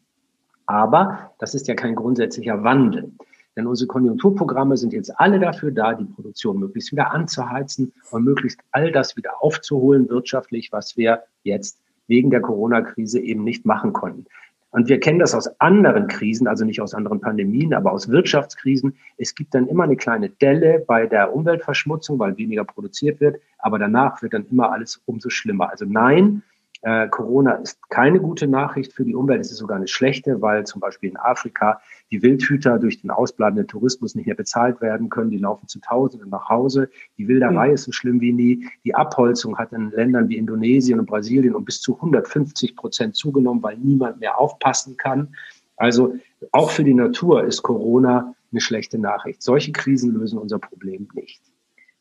Aber 0.65 1.31
das 1.39 1.55
ist 1.55 1.67
ja 1.67 1.75
kein 1.75 1.95
grundsätzlicher 1.95 2.63
Wandel. 2.63 3.11
Denn 3.55 3.67
unsere 3.67 3.87
Konjunkturprogramme 3.87 4.77
sind 4.77 4.93
jetzt 4.93 5.19
alle 5.19 5.39
dafür 5.39 5.71
da, 5.71 5.93
die 5.93 6.05
Produktion 6.05 6.59
möglichst 6.59 6.91
wieder 6.91 7.11
anzuheizen 7.11 7.93
und 8.11 8.23
möglichst 8.23 8.61
all 8.71 8.91
das 8.91 9.17
wieder 9.17 9.41
aufzuholen 9.43 10.09
wirtschaftlich, 10.09 10.71
was 10.71 10.97
wir 10.97 11.23
jetzt 11.43 11.81
wegen 12.07 12.29
der 12.29 12.41
Corona-Krise 12.41 13.19
eben 13.19 13.43
nicht 13.43 13.65
machen 13.65 13.93
konnten. 13.93 14.25
Und 14.71 14.87
wir 14.87 14.99
kennen 14.99 15.17
das 15.17 15.33
aus 15.33 15.59
anderen 15.59 16.07
Krisen, 16.07 16.47
also 16.47 16.63
nicht 16.63 16.79
aus 16.79 16.93
anderen 16.93 17.21
Pandemien, 17.21 17.73
aber 17.73 17.91
aus 17.91 18.09
Wirtschaftskrisen. 18.09 18.97
Es 19.17 19.33
gibt 19.33 19.55
dann 19.55 19.67
immer 19.67 19.83
eine 19.83 19.95
kleine 19.95 20.29
Delle 20.29 20.83
bei 20.85 21.07
der 21.07 21.33
Umweltverschmutzung, 21.33 22.19
weil 22.19 22.37
weniger 22.37 22.63
produziert 22.63 23.19
wird. 23.19 23.41
Aber 23.57 23.79
danach 23.79 24.21
wird 24.21 24.33
dann 24.33 24.45
immer 24.45 24.71
alles 24.71 25.01
umso 25.05 25.29
schlimmer. 25.29 25.71
Also 25.71 25.85
nein, 25.85 26.43
äh, 26.81 27.09
Corona 27.09 27.53
ist 27.55 27.77
keine 27.89 28.19
gute 28.19 28.47
Nachricht 28.47 28.93
für 28.93 29.03
die 29.03 29.15
Umwelt, 29.15 29.41
es 29.41 29.51
ist 29.51 29.57
sogar 29.57 29.77
eine 29.77 29.87
schlechte, 29.87 30.41
weil 30.41 30.65
zum 30.65 30.79
Beispiel 30.79 31.09
in 31.09 31.17
Afrika 31.17 31.81
die 32.09 32.21
Wildhüter 32.21 32.79
durch 32.79 33.01
den 33.01 33.11
ausbleibenden 33.11 33.67
Tourismus 33.67 34.15
nicht 34.15 34.27
mehr 34.27 34.35
bezahlt 34.35 34.79
werden 34.81 35.09
können. 35.09 35.29
Die 35.29 35.37
laufen 35.37 35.67
zu 35.67 35.79
Tausenden 35.79 36.29
nach 36.29 36.47
Hause. 36.47 36.89
Die 37.17 37.27
Wilderei 37.27 37.69
mhm. 37.69 37.73
ist 37.73 37.83
so 37.83 37.91
schlimm 37.91 38.21
wie 38.21 38.31
nie. 38.31 38.67
Die 38.85 38.95
Abholzung 38.95 39.57
hat 39.57 39.73
in 39.73 39.91
Ländern 39.91 40.29
wie 40.29 40.37
Indonesien 40.37 40.99
und 40.99 41.05
Brasilien 41.05 41.53
um 41.53 41.65
bis 41.65 41.81
zu 41.81 41.95
150 41.95 42.75
Prozent 42.75 43.15
zugenommen, 43.15 43.61
weil 43.61 43.77
niemand 43.77 44.19
mehr 44.19 44.39
aufpassen 44.39 44.95
kann. 44.95 45.35
Also 45.75 46.15
auch 46.51 46.71
für 46.71 46.83
die 46.83 46.93
Natur 46.93 47.43
ist 47.43 47.61
Corona 47.61 48.35
eine 48.51 48.61
schlechte 48.61 48.97
Nachricht. 48.97 49.41
Solche 49.41 49.71
Krisen 49.71 50.13
lösen 50.13 50.39
unser 50.39 50.59
Problem 50.59 51.07
nicht. 51.13 51.41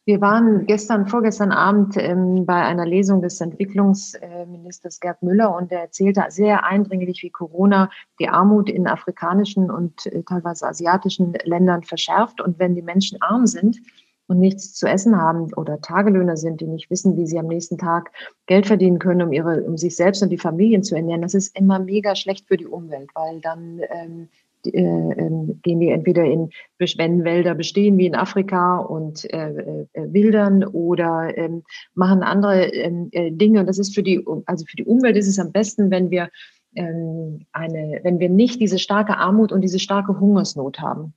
Wir 0.08 0.22
waren 0.22 0.64
gestern, 0.64 1.06
vorgestern 1.06 1.52
Abend 1.52 1.98
ähm, 1.98 2.46
bei 2.46 2.64
einer 2.64 2.86
Lesung 2.86 3.20
des 3.20 3.42
Entwicklungsministers 3.42 5.00
Gerd 5.00 5.22
Müller 5.22 5.54
und 5.54 5.70
er 5.70 5.80
erzählte 5.80 6.24
sehr 6.30 6.64
eindringlich, 6.64 7.22
wie 7.22 7.28
Corona 7.28 7.90
die 8.18 8.30
Armut 8.30 8.70
in 8.70 8.86
afrikanischen 8.86 9.70
und 9.70 10.06
äh, 10.06 10.22
teilweise 10.22 10.66
asiatischen 10.66 11.34
Ländern 11.44 11.82
verschärft. 11.82 12.40
Und 12.40 12.58
wenn 12.58 12.74
die 12.74 12.80
Menschen 12.80 13.20
arm 13.20 13.46
sind 13.46 13.82
und 14.28 14.40
nichts 14.40 14.72
zu 14.72 14.86
essen 14.86 15.20
haben 15.20 15.52
oder 15.52 15.78
Tagelöhner 15.82 16.38
sind, 16.38 16.62
die 16.62 16.68
nicht 16.68 16.88
wissen, 16.88 17.18
wie 17.18 17.26
sie 17.26 17.38
am 17.38 17.48
nächsten 17.48 17.76
Tag 17.76 18.10
Geld 18.46 18.66
verdienen 18.66 18.98
können, 18.98 19.20
um 19.20 19.32
ihre, 19.34 19.62
um 19.64 19.76
sich 19.76 19.94
selbst 19.94 20.22
und 20.22 20.30
die 20.30 20.38
Familien 20.38 20.82
zu 20.82 20.96
ernähren, 20.96 21.20
das 21.20 21.34
ist 21.34 21.54
immer 21.54 21.80
mega 21.80 22.16
schlecht 22.16 22.48
für 22.48 22.56
die 22.56 22.66
Umwelt, 22.66 23.10
weil 23.12 23.42
dann 23.42 23.82
ähm, 23.90 24.30
äh, 24.74 24.80
ähm, 24.80 25.60
gehen 25.62 25.80
die 25.80 25.90
entweder 25.90 26.24
in, 26.24 26.50
wenn 26.78 27.24
Wälder 27.24 27.54
bestehen, 27.54 27.98
wie 27.98 28.06
in 28.06 28.14
Afrika 28.14 28.78
und 28.78 29.24
äh, 29.32 29.50
äh, 29.92 30.12
wildern 30.12 30.64
oder 30.64 31.36
ähm, 31.36 31.62
machen 31.94 32.22
andere 32.22 32.66
ähm, 32.66 33.08
äh, 33.12 33.30
Dinge. 33.30 33.60
Und 33.60 33.66
das 33.66 33.78
ist 33.78 33.94
für 33.94 34.02
die, 34.02 34.24
also 34.46 34.64
für 34.64 34.76
die 34.76 34.84
Umwelt 34.84 35.16
ist 35.16 35.28
es 35.28 35.38
am 35.38 35.52
besten, 35.52 35.90
wenn 35.90 36.10
wir 36.10 36.30
eine, 36.76 38.00
wenn 38.04 38.20
wir 38.20 38.28
nicht 38.28 38.60
diese 38.60 38.78
starke 38.78 39.16
Armut 39.16 39.50
und 39.50 39.62
diese 39.62 39.80
starke 39.80 40.20
Hungersnot 40.20 40.78
haben. 40.78 41.14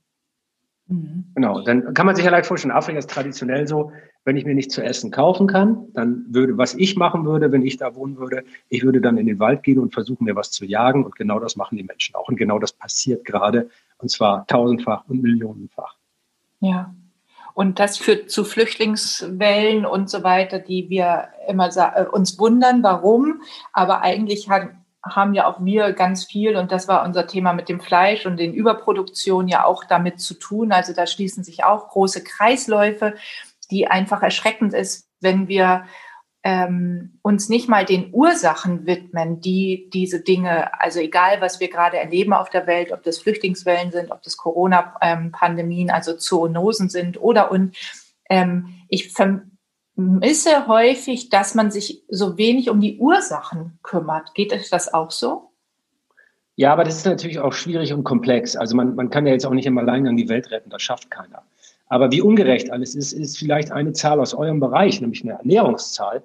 Mhm. 0.92 1.24
Genau, 1.34 1.62
dann 1.62 1.94
kann 1.94 2.04
man 2.04 2.14
sich 2.14 2.24
ja 2.24 2.30
leicht 2.30 2.46
vorstellen, 2.46 2.72
Afrika 2.72 2.98
ist 2.98 3.10
traditionell 3.10 3.66
so, 3.66 3.92
wenn 4.24 4.36
ich 4.36 4.44
mir 4.44 4.54
nicht 4.54 4.70
zu 4.70 4.82
essen 4.82 5.10
kaufen 5.10 5.46
kann, 5.46 5.86
dann 5.94 6.26
würde, 6.28 6.58
was 6.58 6.74
ich 6.74 6.96
machen 6.96 7.24
würde, 7.24 7.50
wenn 7.50 7.62
ich 7.62 7.78
da 7.78 7.94
wohnen 7.94 8.18
würde, 8.18 8.44
ich 8.68 8.84
würde 8.84 9.00
dann 9.00 9.16
in 9.16 9.26
den 9.26 9.38
Wald 9.38 9.62
gehen 9.62 9.78
und 9.78 9.94
versuchen, 9.94 10.24
mir 10.24 10.36
was 10.36 10.50
zu 10.50 10.64
jagen. 10.64 11.04
Und 11.04 11.16
genau 11.16 11.40
das 11.40 11.56
machen 11.56 11.78
die 11.78 11.82
Menschen 11.82 12.14
auch. 12.14 12.28
Und 12.28 12.36
genau 12.36 12.58
das 12.58 12.72
passiert 12.72 13.24
gerade. 13.24 13.70
Und 13.98 14.10
zwar 14.10 14.46
tausendfach 14.46 15.04
und 15.08 15.22
millionenfach. 15.22 15.96
Ja. 16.60 16.94
Und 17.54 17.80
das 17.80 17.98
führt 17.98 18.30
zu 18.30 18.44
Flüchtlingswellen 18.44 19.84
und 19.84 20.08
so 20.08 20.22
weiter, 20.22 20.58
die 20.58 20.88
wir 20.88 21.28
immer 21.48 21.68
äh, 21.74 22.04
uns 22.06 22.38
wundern, 22.38 22.82
warum. 22.82 23.42
Aber 23.72 24.02
eigentlich 24.02 24.48
haben, 24.48 24.81
haben 25.04 25.34
ja 25.34 25.46
auch 25.46 25.64
wir 25.64 25.92
ganz 25.92 26.24
viel, 26.24 26.56
und 26.56 26.70
das 26.70 26.88
war 26.88 27.04
unser 27.04 27.26
Thema 27.26 27.52
mit 27.52 27.68
dem 27.68 27.80
Fleisch 27.80 28.24
und 28.24 28.36
den 28.36 28.54
Überproduktionen 28.54 29.48
ja 29.48 29.64
auch 29.64 29.84
damit 29.84 30.20
zu 30.20 30.34
tun. 30.34 30.72
Also 30.72 30.92
da 30.92 31.06
schließen 31.06 31.42
sich 31.42 31.64
auch 31.64 31.88
große 31.88 32.22
Kreisläufe 32.22 33.14
die 33.72 33.88
einfach 33.88 34.22
erschreckend 34.22 34.74
ist, 34.74 35.08
wenn 35.20 35.48
wir 35.48 35.86
ähm, 36.44 37.18
uns 37.22 37.48
nicht 37.48 37.68
mal 37.68 37.84
den 37.84 38.12
Ursachen 38.12 38.86
widmen, 38.86 39.40
die 39.40 39.88
diese 39.92 40.20
Dinge, 40.20 40.78
also 40.80 41.00
egal 41.00 41.40
was 41.40 41.58
wir 41.58 41.70
gerade 41.70 41.98
erleben 41.98 42.32
auf 42.32 42.50
der 42.50 42.66
Welt, 42.66 42.92
ob 42.92 43.02
das 43.02 43.18
Flüchtlingswellen 43.18 43.90
sind, 43.90 44.10
ob 44.10 44.22
das 44.22 44.36
Corona-Pandemien, 44.36 45.90
also 45.90 46.14
Zoonosen 46.14 46.88
sind 46.88 47.20
oder 47.20 47.50
und 47.50 47.76
ähm, 48.28 48.74
ich 48.88 49.12
vermisse 50.02 50.66
häufig, 50.66 51.28
dass 51.28 51.54
man 51.54 51.70
sich 51.70 52.02
so 52.08 52.36
wenig 52.36 52.70
um 52.70 52.80
die 52.80 52.98
Ursachen 52.98 53.78
kümmert. 53.82 54.34
Geht 54.34 54.52
euch 54.52 54.70
das 54.70 54.92
auch 54.92 55.10
so? 55.10 55.50
Ja, 56.56 56.72
aber 56.72 56.84
das 56.84 56.96
ist 56.96 57.06
natürlich 57.06 57.38
auch 57.38 57.52
schwierig 57.52 57.92
und 57.92 58.04
komplex. 58.04 58.56
Also 58.56 58.76
man, 58.76 58.94
man 58.94 59.10
kann 59.10 59.26
ja 59.26 59.32
jetzt 59.32 59.46
auch 59.46 59.54
nicht 59.54 59.66
im 59.66 59.78
Alleingang 59.78 60.16
die 60.16 60.28
Welt 60.28 60.50
retten, 60.50 60.70
das 60.70 60.82
schafft 60.82 61.10
keiner. 61.10 61.42
Aber 61.88 62.10
wie 62.10 62.20
ungerecht 62.22 62.70
alles 62.70 62.94
ist, 62.94 63.12
ist 63.12 63.38
vielleicht 63.38 63.72
eine 63.72 63.92
Zahl 63.92 64.20
aus 64.20 64.34
eurem 64.34 64.60
Bereich, 64.60 65.00
nämlich 65.00 65.22
eine 65.22 65.32
Ernährungszahl. 65.32 66.22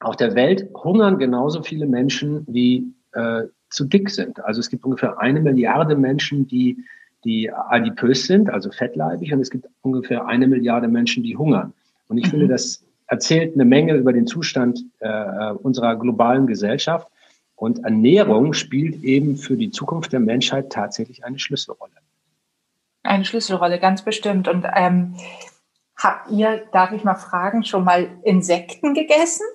Auf 0.00 0.16
der 0.16 0.34
Welt 0.34 0.68
hungern 0.74 1.18
genauso 1.18 1.62
viele 1.62 1.86
Menschen, 1.86 2.44
wie 2.48 2.92
äh, 3.12 3.42
zu 3.70 3.84
dick 3.84 4.10
sind. 4.10 4.42
Also 4.44 4.60
es 4.60 4.68
gibt 4.68 4.84
ungefähr 4.84 5.18
eine 5.18 5.40
Milliarde 5.40 5.96
Menschen, 5.96 6.46
die, 6.46 6.84
die 7.24 7.50
adipös 7.50 8.26
sind, 8.26 8.50
also 8.50 8.70
fettleibig, 8.70 9.32
und 9.32 9.40
es 9.40 9.50
gibt 9.50 9.66
ungefähr 9.82 10.26
eine 10.26 10.46
Milliarde 10.46 10.88
Menschen, 10.88 11.22
die 11.22 11.36
hungern. 11.36 11.72
Und 12.08 12.18
ich 12.18 12.26
mhm. 12.26 12.30
finde, 12.30 12.48
das 12.48 12.84
erzählt 13.12 13.54
eine 13.54 13.66
Menge 13.66 13.92
über 13.92 14.14
den 14.14 14.26
Zustand 14.26 14.86
äh, 15.00 15.50
unserer 15.50 15.96
globalen 15.96 16.46
Gesellschaft. 16.46 17.08
Und 17.54 17.84
Ernährung 17.84 18.54
spielt 18.54 19.04
eben 19.04 19.36
für 19.36 19.54
die 19.54 19.70
Zukunft 19.70 20.14
der 20.14 20.20
Menschheit 20.20 20.72
tatsächlich 20.72 21.22
eine 21.22 21.38
Schlüsselrolle. 21.38 21.92
Eine 23.02 23.26
Schlüsselrolle, 23.26 23.78
ganz 23.78 24.02
bestimmt. 24.02 24.48
Und 24.48 24.66
ähm, 24.74 25.14
habt 25.94 26.30
ihr, 26.30 26.62
darf 26.72 26.92
ich 26.92 27.04
mal 27.04 27.14
fragen, 27.14 27.64
schon 27.64 27.84
mal 27.84 28.08
Insekten 28.24 28.94
gegessen? 28.94 29.46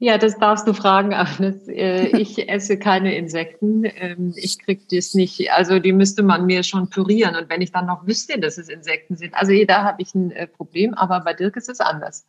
Ja, 0.00 0.16
das 0.16 0.38
darfst 0.38 0.66
du 0.68 0.72
fragen, 0.72 1.12
Agnes. 1.14 1.68
Äh, 1.68 2.06
ich 2.16 2.48
esse 2.48 2.78
keine 2.78 3.16
Insekten. 3.16 3.84
Ähm, 3.84 4.32
ich 4.36 4.58
kriege 4.58 4.82
das 4.90 5.14
nicht. 5.14 5.50
Also 5.52 5.78
die 5.78 5.92
müsste 5.92 6.22
man 6.22 6.46
mir 6.46 6.62
schon 6.62 6.88
pürieren. 6.88 7.34
Und 7.34 7.50
wenn 7.50 7.60
ich 7.60 7.72
dann 7.72 7.86
noch 7.86 8.06
wüsste, 8.06 8.38
dass 8.38 8.58
es 8.58 8.68
Insekten 8.68 9.16
sind. 9.16 9.34
Also 9.34 9.52
da 9.66 9.82
habe 9.82 10.00
ich 10.00 10.14
ein 10.14 10.30
äh, 10.30 10.46
Problem, 10.46 10.94
aber 10.94 11.20
bei 11.20 11.34
Dirk 11.34 11.56
ist 11.56 11.68
es 11.68 11.80
anders. 11.80 12.26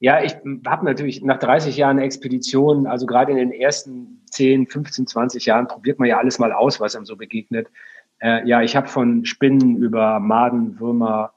Ja, 0.00 0.22
ich 0.22 0.36
habe 0.66 0.84
natürlich 0.84 1.22
nach 1.22 1.40
30 1.40 1.76
Jahren 1.76 1.98
Expeditionen, 1.98 2.86
also 2.86 3.04
gerade 3.04 3.32
in 3.32 3.38
den 3.38 3.52
ersten 3.52 4.22
10, 4.30 4.68
15, 4.68 5.08
20 5.08 5.46
Jahren 5.46 5.66
probiert 5.66 5.98
man 5.98 6.08
ja 6.08 6.18
alles 6.18 6.38
mal 6.38 6.52
aus, 6.52 6.78
was 6.78 6.94
einem 6.94 7.04
so 7.04 7.16
begegnet. 7.16 7.66
Äh, 8.20 8.46
ja, 8.46 8.62
ich 8.62 8.76
habe 8.76 8.86
von 8.86 9.24
Spinnen 9.24 9.76
über 9.76 10.20
Maden, 10.20 10.78
Würmer, 10.78 11.32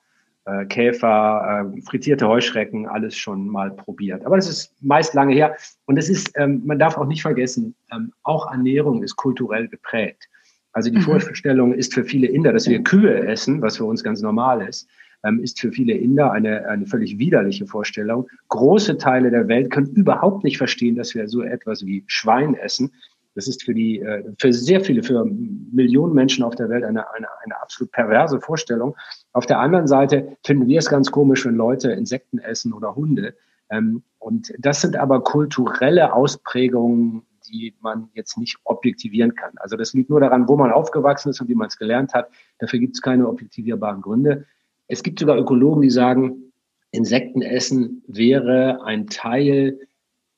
äh, 0.45 0.65
Käfer, 0.65 1.71
äh, 1.75 1.81
frittierte 1.81 2.27
Heuschrecken, 2.27 2.87
alles 2.87 3.15
schon 3.15 3.47
mal 3.47 3.71
probiert. 3.71 4.25
Aber 4.25 4.35
das 4.35 4.49
ist 4.49 4.73
meist 4.81 5.13
lange 5.13 5.33
her. 5.33 5.55
Und 5.85 5.97
es 5.97 6.09
ist, 6.09 6.31
ähm, 6.35 6.61
man 6.65 6.79
darf 6.79 6.97
auch 6.97 7.07
nicht 7.07 7.21
vergessen, 7.21 7.75
ähm, 7.91 8.11
auch 8.23 8.51
Ernährung 8.51 9.03
ist 9.03 9.15
kulturell 9.15 9.67
geprägt. 9.67 10.27
Also 10.73 10.89
die 10.89 10.97
mhm. 10.97 11.03
Vorstellung 11.03 11.73
ist 11.73 11.93
für 11.93 12.03
viele 12.03 12.27
Inder, 12.27 12.53
dass 12.53 12.67
wir 12.67 12.81
Kühe 12.81 13.27
essen, 13.27 13.61
was 13.61 13.77
für 13.77 13.85
uns 13.85 14.03
ganz 14.03 14.21
normal 14.21 14.61
ist 14.61 14.87
ähm, 15.23 15.41
ist 15.41 15.59
für 15.59 15.71
viele 15.71 15.93
Inder 15.93 16.31
eine, 16.31 16.67
eine 16.67 16.85
völlig 16.85 17.17
widerliche 17.17 17.65
Vorstellung. 17.65 18.27
Große 18.49 18.97
Teile 18.97 19.31
der 19.31 19.47
Welt 19.47 19.71
können 19.71 19.87
überhaupt 19.87 20.43
nicht 20.43 20.57
verstehen, 20.57 20.95
dass 20.95 21.15
wir 21.15 21.27
so 21.27 21.41
etwas 21.41 21.85
wie 21.85 22.03
Schwein 22.07 22.55
essen. 22.55 22.91
Das 23.35 23.47
ist 23.47 23.63
für 23.63 23.73
die, 23.73 23.99
äh, 23.99 24.23
für 24.37 24.51
sehr 24.53 24.81
viele, 24.81 25.03
für 25.03 25.25
Millionen 25.25 26.13
Menschen 26.13 26.43
auf 26.43 26.55
der 26.55 26.69
Welt 26.69 26.83
eine, 26.83 27.09
eine, 27.13 27.27
eine 27.43 27.61
absolut 27.61 27.91
perverse 27.91 28.39
Vorstellung. 28.41 28.95
Auf 29.33 29.45
der 29.45 29.59
anderen 29.59 29.87
Seite 29.87 30.37
finden 30.45 30.67
wir 30.67 30.79
es 30.79 30.89
ganz 30.89 31.11
komisch, 31.11 31.45
wenn 31.45 31.55
Leute 31.55 31.91
Insekten 31.91 32.39
essen 32.39 32.73
oder 32.73 32.95
Hunde. 32.95 33.35
Ähm, 33.69 34.03
und 34.19 34.53
das 34.59 34.81
sind 34.81 34.95
aber 34.97 35.23
kulturelle 35.23 36.13
Ausprägungen, 36.13 37.23
die 37.47 37.73
man 37.81 38.09
jetzt 38.13 38.37
nicht 38.37 38.57
objektivieren 38.65 39.35
kann. 39.35 39.53
Also 39.57 39.77
das 39.77 39.93
liegt 39.93 40.09
nur 40.09 40.19
daran, 40.19 40.47
wo 40.47 40.57
man 40.57 40.71
aufgewachsen 40.71 41.29
ist 41.29 41.41
und 41.41 41.47
wie 41.47 41.55
man 41.55 41.67
es 41.67 41.77
gelernt 41.77 42.13
hat. 42.13 42.29
Dafür 42.59 42.79
gibt 42.79 42.95
es 42.95 43.01
keine 43.01 43.27
objektivierbaren 43.27 44.01
Gründe. 44.01 44.45
Es 44.87 45.03
gibt 45.03 45.19
sogar 45.19 45.37
Ökologen, 45.37 45.81
die 45.81 45.89
sagen, 45.89 46.51
Insektenessen 46.91 48.03
wäre 48.07 48.83
ein 48.83 49.07
Teil, 49.07 49.79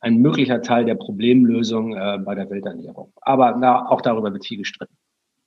ein 0.03 0.17
möglicher 0.17 0.61
Teil 0.61 0.85
der 0.85 0.95
Problemlösung 0.95 1.95
äh, 1.95 2.19
bei 2.19 2.35
der 2.35 2.49
Welternährung. 2.49 3.13
Aber 3.21 3.55
na, 3.57 3.89
auch 3.89 4.01
darüber 4.01 4.33
wird 4.33 4.45
viel 4.45 4.57
gestritten. 4.57 4.95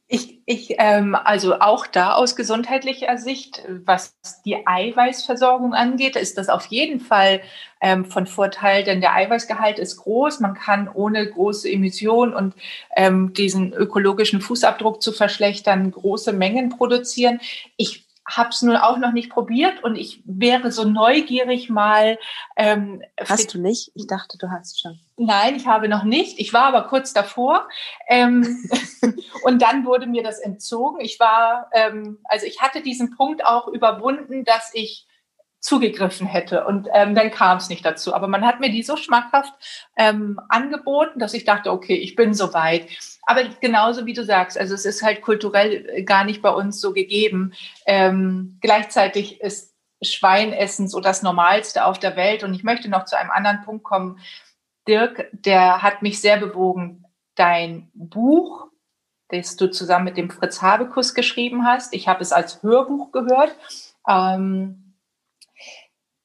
Ich, 0.09 0.41
ich 0.47 0.77
ähm, 0.79 1.17
also 1.17 1.59
auch 1.59 1.87
da 1.87 2.15
aus 2.15 2.37
gesundheitlicher 2.37 3.19
Sicht, 3.19 3.63
was 3.85 4.15
die 4.45 4.65
Eiweißversorgung 4.65 5.75
angeht, 5.75 6.15
ist 6.15 6.39
das 6.39 6.49
auf 6.49 6.67
jeden 6.67 7.01
Fall 7.01 7.41
ähm, 7.81 8.05
von 8.05 8.29
Vorteil, 8.29 8.85
denn 8.85 9.01
der 9.01 9.15
Eiweißgehalt 9.15 9.81
ist 9.81 9.97
groß. 9.97 10.39
Man 10.41 10.55
kann 10.55 10.89
ohne 10.89 11.29
große 11.29 11.69
Emission 11.69 12.33
und 12.33 12.55
ähm, 12.97 13.35
diesen 13.35 13.73
ökologischen 13.73 14.41
Fußabdruck 14.41 15.03
zu 15.03 15.11
verschlechtern 15.13 15.91
große 15.91 16.33
Mengen 16.33 16.71
produzieren. 16.71 17.41
Ich 17.77 18.06
habe 18.27 18.49
es 18.51 18.63
nun 18.63 18.77
auch 18.77 18.99
noch 18.99 19.13
nicht 19.13 19.31
probiert 19.31 19.85
und 19.85 19.97
ich 19.97 20.21
wäre 20.25 20.73
so 20.73 20.85
neugierig 20.85 21.71
mal. 21.71 22.19
Ähm, 22.57 23.03
hast 23.21 23.55
du 23.55 23.61
nicht? 23.61 23.93
Ich 23.95 24.07
dachte, 24.07 24.37
du 24.39 24.51
hast 24.51 24.81
schon. 24.81 24.99
Nein, 25.17 25.55
ich 25.57 25.67
habe 25.67 25.89
noch 25.89 26.03
nicht. 26.03 26.39
Ich 26.39 26.53
war 26.53 26.65
aber 26.65 26.83
kurz 26.89 27.13
davor. 27.13 27.69
Ähm, 28.09 28.65
und 29.45 29.63
dann 29.63 29.87
wurde 29.87 30.07
mir 30.07 30.23
das 30.23 30.41
entzogen. 30.41 31.01
Ich 31.01 31.21
war, 31.21 31.71
ähm, 31.73 32.19
also 32.25 32.47
ich 32.47 32.61
hatte 32.61 32.83
diesen 32.83 33.17
Punkt 33.17 33.45
auch 33.45 33.69
überwunden, 33.69 34.45
dass 34.45 34.71
ich 34.75 35.07
zugegriffen 35.67 36.29
hätte. 36.29 36.65
Und 36.65 36.89
ähm, 36.95 37.17
dann 37.17 37.33
kam 37.33 37.59
es 37.59 37.69
nicht 37.69 37.85
dazu. 37.85 38.15
Aber 38.15 38.29
man 38.29 38.47
hat 38.47 38.61
mir 38.61 38.71
die 38.71 38.85
so 38.85 38.97
schmackhaft 38.97 39.53
ähm, 39.97 40.39
angeboten, 40.49 41.19
dass 41.19 41.35
ich 41.35 41.45
dachte, 41.45 41.73
okay, 41.73 41.97
ich 41.97 42.15
bin 42.15 42.35
soweit. 42.35 42.87
Aber 43.23 43.43
genauso 43.61 44.07
wie 44.07 44.13
du 44.13 44.25
sagst, 44.25 44.57
also 44.57 44.75
es 44.75 44.85
ist 44.85 45.03
halt 45.03 45.23
kulturell 45.23 46.05
gar 46.05 46.23
nicht 46.23 46.41
bei 46.41 46.51
uns 46.51 46.81
so 46.81 46.93
gegeben. 46.93 47.53
Ähm, 47.85 48.59
gleichzeitig 48.61 49.41
ist 49.41 49.75
Schweinessen 50.01 50.87
so 50.87 51.01
das 51.01 51.23
Normalste 51.23 51.85
auf 51.85 51.99
der 51.99 52.15
Welt. 52.15 52.45
Und 52.45 52.55
ich 52.55 52.63
möchte 52.63 52.89
noch 52.89 53.05
zu 53.05 53.19
einem 53.19 53.33
anderen 53.33 53.63
Punkt 53.65 53.83
kommen. 53.83 54.21
Dirk, 54.87 55.29
der 55.33 55.83
hat 55.83 56.01
mich 56.01 56.21
sehr 56.21 56.37
bewogen. 56.37 57.05
Dein 57.35 57.91
Buch, 57.93 58.69
das 59.31 59.57
du 59.57 59.69
zusammen 59.69 60.05
mit 60.05 60.17
dem 60.17 60.31
Fritz 60.31 60.63
Habekus 60.63 61.13
geschrieben 61.13 61.67
hast, 61.67 61.93
ich 61.93 62.07
habe 62.07 62.23
es 62.23 62.33
als 62.33 62.63
Hörbuch 62.63 63.11
gehört. 63.11 63.57
Ähm, 64.09 64.86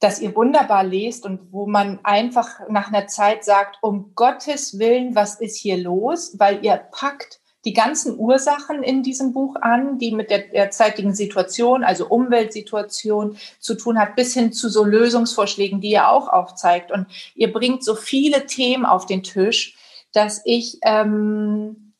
das 0.01 0.19
ihr 0.19 0.35
wunderbar 0.35 0.83
lest 0.83 1.25
und 1.25 1.53
wo 1.53 1.67
man 1.67 1.99
einfach 2.03 2.67
nach 2.67 2.87
einer 2.87 3.07
Zeit 3.07 3.45
sagt, 3.45 3.77
um 3.81 4.13
Gottes 4.15 4.79
Willen, 4.79 5.15
was 5.15 5.39
ist 5.39 5.55
hier 5.55 5.77
los? 5.77 6.37
Weil 6.39 6.65
ihr 6.65 6.75
packt 6.75 7.39
die 7.65 7.73
ganzen 7.73 8.17
Ursachen 8.17 8.81
in 8.81 9.03
diesem 9.03 9.31
Buch 9.31 9.55
an, 9.61 9.99
die 9.99 10.11
mit 10.11 10.31
der 10.31 10.39
derzeitigen 10.39 11.13
Situation, 11.13 11.83
also 11.83 12.07
Umweltsituation 12.07 13.37
zu 13.59 13.75
tun 13.75 13.99
hat, 13.99 14.15
bis 14.15 14.33
hin 14.33 14.51
zu 14.51 14.69
so 14.69 14.83
Lösungsvorschlägen, 14.83 15.81
die 15.81 15.91
ihr 15.91 16.09
auch 16.09 16.27
aufzeigt. 16.27 16.91
Und 16.91 17.05
ihr 17.35 17.53
bringt 17.53 17.83
so 17.83 17.93
viele 17.93 18.47
Themen 18.47 18.85
auf 18.85 19.05
den 19.05 19.21
Tisch, 19.21 19.77
dass 20.13 20.41
ich 20.45 20.79
ähm, 20.81 21.93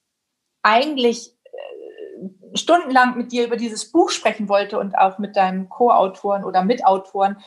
eigentlich 0.63 1.35
äh, 1.43 2.57
stundenlang 2.57 3.15
mit 3.15 3.31
dir 3.31 3.45
über 3.45 3.57
dieses 3.57 3.91
Buch 3.91 4.09
sprechen 4.09 4.49
wollte 4.49 4.79
und 4.79 4.97
auch 4.97 5.19
mit 5.19 5.35
deinem 5.35 5.69
Co-Autoren 5.69 6.43
oder 6.43 6.63
Mitautoren, 6.63 7.37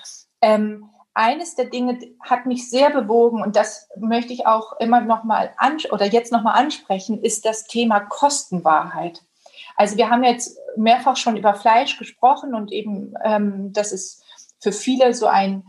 ähm, 0.44 0.90
eines 1.14 1.54
der 1.54 1.66
Dinge 1.66 1.98
hat 2.20 2.44
mich 2.44 2.68
sehr 2.68 2.90
bewogen 2.90 3.40
und 3.40 3.56
das 3.56 3.88
möchte 3.96 4.34
ich 4.34 4.46
auch 4.46 4.78
immer 4.78 5.00
noch 5.00 5.24
mal 5.24 5.54
oder 5.90 6.04
jetzt 6.04 6.32
noch 6.32 6.42
mal 6.42 6.52
ansprechen, 6.52 7.22
ist 7.22 7.46
das 7.46 7.64
Thema 7.64 8.00
Kostenwahrheit. 8.00 9.22
Also 9.76 9.96
wir 9.96 10.10
haben 10.10 10.22
jetzt 10.22 10.58
mehrfach 10.76 11.16
schon 11.16 11.38
über 11.38 11.54
Fleisch 11.54 11.98
gesprochen 11.98 12.54
und 12.54 12.72
eben, 12.72 13.14
ähm, 13.24 13.72
dass 13.72 13.92
es 13.92 14.22
für 14.60 14.72
viele 14.72 15.14
so 15.14 15.26
ein 15.26 15.64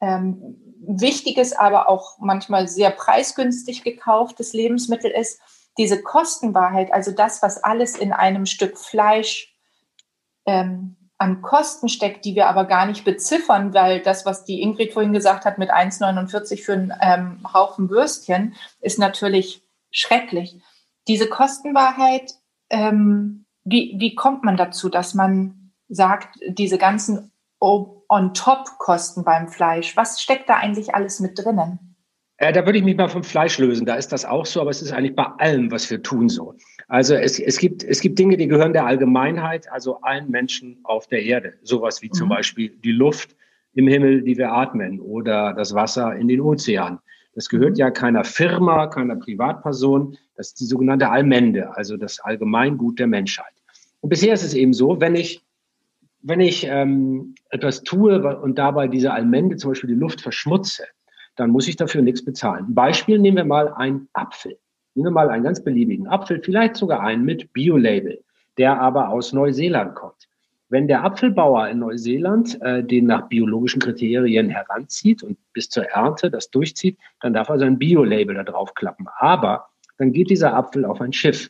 ähm, 0.00 0.56
wichtiges, 0.80 1.52
aber 1.52 1.88
auch 1.88 2.18
manchmal 2.18 2.66
sehr 2.66 2.90
preisgünstig 2.90 3.84
gekauftes 3.84 4.52
Lebensmittel 4.52 5.12
ist. 5.12 5.40
Diese 5.76 6.02
Kostenwahrheit, 6.02 6.92
also 6.92 7.12
das, 7.12 7.40
was 7.40 7.62
alles 7.62 7.96
in 7.96 8.12
einem 8.12 8.46
Stück 8.46 8.78
Fleisch 8.78 9.54
ähm, 10.44 10.97
an 11.18 11.42
Kosten 11.42 11.88
steckt, 11.88 12.24
die 12.24 12.36
wir 12.36 12.46
aber 12.48 12.64
gar 12.64 12.86
nicht 12.86 13.04
beziffern, 13.04 13.74
weil 13.74 14.00
das, 14.00 14.24
was 14.24 14.44
die 14.44 14.62
Ingrid 14.62 14.92
vorhin 14.92 15.12
gesagt 15.12 15.44
hat 15.44 15.58
mit 15.58 15.70
1,49 15.70 16.62
für 16.62 16.72
einen 16.74 16.92
ähm, 17.00 17.52
Haufen 17.52 17.90
Würstchen, 17.90 18.54
ist 18.80 19.00
natürlich 19.00 19.62
schrecklich. 19.90 20.56
Diese 21.08 21.28
Kostenwahrheit, 21.28 22.34
ähm, 22.70 23.46
wie, 23.64 23.96
wie 23.98 24.14
kommt 24.14 24.44
man 24.44 24.56
dazu, 24.56 24.88
dass 24.88 25.14
man 25.14 25.72
sagt, 25.88 26.38
diese 26.46 26.78
ganzen 26.78 27.32
On-Top-Kosten 27.58 29.24
beim 29.24 29.48
Fleisch, 29.48 29.96
was 29.96 30.20
steckt 30.20 30.48
da 30.48 30.56
eigentlich 30.56 30.94
alles 30.94 31.18
mit 31.18 31.36
drinnen? 31.36 31.96
Äh, 32.36 32.52
da 32.52 32.64
würde 32.64 32.78
ich 32.78 32.84
mich 32.84 32.96
mal 32.96 33.08
vom 33.08 33.24
Fleisch 33.24 33.58
lösen. 33.58 33.84
Da 33.84 33.96
ist 33.96 34.12
das 34.12 34.24
auch 34.24 34.46
so, 34.46 34.60
aber 34.60 34.70
es 34.70 34.80
ist 34.80 34.92
eigentlich 34.92 35.16
bei 35.16 35.26
allem, 35.38 35.72
was 35.72 35.90
wir 35.90 36.02
tun, 36.02 36.28
so. 36.28 36.54
Also 36.88 37.14
es, 37.14 37.38
es, 37.38 37.58
gibt, 37.58 37.84
es 37.84 38.00
gibt 38.00 38.18
Dinge, 38.18 38.38
die 38.38 38.48
gehören 38.48 38.72
der 38.72 38.86
Allgemeinheit, 38.86 39.70
also 39.70 40.00
allen 40.00 40.30
Menschen 40.30 40.78
auf 40.84 41.06
der 41.06 41.22
Erde. 41.22 41.54
Sowas 41.62 42.00
wie 42.00 42.08
mhm. 42.08 42.14
zum 42.14 42.28
Beispiel 42.30 42.70
die 42.70 42.92
Luft 42.92 43.36
im 43.74 43.86
Himmel, 43.86 44.22
die 44.22 44.38
wir 44.38 44.52
atmen, 44.52 44.98
oder 44.98 45.52
das 45.52 45.74
Wasser 45.74 46.16
in 46.16 46.28
den 46.28 46.40
Ozeanen. 46.40 46.98
Das 47.34 47.50
gehört 47.50 47.72
mhm. 47.72 47.76
ja 47.76 47.90
keiner 47.90 48.24
Firma, 48.24 48.86
keiner 48.86 49.16
Privatperson. 49.16 50.16
Das 50.34 50.48
ist 50.48 50.60
die 50.60 50.64
sogenannte 50.64 51.10
Allmende, 51.10 51.76
also 51.76 51.98
das 51.98 52.20
Allgemeingut 52.20 52.98
der 52.98 53.06
Menschheit. 53.06 53.52
Und 54.00 54.08
bisher 54.08 54.32
ist 54.32 54.44
es 54.44 54.54
eben 54.54 54.72
so, 54.72 54.98
wenn 54.98 55.14
ich, 55.14 55.44
wenn 56.22 56.40
ich 56.40 56.66
ähm, 56.66 57.34
etwas 57.50 57.82
tue 57.82 58.38
und 58.38 58.58
dabei 58.58 58.88
diese 58.88 59.12
Allmende, 59.12 59.56
zum 59.56 59.72
Beispiel 59.72 59.90
die 59.90 60.00
Luft, 60.00 60.22
verschmutze, 60.22 60.84
dann 61.36 61.50
muss 61.50 61.68
ich 61.68 61.76
dafür 61.76 62.00
nichts 62.00 62.24
bezahlen. 62.24 62.66
Ein 62.68 62.74
Beispiel 62.74 63.18
nehmen 63.18 63.36
wir 63.36 63.44
mal 63.44 63.74
einen 63.74 64.08
Apfel. 64.14 64.58
Nehmen 64.98 65.10
wir 65.10 65.12
mal 65.12 65.30
einen 65.30 65.44
ganz 65.44 65.62
beliebigen 65.62 66.08
Apfel, 66.08 66.42
vielleicht 66.42 66.74
sogar 66.74 66.98
einen 67.02 67.24
mit 67.24 67.52
Bio-Label, 67.52 68.18
der 68.56 68.80
aber 68.80 69.10
aus 69.10 69.32
Neuseeland 69.32 69.94
kommt. 69.94 70.26
Wenn 70.70 70.88
der 70.88 71.04
Apfelbauer 71.04 71.68
in 71.68 71.78
Neuseeland 71.78 72.60
äh, 72.62 72.82
den 72.82 73.06
nach 73.06 73.28
biologischen 73.28 73.80
Kriterien 73.80 74.50
heranzieht 74.50 75.22
und 75.22 75.38
bis 75.52 75.68
zur 75.68 75.84
Ernte 75.84 76.32
das 76.32 76.50
durchzieht, 76.50 76.98
dann 77.20 77.32
darf 77.32 77.48
er 77.48 77.60
sein 77.60 77.78
Bio-Label 77.78 78.34
da 78.34 78.42
drauf 78.42 78.74
klappen. 78.74 79.06
Aber 79.18 79.68
dann 79.98 80.10
geht 80.10 80.30
dieser 80.30 80.52
Apfel 80.54 80.84
auf 80.84 81.00
ein 81.00 81.12
Schiff. 81.12 81.48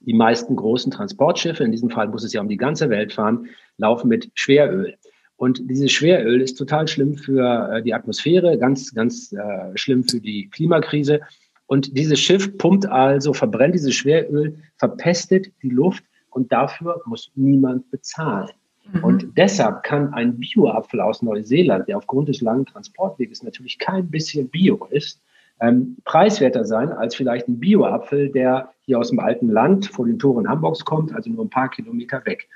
Die 0.00 0.14
meisten 0.14 0.56
großen 0.56 0.90
Transportschiffe, 0.90 1.64
in 1.64 1.72
diesem 1.72 1.90
Fall 1.90 2.08
muss 2.08 2.24
es 2.24 2.32
ja 2.32 2.40
um 2.40 2.48
die 2.48 2.56
ganze 2.56 2.88
Welt 2.88 3.12
fahren, 3.12 3.50
laufen 3.76 4.08
mit 4.08 4.30
Schweröl. 4.32 4.96
Und 5.36 5.68
dieses 5.68 5.92
Schweröl 5.92 6.40
ist 6.40 6.54
total 6.54 6.88
schlimm 6.88 7.18
für 7.18 7.74
äh, 7.74 7.82
die 7.82 7.92
Atmosphäre, 7.92 8.56
ganz, 8.56 8.94
ganz 8.94 9.34
äh, 9.34 9.76
schlimm 9.76 10.04
für 10.04 10.18
die 10.18 10.48
Klimakrise. 10.48 11.20
Und 11.66 11.96
dieses 11.96 12.20
Schiff 12.20 12.56
pumpt 12.58 12.86
also, 12.86 13.32
verbrennt 13.32 13.74
dieses 13.74 13.94
Schweröl, 13.94 14.56
verpestet 14.76 15.52
die 15.62 15.70
Luft 15.70 16.04
und 16.30 16.52
dafür 16.52 17.02
muss 17.06 17.30
niemand 17.34 17.90
bezahlen. 17.90 18.50
Mhm. 18.92 19.04
Und 19.04 19.26
deshalb 19.36 19.82
kann 19.82 20.12
ein 20.14 20.38
Bioapfel 20.38 21.00
aus 21.00 21.22
Neuseeland, 21.22 21.88
der 21.88 21.96
aufgrund 21.96 22.28
des 22.28 22.40
langen 22.40 22.66
Transportweges 22.66 23.42
natürlich 23.42 23.78
kein 23.78 24.08
bisschen 24.08 24.48
Bio 24.48 24.86
ist, 24.90 25.20
ähm, 25.60 25.96
preiswerter 26.04 26.64
sein 26.64 26.90
als 26.90 27.14
vielleicht 27.14 27.48
ein 27.48 27.58
Bioapfel, 27.58 28.30
der 28.30 28.70
hier 28.82 28.98
aus 28.98 29.10
dem 29.10 29.18
alten 29.18 29.48
Land 29.48 29.86
vor 29.86 30.06
den 30.06 30.18
Toren 30.18 30.48
Hamburgs 30.48 30.84
kommt, 30.84 31.14
also 31.14 31.30
nur 31.30 31.44
ein 31.44 31.50
paar 31.50 31.70
Kilometer 31.70 32.24
weg. 32.26 32.48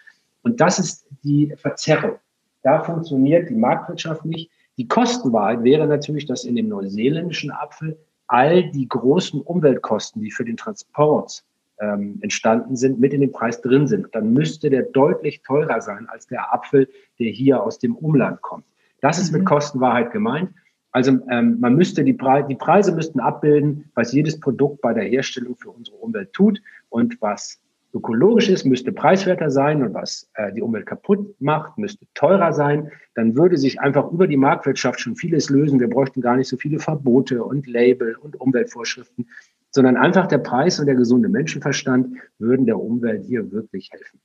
Und 0.42 0.60
das 0.60 0.78
ist 0.78 1.06
die 1.24 1.52
Verzerrung. 1.56 2.16
Da 2.62 2.82
funktioniert 2.82 3.48
die 3.48 3.54
Marktwirtschaft 3.54 4.24
nicht. 4.24 4.50
Die 4.76 4.86
Kostenwahrheit 4.86 5.64
wäre 5.64 5.86
natürlich, 5.86 6.26
dass 6.26 6.44
in 6.44 6.56
dem 6.56 6.68
neuseeländischen 6.68 7.50
Apfel 7.50 7.98
all 8.30 8.70
die 8.70 8.88
großen 8.88 9.40
Umweltkosten, 9.40 10.22
die 10.22 10.30
für 10.30 10.44
den 10.44 10.56
Transport 10.56 11.42
ähm, 11.80 12.18
entstanden 12.22 12.76
sind, 12.76 13.00
mit 13.00 13.12
in 13.12 13.22
den 13.22 13.32
Preis 13.32 13.60
drin 13.60 13.88
sind. 13.88 14.06
Dann 14.12 14.32
müsste 14.32 14.70
der 14.70 14.84
deutlich 14.84 15.42
teurer 15.42 15.80
sein 15.80 16.08
als 16.08 16.28
der 16.28 16.54
Apfel, 16.54 16.88
der 17.18 17.30
hier 17.30 17.60
aus 17.60 17.80
dem 17.80 17.96
Umland 17.96 18.40
kommt. 18.40 18.64
Das 19.00 19.18
ist 19.18 19.32
mit 19.32 19.42
mhm. 19.42 19.46
Kostenwahrheit 19.46 20.12
gemeint. 20.12 20.50
Also 20.92 21.18
ähm, 21.28 21.58
man 21.58 21.74
müsste 21.74 22.04
die, 22.04 22.12
Pre 22.12 22.46
die 22.48 22.54
Preise 22.54 22.92
müssten 22.94 23.18
abbilden, 23.18 23.90
was 23.94 24.12
jedes 24.12 24.38
Produkt 24.38 24.80
bei 24.80 24.94
der 24.94 25.04
Herstellung 25.04 25.56
für 25.56 25.70
unsere 25.70 25.96
Umwelt 25.96 26.32
tut 26.32 26.62
und 26.88 27.20
was 27.20 27.60
ökologisch 27.92 28.48
ist, 28.48 28.64
müsste 28.64 28.92
preiswerter 28.92 29.50
sein 29.50 29.82
und 29.82 29.94
was 29.94 30.30
äh, 30.34 30.52
die 30.52 30.62
Umwelt 30.62 30.86
kaputt 30.86 31.34
macht, 31.40 31.78
müsste 31.78 32.06
teurer 32.14 32.52
sein. 32.52 32.90
Dann 33.14 33.36
würde 33.36 33.56
sich 33.56 33.80
einfach 33.80 34.10
über 34.10 34.26
die 34.26 34.36
Marktwirtschaft 34.36 35.00
schon 35.00 35.16
vieles 35.16 35.50
lösen. 35.50 35.80
Wir 35.80 35.88
bräuchten 35.88 36.20
gar 36.20 36.36
nicht 36.36 36.48
so 36.48 36.56
viele 36.56 36.78
Verbote 36.78 37.42
und 37.44 37.66
Label 37.66 38.16
und 38.16 38.40
Umweltvorschriften, 38.40 39.28
sondern 39.70 39.96
einfach 39.96 40.26
der 40.26 40.38
Preis 40.38 40.78
und 40.78 40.86
der 40.86 40.94
gesunde 40.94 41.28
Menschenverstand 41.28 42.16
würden 42.38 42.66
der 42.66 42.78
Umwelt 42.78 43.24
hier 43.24 43.50
wirklich 43.52 43.90
helfen. 43.92 44.20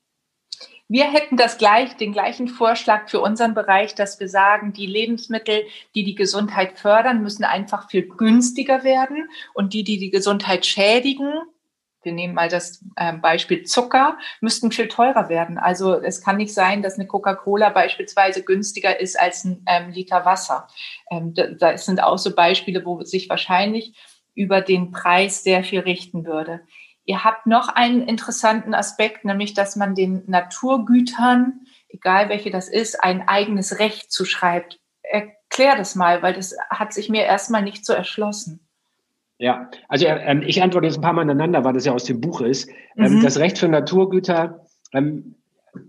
Wir 0.88 1.05
hätten 1.05 1.36
das 1.36 1.57
gleich, 1.57 1.97
den 1.97 2.13
gleichen 2.13 2.47
Vorschlag 2.47 3.09
für 3.09 3.20
unseren 3.20 3.55
Bereich, 3.55 3.95
dass 3.95 4.20
wir 4.20 4.30
sagen, 4.30 4.72
die 4.72 4.86
Lebensmittel, 4.86 5.63
die 5.95 6.03
die 6.03 6.13
Gesundheit 6.13 6.78
fördern, 6.78 7.24
müssen 7.24 7.43
einfach 7.43 7.89
viel 7.89 8.07
günstiger 8.07 8.84
werden 8.84 9.28
und 9.55 9.74
die, 9.74 9.84
die 9.84 9.97
die 9.97 10.11
Gesundheit 10.11 10.63
schädigen, 10.68 11.34
wir 12.06 12.14
nehmen 12.14 12.36
mal 12.36 12.47
das 12.47 12.84
ähm, 12.97 13.22
Beispiel 13.22 13.64
Zucker, 13.64 14.18
müssten 14.39 14.72
viel 14.72 14.88
teurer 14.88 15.28
werden. 15.28 15.58
Also 15.58 16.01
es 16.01 16.22
kann 16.22 16.38
nicht 16.38 16.53
sein, 16.53 16.82
dass 16.82 16.95
eine 16.95 17.08
Coca-Cola 17.08 17.70
beispielsweise 17.70 18.43
günstiger 18.43 18.99
ist 18.99 19.20
als 19.20 19.43
ein 19.43 19.64
ähm, 19.68 19.89
Liter 19.91 20.24
Wasser. 20.24 20.68
Ähm, 21.12 21.34
da, 21.34 21.78
sind 21.78 22.01
auch 22.01 22.18
so 22.18 22.34
Beispiele, 22.34 22.86
wo 22.86 23.03
sich 23.03 23.30
wahrscheinlich 23.30 23.93
über 24.36 24.62
den 24.62 24.91
Preis 24.91 25.43
sehr 25.43 25.64
viel 25.64 25.82
richten 25.82 26.26
würde. 26.26 26.62
Ihr 27.06 27.24
habt 27.24 27.45
noch 27.45 27.70
einen 27.70 28.01
interessanten 28.01 28.74
Aspekt, 28.74 29.26
nämlich 29.26 29.53
dass 29.53 29.76
man 29.76 29.95
den 29.95 30.24
Naturgütern, 30.28 31.62
egal 31.89 32.30
welche 32.30 32.51
das 32.51 32.68
ist, 32.68 33.03
ein 33.03 33.28
eigenes 33.28 33.80
Recht 33.80 34.12
zuschreibt. 34.12 34.80
Erklär 35.03 35.76
das 35.76 35.95
mal, 35.95 36.22
weil 36.22 36.34
das 36.34 36.56
hat 36.70 36.93
sich 36.93 37.10
mir 37.10 37.24
erstmal 37.24 37.62
nicht 37.62 37.86
so 37.86 37.93
erschlossen. 37.93 38.64
Ja, 39.38 39.69
also 39.89 40.05
ähm, 40.05 40.43
ich 40.45 40.61
antworte 40.61 40.88
jetzt 40.88 40.97
ein 40.97 41.01
paar 41.01 41.13
Mal 41.13 41.23
aneinander, 41.23 41.63
weil 41.63 41.73
das 41.73 41.86
ja 41.86 41.93
aus 41.93 42.05
dem 42.05 42.21
Buch 42.21 42.41
ist. 42.41 42.69
Ähm, 42.97 43.17
mhm. 43.17 43.21
Das 43.21 43.38
Recht 43.38 43.57
für 43.57 43.67
Naturgüter 43.67 44.65
ähm, 44.93 45.36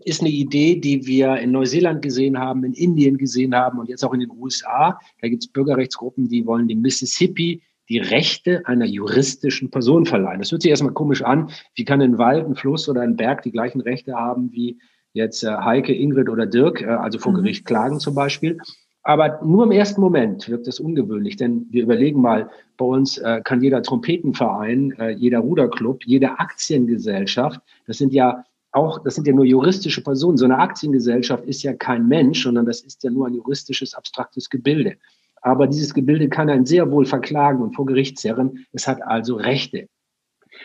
ist 0.05 0.21
eine 0.21 0.31
Idee, 0.31 0.81
die 0.81 1.07
wir 1.07 1.37
in 1.37 1.53
Neuseeland 1.53 2.03
gesehen 2.03 2.39
haben, 2.39 2.65
in 2.65 2.73
Indien 2.73 3.19
gesehen 3.19 3.55
haben 3.55 3.79
und 3.79 3.89
jetzt 3.89 4.05
auch 4.05 4.13
in 4.13 4.21
den 4.21 4.31
USA. 4.31 4.99
Da 5.21 5.29
gibt 5.29 5.45
es 5.45 5.53
Bürgerrechtsgruppen, 5.53 6.29
die 6.29 6.45
wollen 6.45 6.67
den 6.67 6.81
Mississippi 6.81 7.63
die 7.89 7.99
Rechte 7.99 8.67
einer 8.67 8.85
juristischen 8.85 9.71
Person 9.71 10.07
verleihen. 10.07 10.41
Das 10.41 10.51
hört 10.51 10.63
sich 10.63 10.71
erstmal 10.71 10.93
komisch 10.93 11.23
an. 11.23 11.51
Wie 11.75 11.85
kann 11.85 12.03
ein 12.03 12.19
Wald, 12.19 12.47
ein 12.47 12.57
Fluss 12.57 12.89
oder 12.89 13.03
ein 13.03 13.17
Berg 13.17 13.43
die 13.43 13.53
gleichen 13.53 13.81
Rechte 13.81 14.15
haben 14.15 14.51
wie 14.53 14.79
jetzt 15.13 15.45
äh, 15.45 15.49
Heike, 15.49 15.95
Ingrid 15.95 16.29
oder 16.29 16.47
Dirk, 16.47 16.83
äh, 16.83 16.87
also 16.87 17.19
vor 17.19 17.33
mhm. 17.33 17.37
Gericht 17.37 17.65
klagen 17.65 18.01
zum 18.01 18.15
Beispiel? 18.15 18.59
Aber 19.07 19.39
nur 19.45 19.63
im 19.63 19.71
ersten 19.71 20.01
Moment 20.01 20.49
wirkt 20.49 20.67
das 20.67 20.81
ungewöhnlich, 20.81 21.37
denn 21.37 21.69
wir 21.71 21.85
überlegen 21.85 22.21
mal, 22.21 22.51
bei 22.77 22.85
uns 22.85 23.19
äh, 23.19 23.41
kann 23.45 23.63
jeder 23.63 23.81
Trompetenverein, 23.81 24.99
äh, 24.99 25.11
jeder 25.11 25.39
Ruderclub, 25.39 26.05
jede 26.05 26.41
Aktiengesellschaft, 26.41 27.61
das 27.87 27.99
sind 27.99 28.13
ja 28.13 28.43
auch, 28.73 28.99
das 29.05 29.15
sind 29.15 29.29
ja 29.29 29.33
nur 29.33 29.45
juristische 29.45 30.03
Personen. 30.03 30.37
So 30.37 30.45
eine 30.45 30.59
Aktiengesellschaft 30.59 31.45
ist 31.45 31.63
ja 31.63 31.73
kein 31.73 32.09
Mensch, 32.09 32.43
sondern 32.43 32.67
das 32.67 32.81
ist 32.81 33.05
ja 33.05 33.11
nur 33.11 33.29
ein 33.29 33.35
juristisches, 33.35 33.95
abstraktes 33.95 34.51
Gebilde. 34.51 34.97
Aber 35.41 35.69
dieses 35.69 35.95
Gebilde 35.95 36.29
kann 36.29 36.51
einen 36.51 36.67
sehr 36.67 36.91
wohl 36.91 37.07
verklagen 37.07 37.63
und 37.63 37.77
vor 37.77 37.87
Gericht 37.87 38.19
zerren. 38.19 38.67
Es 38.73 38.89
hat 38.89 39.01
also 39.03 39.37
Rechte. 39.37 39.87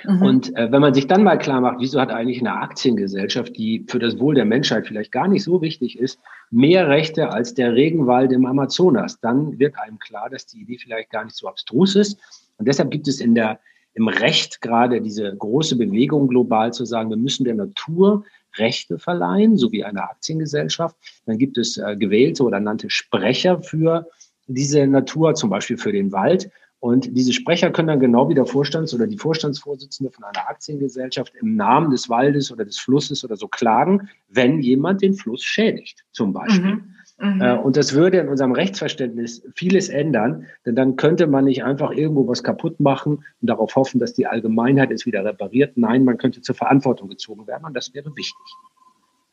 Mhm. 0.03 0.21
Und 0.21 0.55
äh, 0.55 0.71
wenn 0.71 0.81
man 0.81 0.93
sich 0.93 1.07
dann 1.07 1.23
mal 1.23 1.37
klar 1.37 1.61
macht, 1.61 1.77
wieso 1.79 1.99
hat 1.99 2.11
eigentlich 2.11 2.39
eine 2.39 2.53
Aktiengesellschaft, 2.53 3.55
die 3.57 3.85
für 3.87 3.99
das 3.99 4.19
Wohl 4.19 4.35
der 4.35 4.45
Menschheit 4.45 4.87
vielleicht 4.87 5.11
gar 5.11 5.27
nicht 5.27 5.43
so 5.43 5.61
wichtig 5.61 5.99
ist, 5.99 6.19
mehr 6.49 6.87
Rechte 6.87 7.29
als 7.29 7.53
der 7.53 7.73
Regenwald 7.73 8.31
im 8.31 8.45
Amazonas, 8.45 9.19
dann 9.19 9.59
wird 9.59 9.75
einem 9.79 9.99
klar, 9.99 10.29
dass 10.29 10.45
die 10.45 10.61
Idee 10.61 10.77
vielleicht 10.77 11.09
gar 11.09 11.23
nicht 11.23 11.35
so 11.35 11.47
abstrus 11.47 11.95
ist. 11.95 12.19
Und 12.57 12.67
deshalb 12.67 12.91
gibt 12.91 13.07
es 13.07 13.19
in 13.19 13.35
der, 13.35 13.59
im 13.93 14.07
Recht 14.07 14.61
gerade 14.61 15.01
diese 15.01 15.35
große 15.35 15.77
Bewegung 15.77 16.27
global 16.27 16.73
zu 16.73 16.85
sagen, 16.85 17.09
wir 17.09 17.17
müssen 17.17 17.45
der 17.45 17.55
Natur 17.55 18.23
Rechte 18.57 18.99
verleihen, 18.99 19.57
so 19.57 19.71
wie 19.71 19.83
eine 19.83 20.03
Aktiengesellschaft. 20.03 20.95
Dann 21.25 21.37
gibt 21.37 21.57
es 21.57 21.77
äh, 21.77 21.95
gewählte 21.95 22.43
oder 22.43 22.59
nannte 22.59 22.89
Sprecher 22.89 23.61
für 23.61 24.07
diese 24.47 24.85
Natur, 24.87 25.35
zum 25.35 25.49
Beispiel 25.49 25.77
für 25.77 25.91
den 25.91 26.11
Wald. 26.11 26.51
Und 26.81 27.15
diese 27.15 27.31
Sprecher 27.31 27.69
können 27.69 27.89
dann 27.89 27.99
genau 27.99 28.27
wie 28.27 28.33
der 28.33 28.47
Vorstands- 28.47 28.91
oder 28.95 29.05
die 29.05 29.19
Vorstandsvorsitzende 29.19 30.11
von 30.11 30.23
einer 30.23 30.49
Aktiengesellschaft 30.49 31.31
im 31.39 31.55
Namen 31.55 31.91
des 31.91 32.09
Waldes 32.09 32.51
oder 32.51 32.65
des 32.65 32.79
Flusses 32.79 33.23
oder 33.23 33.35
so 33.35 33.47
klagen, 33.47 34.09
wenn 34.29 34.59
jemand 34.59 35.03
den 35.03 35.13
Fluss 35.13 35.43
schädigt, 35.43 36.03
zum 36.11 36.33
Beispiel. 36.33 36.77
Mhm. 36.77 36.95
Mhm. 37.19 37.39
Äh, 37.39 37.53
und 37.53 37.77
das 37.77 37.93
würde 37.93 38.17
in 38.17 38.29
unserem 38.29 38.53
Rechtsverständnis 38.53 39.47
vieles 39.53 39.89
ändern, 39.89 40.47
denn 40.65 40.75
dann 40.75 40.95
könnte 40.95 41.27
man 41.27 41.45
nicht 41.45 41.63
einfach 41.63 41.91
irgendwo 41.91 42.27
was 42.27 42.41
kaputt 42.41 42.79
machen 42.79 43.23
und 43.41 43.47
darauf 43.47 43.75
hoffen, 43.75 43.99
dass 43.99 44.15
die 44.15 44.25
Allgemeinheit 44.25 44.89
es 44.89 45.05
wieder 45.05 45.23
repariert. 45.23 45.77
Nein, 45.77 46.03
man 46.03 46.17
könnte 46.17 46.41
zur 46.41 46.55
Verantwortung 46.55 47.09
gezogen 47.09 47.45
werden 47.45 47.65
und 47.65 47.75
das 47.75 47.93
wäre 47.93 48.09
wichtig. 48.15 48.55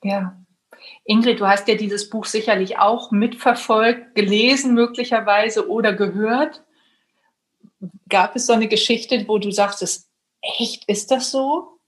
Ja. 0.04 0.38
Ingrid, 1.04 1.40
du 1.40 1.48
hast 1.48 1.66
ja 1.66 1.76
dieses 1.76 2.10
Buch 2.10 2.26
sicherlich 2.26 2.78
auch 2.78 3.10
mitverfolgt, 3.10 4.14
gelesen 4.14 4.74
möglicherweise 4.74 5.70
oder 5.70 5.94
gehört. 5.94 6.62
Gab 8.08 8.36
es 8.36 8.46
so 8.46 8.52
eine 8.52 8.68
Geschichte, 8.68 9.24
wo 9.26 9.38
du 9.38 9.50
sagst, 9.50 10.08
echt, 10.42 10.88
ist 10.88 11.10
das 11.10 11.30
so? 11.30 11.78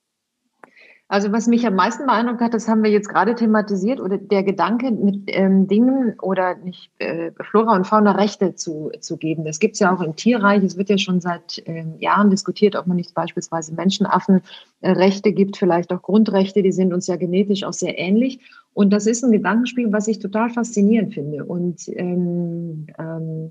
Also 1.11 1.33
was 1.33 1.49
mich 1.49 1.67
am 1.67 1.75
meisten 1.75 2.07
beeindruckt 2.07 2.41
hat, 2.41 2.55
das 2.55 2.69
haben 2.69 2.85
wir 2.85 2.91
jetzt 2.93 3.09
gerade 3.09 3.35
thematisiert, 3.35 3.99
oder 3.99 4.17
der 4.17 4.45
Gedanke, 4.45 4.93
mit 4.93 5.25
ähm, 5.27 5.67
Dingen 5.67 6.15
oder 6.21 6.55
nicht 6.55 6.93
äh, 6.99 7.33
Flora 7.51 7.75
und 7.75 7.85
Fauna 7.85 8.13
Rechte 8.13 8.55
zu, 8.55 8.93
zu 9.01 9.17
geben. 9.17 9.45
Das 9.45 9.59
gibt 9.59 9.75
es 9.75 9.81
ja 9.81 9.93
auch 9.93 10.01
im 10.03 10.15
Tierreich. 10.15 10.63
Es 10.63 10.77
wird 10.77 10.89
ja 10.89 10.99
schon 10.99 11.21
seit 11.21 11.65
ähm, 11.67 11.97
Jahren 11.99 12.31
diskutiert, 12.31 12.77
ob 12.77 12.87
man 12.87 12.97
nicht 12.97 13.13
beispielsweise 13.13 13.75
Menschenaffen 13.75 14.43
äh, 14.83 14.93
Rechte 14.93 15.33
gibt, 15.33 15.57
vielleicht 15.57 15.93
auch 15.93 16.01
Grundrechte, 16.01 16.63
die 16.63 16.71
sind 16.71 16.93
uns 16.93 17.09
ja 17.09 17.17
genetisch 17.17 17.65
auch 17.65 17.73
sehr 17.73 17.99
ähnlich. 17.99 18.39
Und 18.73 18.93
das 18.93 19.07
ist 19.07 19.25
ein 19.25 19.33
Gedankenspiel, 19.33 19.93
was 19.93 20.07
ich 20.07 20.21
total 20.21 20.49
faszinierend 20.51 21.13
finde. 21.13 21.45
Und 21.45 21.89
ähm, 21.89 22.87
ähm, 23.01 23.51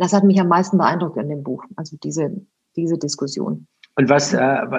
das 0.00 0.12
hat 0.12 0.24
mich 0.24 0.40
am 0.40 0.48
meisten 0.48 0.78
beeindruckt 0.78 1.16
in 1.16 1.28
dem 1.28 1.42
Buch, 1.42 1.64
also 1.76 1.96
diese, 2.02 2.30
diese 2.76 2.98
Diskussion. 2.98 3.66
Und 3.94 4.08
was, 4.08 4.32
äh, 4.32 4.38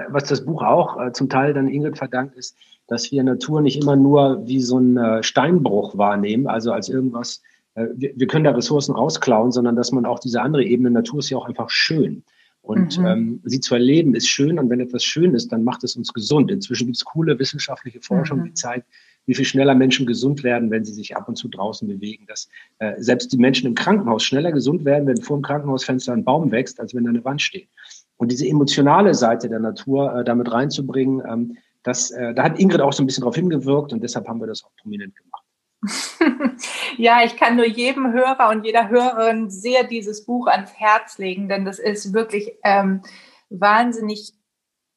was 0.09 0.23
das 0.25 0.43
Buch 0.43 0.63
auch 0.63 0.99
äh, 0.99 1.11
zum 1.11 1.29
Teil 1.29 1.53
dann 1.53 1.67
Ingrid 1.67 1.97
verdankt, 1.97 2.35
ist, 2.35 2.57
dass 2.87 3.11
wir 3.11 3.23
Natur 3.23 3.61
nicht 3.61 3.81
immer 3.81 3.95
nur 3.95 4.45
wie 4.47 4.59
so 4.59 4.79
ein 4.79 4.97
äh, 4.97 5.23
Steinbruch 5.23 5.97
wahrnehmen, 5.97 6.47
also 6.47 6.71
als 6.71 6.89
irgendwas, 6.89 7.41
äh, 7.75 7.85
wir, 7.95 8.13
wir, 8.15 8.27
können 8.27 8.43
da 8.43 8.51
Ressourcen 8.51 8.95
rausklauen, 8.95 9.51
sondern 9.51 9.75
dass 9.75 9.91
man 9.91 10.05
auch 10.05 10.19
diese 10.19 10.41
andere 10.41 10.63
Ebene, 10.63 10.89
Natur 10.89 11.19
ist 11.19 11.29
ja 11.29 11.37
auch 11.37 11.47
einfach 11.47 11.69
schön. 11.69 12.23
Und 12.61 12.97
mhm. 12.97 13.05
ähm, 13.05 13.41
sie 13.43 13.59
zu 13.59 13.75
erleben 13.75 14.15
ist 14.15 14.27
schön 14.27 14.57
und 14.57 14.69
wenn 14.69 14.79
etwas 14.79 15.03
schön 15.03 15.35
ist, 15.35 15.51
dann 15.51 15.63
macht 15.63 15.83
es 15.83 15.95
uns 15.95 16.13
gesund. 16.13 16.49
Inzwischen 16.49 16.85
gibt 16.85 16.97
es 16.97 17.03
coole 17.03 17.37
wissenschaftliche 17.37 17.99
Forschung, 18.01 18.39
mhm. 18.39 18.45
die 18.45 18.53
zeigt, 18.53 18.87
wie 19.25 19.35
viel 19.35 19.45
schneller 19.45 19.75
Menschen 19.75 20.05
gesund 20.05 20.43
werden, 20.43 20.71
wenn 20.71 20.85
sie 20.85 20.93
sich 20.93 21.15
ab 21.15 21.27
und 21.27 21.35
zu 21.35 21.47
draußen 21.47 21.87
bewegen. 21.87 22.25
Dass 22.27 22.49
äh, 22.79 22.93
selbst 22.97 23.31
die 23.31 23.37
Menschen 23.37 23.67
im 23.67 23.75
Krankenhaus 23.75 24.23
schneller 24.23 24.51
gesund 24.51 24.85
werden, 24.85 25.07
wenn 25.07 25.21
vor 25.21 25.37
dem 25.37 25.43
Krankenhausfenster 25.43 26.13
ein 26.13 26.23
Baum 26.23 26.51
wächst, 26.51 26.79
als 26.79 26.93
wenn 26.93 27.03
da 27.03 27.09
eine 27.09 27.23
Wand 27.23 27.41
steht. 27.41 27.69
Und 28.17 28.31
diese 28.31 28.47
emotionale 28.47 29.13
Seite 29.13 29.49
der 29.49 29.59
Natur 29.59 30.15
äh, 30.15 30.23
damit 30.23 30.51
reinzubringen, 30.51 31.21
ähm, 31.27 31.57
das, 31.83 32.11
äh, 32.11 32.33
da 32.33 32.43
hat 32.43 32.59
Ingrid 32.59 32.81
auch 32.81 32.93
so 32.93 33.03
ein 33.03 33.05
bisschen 33.05 33.21
darauf 33.21 33.35
hingewirkt 33.35 33.91
und 33.93 34.01
deshalb 34.01 34.27
haben 34.27 34.39
wir 34.39 34.47
das 34.47 34.63
auch 34.63 34.71
prominent 34.81 35.13
gemacht. 35.15 35.43
ja, 36.97 37.23
ich 37.25 37.35
kann 37.35 37.57
nur 37.57 37.67
jedem 37.67 38.13
Hörer 38.13 38.49
und 38.49 38.65
jeder 38.65 38.89
Hörerin 38.89 39.49
sehr 39.49 39.83
dieses 39.83 40.25
Buch 40.25 40.47
ans 40.47 40.71
Herz 40.73 41.17
legen, 41.17 41.49
denn 41.49 41.65
das 41.65 41.79
ist 41.79 42.13
wirklich 42.13 42.53
ähm, 42.63 43.01
wahnsinnig 43.49 44.33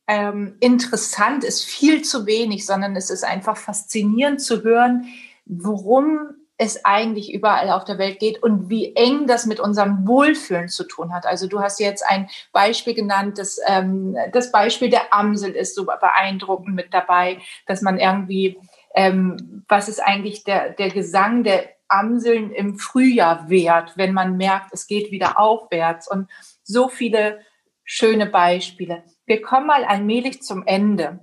ähm, 0.08 0.56
interessant, 0.60 1.44
ist 1.44 1.64
viel 1.64 2.02
zu 2.02 2.26
wenig, 2.26 2.64
sondern 2.66 2.94
es 2.96 3.10
ist 3.10 3.24
einfach 3.24 3.56
faszinierend 3.56 4.40
zu 4.40 4.62
hören, 4.62 5.06
worum 5.44 6.30
es 6.58 6.84
eigentlich 6.84 7.34
überall 7.34 7.70
auf 7.70 7.84
der 7.84 7.98
Welt 7.98 8.18
geht 8.18 8.42
und 8.42 8.70
wie 8.70 8.94
eng 8.96 9.26
das 9.26 9.44
mit 9.44 9.60
unserem 9.60 10.06
Wohlfühlen 10.06 10.68
zu 10.68 10.84
tun 10.84 11.12
hat. 11.12 11.26
Also 11.26 11.48
du 11.48 11.60
hast 11.60 11.80
jetzt 11.80 12.02
ein 12.06 12.30
Beispiel 12.52 12.94
genannt, 12.94 13.38
das, 13.38 13.60
ähm, 13.66 14.16
das 14.32 14.52
Beispiel 14.52 14.88
der 14.88 15.12
Amsel 15.12 15.52
ist 15.52 15.74
so 15.74 15.84
beeindruckend 15.84 16.74
mit 16.74 16.94
dabei, 16.94 17.38
dass 17.66 17.82
man 17.82 17.98
irgendwie, 17.98 18.58
ähm, 18.94 19.64
was 19.68 19.88
ist 19.88 20.00
eigentlich 20.00 20.44
der, 20.44 20.70
der 20.70 20.88
Gesang 20.88 21.44
der 21.44 21.68
Amseln 21.88 22.50
im 22.50 22.78
Frühjahr 22.78 23.50
wert, 23.50 23.92
wenn 23.96 24.14
man 24.14 24.36
merkt, 24.36 24.72
es 24.72 24.86
geht 24.86 25.10
wieder 25.10 25.38
aufwärts 25.38 26.10
und 26.10 26.28
so 26.62 26.88
viele 26.88 27.40
schöne 27.84 28.26
Beispiele. 28.26 29.04
Wir 29.26 29.42
kommen 29.42 29.66
mal 29.66 29.84
allmählich 29.84 30.42
zum 30.42 30.66
Ende. 30.66 31.18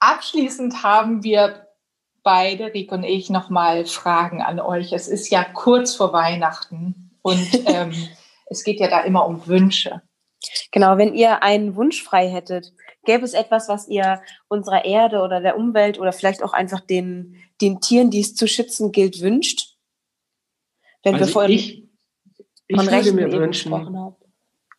Abschließend 0.00 0.82
haben 0.82 1.22
wir 1.22 1.68
beide, 2.22 2.72
Rick 2.74 2.92
und 2.92 3.04
ich, 3.04 3.30
nochmal 3.30 3.84
Fragen 3.86 4.42
an 4.42 4.60
euch. 4.60 4.92
Es 4.92 5.08
ist 5.08 5.30
ja 5.30 5.44
kurz 5.44 5.94
vor 5.94 6.12
Weihnachten 6.12 7.10
und 7.22 7.48
ähm, 7.66 7.92
es 8.46 8.64
geht 8.64 8.80
ja 8.80 8.88
da 8.88 9.00
immer 9.00 9.26
um 9.26 9.46
Wünsche. 9.46 10.02
Genau, 10.70 10.96
wenn 10.96 11.14
ihr 11.14 11.42
einen 11.42 11.74
Wunsch 11.76 12.02
frei 12.02 12.28
hättet, 12.28 12.72
gäbe 13.04 13.24
es 13.24 13.34
etwas, 13.34 13.68
was 13.68 13.88
ihr 13.88 14.22
unserer 14.48 14.84
Erde 14.84 15.20
oder 15.20 15.40
der 15.40 15.56
Umwelt 15.56 15.98
oder 15.98 16.12
vielleicht 16.12 16.42
auch 16.42 16.52
einfach 16.52 16.80
den, 16.80 17.36
den 17.60 17.80
Tieren, 17.80 18.10
die 18.10 18.20
es 18.20 18.34
zu 18.34 18.46
schützen 18.46 18.92
gilt, 18.92 19.20
wünscht? 19.20 19.76
Wenn 21.02 21.14
also 21.14 21.26
wir 21.26 21.32
vorhin 21.32 21.52
ich, 21.52 21.88
ich 22.68 22.76
von 22.76 22.86
würde 22.86 23.12
mir 23.12 23.32
wünschen, 23.32 24.14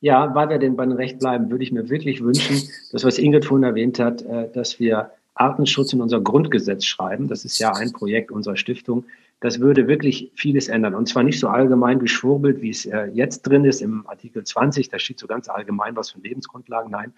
ja, 0.01 0.33
weil 0.33 0.49
wir 0.49 0.59
denn 0.59 0.75
beim 0.75 0.91
Recht 0.91 1.19
bleiben, 1.19 1.51
würde 1.51 1.63
ich 1.63 1.71
mir 1.71 1.89
wirklich 1.89 2.23
wünschen, 2.23 2.69
das, 2.91 3.03
was 3.03 3.17
Ingrid 3.17 3.45
vorhin 3.45 3.63
erwähnt 3.63 3.99
hat, 3.99 4.21
äh, 4.21 4.49
dass 4.51 4.79
wir 4.79 5.11
Artenschutz 5.33 5.93
in 5.93 6.01
unser 6.01 6.19
Grundgesetz 6.19 6.85
schreiben. 6.85 7.27
Das 7.27 7.45
ist 7.45 7.59
ja 7.59 7.71
ein 7.73 7.93
Projekt 7.93 8.31
unserer 8.31 8.57
Stiftung. 8.57 9.05
Das 9.39 9.61
würde 9.61 9.87
wirklich 9.87 10.31
vieles 10.35 10.67
ändern. 10.67 10.95
Und 10.95 11.07
zwar 11.07 11.23
nicht 11.23 11.39
so 11.39 11.47
allgemein 11.47 11.99
geschwurbelt, 11.99 12.61
wie 12.61 12.71
es 12.71 12.85
äh, 12.85 13.05
jetzt 13.13 13.43
drin 13.43 13.63
ist 13.63 13.81
im 13.81 14.05
Artikel 14.07 14.43
20. 14.43 14.89
Da 14.89 14.99
steht 14.99 15.19
so 15.19 15.27
ganz 15.27 15.47
allgemein 15.47 15.95
was 15.95 16.11
von 16.11 16.21
Lebensgrundlagen. 16.21 16.91
Nein, 16.91 17.13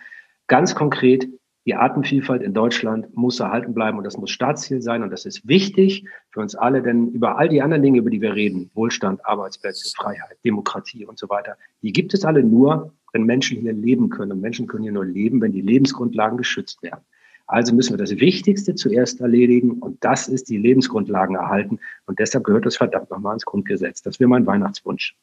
ganz 0.48 0.76
konkret, 0.76 1.28
die 1.66 1.76
Artenvielfalt 1.76 2.42
in 2.42 2.54
Deutschland 2.54 3.16
muss 3.16 3.40
erhalten 3.40 3.74
bleiben 3.74 3.98
und 3.98 4.04
das 4.04 4.18
muss 4.18 4.32
Staatsziel 4.32 4.82
sein. 4.82 5.04
Und 5.04 5.12
das 5.12 5.26
ist 5.26 5.48
wichtig 5.48 6.06
für 6.32 6.40
uns 6.40 6.56
alle, 6.56 6.82
denn 6.82 7.10
über 7.10 7.38
all 7.38 7.50
die 7.50 7.62
anderen 7.62 7.84
Dinge, 7.84 8.00
über 8.00 8.10
die 8.10 8.22
wir 8.22 8.34
reden, 8.34 8.72
Wohlstand, 8.74 9.24
Arbeitsplätze, 9.26 9.94
Freiheit, 9.96 10.38
Demokratie 10.44 11.06
und 11.06 11.20
so 11.20 11.30
weiter, 11.30 11.58
die 11.84 11.94
gibt 11.94 12.14
es 12.14 12.26
alle 12.26 12.44
nur, 12.44 12.94
wenn 13.14 13.24
Menschen 13.24 13.60
hier 13.60 13.74
leben 13.74 14.10
können. 14.10 14.32
Und 14.32 14.42
Menschen 14.42 14.66
können 14.66 14.84
hier 14.84 14.92
nur 14.92 15.06
leben, 15.06 15.40
wenn 15.42 15.52
die 15.52 15.62
Lebensgrundlagen 15.62 16.38
geschützt 16.38 16.82
werden. 16.82 17.02
Also 17.46 17.76
müssen 17.76 17.94
wir 17.94 17.98
das 17.98 18.18
Wichtigste 18.18 18.76
zuerst 18.76 19.20
erledigen 19.20 19.74
und 19.74 20.04
das 20.04 20.30
ist 20.30 20.50
die 20.50 20.58
Lebensgrundlagen 20.58 21.36
erhalten. 21.36 21.80
Und 22.06 22.18
deshalb 22.18 22.46
gehört 22.46 22.66
das 22.66 22.78
verdammt 22.78 23.12
nochmal 23.12 23.34
ins 23.34 23.46
Grundgesetz. 23.46 24.02
Das 24.02 24.20
wäre 24.20 24.30
mein 24.30 24.46
Weihnachtswunsch. 24.48 25.16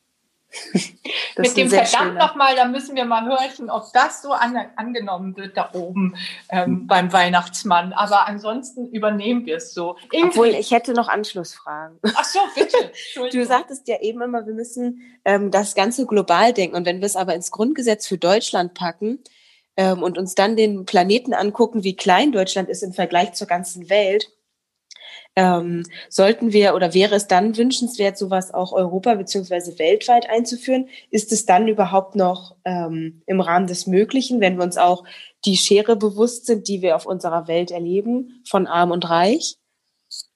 Mit 1.37 1.57
dem 1.57 1.71
verdammt 1.71 2.17
nochmal, 2.17 2.57
da 2.57 2.65
müssen 2.65 2.97
wir 2.97 3.05
mal 3.05 3.25
hören, 3.25 3.71
ob 3.71 3.93
das 3.93 4.23
so 4.23 4.33
an, 4.33 4.57
angenommen 4.77 5.37
wird 5.37 5.57
da 5.57 5.71
oben 5.73 6.17
ähm, 6.51 6.65
hm. 6.65 6.87
beim 6.87 7.13
Weihnachtsmann. 7.13 7.93
Aber 7.93 8.27
ansonsten 8.27 8.89
übernehmen 8.89 9.47
wir 9.47 9.57
es 9.57 9.73
so. 9.73 9.97
Ingrid. 10.11 10.31
Obwohl, 10.31 10.49
ich 10.49 10.71
hätte 10.71 10.93
noch 10.95 11.09
Anschlussfragen. 11.09 11.99
Ach 12.15 12.25
so, 12.25 12.41
bitte. 12.55 12.77
Du 13.39 13.45
sagtest 13.45 13.89
ja 13.89 14.01
eben 14.01 14.23
immer, 14.23 14.47
wir 14.47 14.55
müssen 14.55 15.03
ähm, 15.25 15.51
das 15.51 15.75
Ganze 15.75 16.07
global 16.07 16.53
denken. 16.53 16.77
Und 16.77 16.87
wenn 16.87 17.01
wir 17.01 17.07
es 17.07 17.17
aber 17.17 17.35
ins 17.35 17.51
Grundgesetz 17.51 18.07
für 18.07 18.19
Deutschland 18.19 18.75
packen, 18.75 19.21
ähm, 19.79 20.03
und 20.03 20.19
uns 20.19 20.35
dann 20.35 20.57
den 20.57 20.85
Planeten 20.87 21.33
angucken, 21.33 21.85
wie 21.85 21.95
klein 21.95 22.33
Deutschland 22.33 22.69
ist 22.69 22.83
im 22.83 22.93
Vergleich 22.93 23.35
zur 23.35 23.47
ganzen 23.47 23.89
Welt, 23.89 24.33
Ähm, 25.37 25.85
sollten 26.09 26.53
wir 26.53 26.75
oder 26.75 26.95
wäre 26.95 27.15
es 27.15 27.29
dann 27.29 27.57
wünschenswert, 27.57 28.19
sowas 28.19 28.53
auch 28.53 28.73
Europa 28.73 29.15
beziehungsweise 29.15 29.79
weltweit 29.79 30.29
einzuführen? 30.29 30.89
Ist 31.11 31.31
es 31.31 31.47
dann 31.47 31.69
überhaupt 31.69 32.17
noch 32.17 32.57
ähm, 32.65 33.23
im 33.27 33.41
Rahmen 33.41 33.69
des 33.69 33.87
Möglichen, 33.87 34.41
wenn 34.41 34.57
wir 34.57 34.65
uns 34.65 34.79
auch 34.79 35.05
die 35.45 35.57
Schere 35.57 35.97
bewusst 35.97 36.47
sind, 36.47 36.67
die 36.67 36.83
wir 36.83 36.97
auf 36.97 37.07
unserer 37.07 37.47
Welt 37.47 37.71
erleben, 37.71 38.43
von 38.49 38.67
arm 38.67 38.91
und 38.91 39.09
reich? 39.09 39.57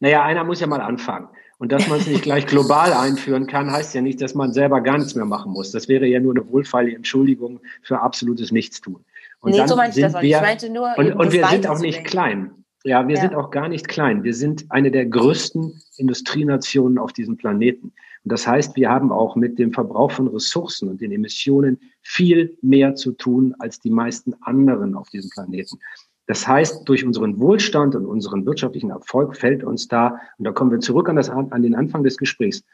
Naja, 0.00 0.22
einer 0.22 0.44
muss 0.44 0.60
ja 0.60 0.66
mal 0.66 0.80
anfangen. 0.80 1.28
Und 1.58 1.70
dass 1.70 1.86
man 1.86 2.00
es 2.00 2.08
nicht 2.08 2.22
gleich 2.22 2.46
global 2.46 2.92
einführen 2.92 3.46
kann, 3.46 3.70
heißt 3.70 3.94
ja 3.94 4.02
nicht, 4.02 4.20
dass 4.20 4.34
man 4.34 4.52
selber 4.52 4.80
gar 4.80 4.98
nichts 4.98 5.14
mehr 5.14 5.24
machen 5.24 5.52
muss. 5.52 5.70
Das 5.70 5.88
wäre 5.88 6.06
ja 6.06 6.18
nur 6.18 6.34
eine 6.34 6.48
wohlfeile 6.50 6.94
Entschuldigung 6.94 7.60
für 7.82 8.00
absolutes 8.00 8.50
Nichtstun. 8.50 9.04
Und 9.40 9.52
nee, 9.52 9.66
so 9.66 9.76
meinte 9.76 9.98
ich 9.98 10.04
das 10.04 10.14
auch. 10.14 10.22
Ich 10.22 10.32
meinte 10.32 10.70
nur, 10.70 10.92
und, 10.96 11.12
und 11.12 11.32
wir 11.32 11.46
sind 11.46 11.68
auch 11.68 11.78
nicht 11.78 12.04
klein. 12.04 12.61
Ja, 12.84 13.06
wir 13.06 13.14
ja. 13.14 13.22
sind 13.22 13.34
auch 13.34 13.50
gar 13.50 13.68
nicht 13.68 13.88
klein. 13.88 14.24
Wir 14.24 14.34
sind 14.34 14.66
eine 14.70 14.90
der 14.90 15.06
größten 15.06 15.80
Industrienationen 15.98 16.98
auf 16.98 17.12
diesem 17.12 17.36
Planeten. 17.36 17.92
Und 18.24 18.32
das 18.32 18.46
heißt, 18.46 18.76
wir 18.76 18.90
haben 18.90 19.12
auch 19.12 19.36
mit 19.36 19.58
dem 19.58 19.72
Verbrauch 19.72 20.10
von 20.10 20.28
Ressourcen 20.28 20.88
und 20.88 21.00
den 21.00 21.12
Emissionen 21.12 21.80
viel 22.02 22.56
mehr 22.62 22.94
zu 22.94 23.12
tun 23.12 23.54
als 23.58 23.80
die 23.80 23.90
meisten 23.90 24.34
anderen 24.42 24.94
auf 24.94 25.08
diesem 25.10 25.30
Planeten. 25.30 25.78
Das 26.26 26.46
heißt, 26.46 26.88
durch 26.88 27.04
unseren 27.04 27.38
Wohlstand 27.40 27.94
und 27.94 28.06
unseren 28.06 28.46
wirtschaftlichen 28.46 28.90
Erfolg 28.90 29.36
fällt 29.36 29.64
uns 29.64 29.88
da, 29.88 30.18
und 30.38 30.44
da 30.44 30.52
kommen 30.52 30.70
wir 30.70 30.80
zurück 30.80 31.08
an, 31.08 31.16
das, 31.16 31.28
an 31.28 31.62
den 31.62 31.74
Anfang 31.74 32.04
des 32.04 32.16
Gesprächs, 32.16 32.64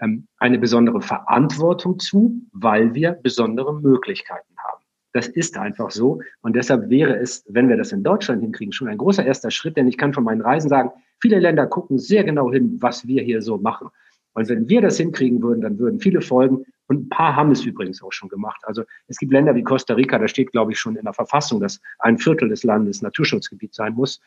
ähm, 0.00 0.26
eine 0.38 0.58
besondere 0.58 1.00
Verantwortung 1.00 1.98
zu, 1.98 2.42
weil 2.52 2.94
wir 2.94 3.12
besondere 3.12 3.80
Möglichkeiten 3.80 4.54
haben. 4.58 4.75
Das 5.16 5.28
ist 5.28 5.56
einfach 5.56 5.90
so. 5.90 6.20
Und 6.42 6.56
deshalb 6.56 6.90
wäre 6.90 7.16
es, 7.16 7.42
wenn 7.48 7.70
wir 7.70 7.78
das 7.78 7.90
in 7.90 8.02
Deutschland 8.02 8.42
hinkriegen, 8.42 8.70
schon 8.70 8.88
ein 8.88 8.98
großer 8.98 9.24
erster 9.24 9.50
Schritt. 9.50 9.78
Denn 9.78 9.88
ich 9.88 9.96
kann 9.96 10.12
von 10.12 10.24
meinen 10.24 10.42
Reisen 10.42 10.68
sagen, 10.68 10.90
viele 11.22 11.38
Länder 11.38 11.66
gucken 11.66 11.98
sehr 11.98 12.22
genau 12.22 12.52
hin, 12.52 12.76
was 12.80 13.06
wir 13.06 13.22
hier 13.22 13.40
so 13.40 13.56
machen. 13.56 13.88
Und 14.34 14.46
wenn 14.50 14.68
wir 14.68 14.82
das 14.82 14.98
hinkriegen 14.98 15.40
würden, 15.40 15.62
dann 15.62 15.78
würden 15.78 16.00
viele 16.00 16.20
folgen. 16.20 16.66
Und 16.88 17.06
ein 17.06 17.08
paar 17.08 17.34
haben 17.34 17.50
es 17.50 17.64
übrigens 17.64 18.02
auch 18.02 18.12
schon 18.12 18.28
gemacht. 18.28 18.60
Also 18.64 18.82
es 19.06 19.16
gibt 19.16 19.32
Länder 19.32 19.54
wie 19.54 19.62
Costa 19.62 19.94
Rica, 19.94 20.18
da 20.18 20.28
steht, 20.28 20.52
glaube 20.52 20.72
ich, 20.72 20.78
schon 20.78 20.96
in 20.96 21.04
der 21.04 21.14
Verfassung, 21.14 21.60
dass 21.60 21.80
ein 22.00 22.18
Viertel 22.18 22.50
des 22.50 22.62
Landes 22.62 23.00
Naturschutzgebiet 23.00 23.74
sein 23.74 23.94
muss. 23.94 24.20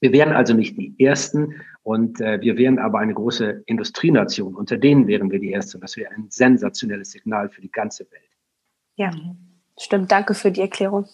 Wir 0.00 0.14
wären 0.14 0.32
also 0.32 0.54
nicht 0.54 0.78
die 0.78 0.94
Ersten 0.98 1.60
und 1.82 2.22
äh, 2.22 2.40
wir 2.40 2.56
wären 2.56 2.78
aber 2.78 3.00
eine 3.00 3.12
große 3.12 3.64
Industrienation. 3.66 4.54
Unter 4.54 4.78
denen 4.78 5.06
wären 5.06 5.30
wir 5.30 5.40
die 5.40 5.50
Erste. 5.50 5.76
Und 5.76 5.82
das 5.82 5.98
wäre 5.98 6.10
ein 6.12 6.28
sensationelles 6.30 7.10
Signal 7.10 7.50
für 7.50 7.60
die 7.60 7.70
ganze 7.70 8.10
Welt. 8.10 8.30
Ja, 8.96 9.10
Stimmt, 9.78 10.12
danke 10.12 10.34
für 10.34 10.50
die 10.50 10.60
Erklärung. 10.60 11.08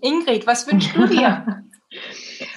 Ingrid, 0.00 0.46
was 0.46 0.66
wünschst 0.66 0.96
du 0.96 1.06
dir? 1.06 1.64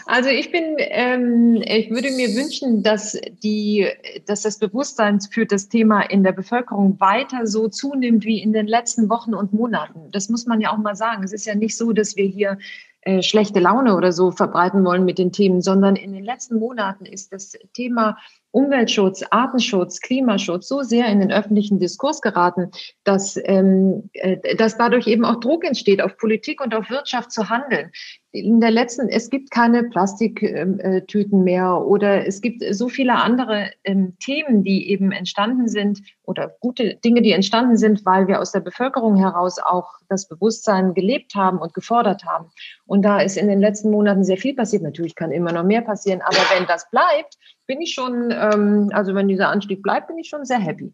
Also 0.05 0.29
ich 0.29 0.51
bin, 0.51 0.75
ähm, 0.77 1.61
ich 1.65 1.89
würde 1.89 2.11
mir 2.11 2.35
wünschen, 2.35 2.83
dass 2.83 3.17
die, 3.43 3.87
dass 4.25 4.41
das 4.41 4.59
Bewusstsein 4.59 5.21
für 5.21 5.45
das 5.45 5.69
Thema 5.69 6.01
in 6.01 6.23
der 6.23 6.33
Bevölkerung 6.33 6.99
weiter 6.99 7.47
so 7.47 7.69
zunimmt 7.69 8.25
wie 8.25 8.41
in 8.41 8.51
den 8.51 8.67
letzten 8.67 9.09
Wochen 9.09 9.33
und 9.33 9.53
Monaten. 9.53 10.11
Das 10.11 10.27
muss 10.27 10.45
man 10.45 10.59
ja 10.59 10.73
auch 10.73 10.77
mal 10.77 10.95
sagen. 10.95 11.23
Es 11.23 11.31
ist 11.31 11.45
ja 11.45 11.55
nicht 11.55 11.77
so, 11.77 11.93
dass 11.93 12.17
wir 12.17 12.25
hier 12.25 12.57
äh, 13.01 13.21
schlechte 13.21 13.59
Laune 13.59 13.95
oder 13.95 14.11
so 14.11 14.31
verbreiten 14.31 14.83
wollen 14.83 15.05
mit 15.05 15.17
den 15.17 15.31
Themen, 15.31 15.61
sondern 15.61 15.95
in 15.95 16.13
den 16.13 16.25
letzten 16.25 16.59
Monaten 16.59 17.05
ist 17.05 17.31
das 17.31 17.57
Thema 17.73 18.17
Umweltschutz, 18.51 19.23
Artenschutz, 19.29 20.01
Klimaschutz 20.01 20.67
so 20.67 20.81
sehr 20.81 21.07
in 21.07 21.21
den 21.21 21.31
öffentlichen 21.31 21.79
Diskurs 21.79 22.21
geraten, 22.21 22.71
dass, 23.03 23.39
ähm, 23.45 24.09
äh, 24.13 24.55
dass 24.55 24.77
dadurch 24.77 25.07
eben 25.07 25.25
auch 25.25 25.39
Druck 25.39 25.63
entsteht, 25.63 26.01
auf 26.01 26.17
Politik 26.17 26.61
und 26.61 26.75
auf 26.75 26.89
Wirtschaft 26.89 27.31
zu 27.31 27.49
handeln. 27.49 27.91
In 28.33 28.61
der 28.61 28.71
letzten, 28.71 29.09
es 29.09 29.29
gibt 29.29 29.51
keine 29.51 29.83
Plastiktüten 29.83 31.43
mehr 31.43 31.81
oder 31.81 32.25
es 32.25 32.41
gibt 32.41 32.63
so 32.73 32.87
viele 32.87 33.15
andere 33.15 33.71
ähm, 33.83 34.15
Themen, 34.19 34.63
die 34.63 34.89
eben 34.89 35.11
entstanden 35.11 35.67
sind 35.67 36.01
oder 36.23 36.55
gute 36.61 36.95
Dinge, 37.03 37.21
die 37.21 37.33
entstanden 37.33 37.75
sind, 37.75 38.05
weil 38.05 38.29
wir 38.29 38.39
aus 38.39 38.53
der 38.53 38.61
Bevölkerung 38.61 39.17
heraus 39.17 39.59
auch 39.59 39.95
das 40.07 40.29
Bewusstsein 40.29 40.93
gelebt 40.93 41.35
haben 41.35 41.57
und 41.57 41.73
gefordert 41.73 42.23
haben. 42.23 42.49
Und 42.85 43.01
da 43.01 43.19
ist 43.19 43.35
in 43.35 43.49
den 43.49 43.59
letzten 43.59 43.91
Monaten 43.91 44.23
sehr 44.23 44.37
viel 44.37 44.55
passiert. 44.55 44.83
Natürlich 44.83 45.15
kann 45.15 45.31
immer 45.31 45.51
noch 45.51 45.65
mehr 45.65 45.81
passieren, 45.81 46.21
aber 46.21 46.37
wenn 46.55 46.65
das 46.67 46.89
bleibt, 46.89 47.37
bin 47.71 47.81
ich 47.81 47.93
schon, 47.93 48.31
ähm, 48.31 48.91
also 48.93 49.15
wenn 49.15 49.29
dieser 49.29 49.47
Anstieg 49.47 49.81
bleibt, 49.81 50.07
bin 50.07 50.17
ich 50.17 50.27
schon 50.27 50.43
sehr 50.43 50.59
happy. 50.59 50.93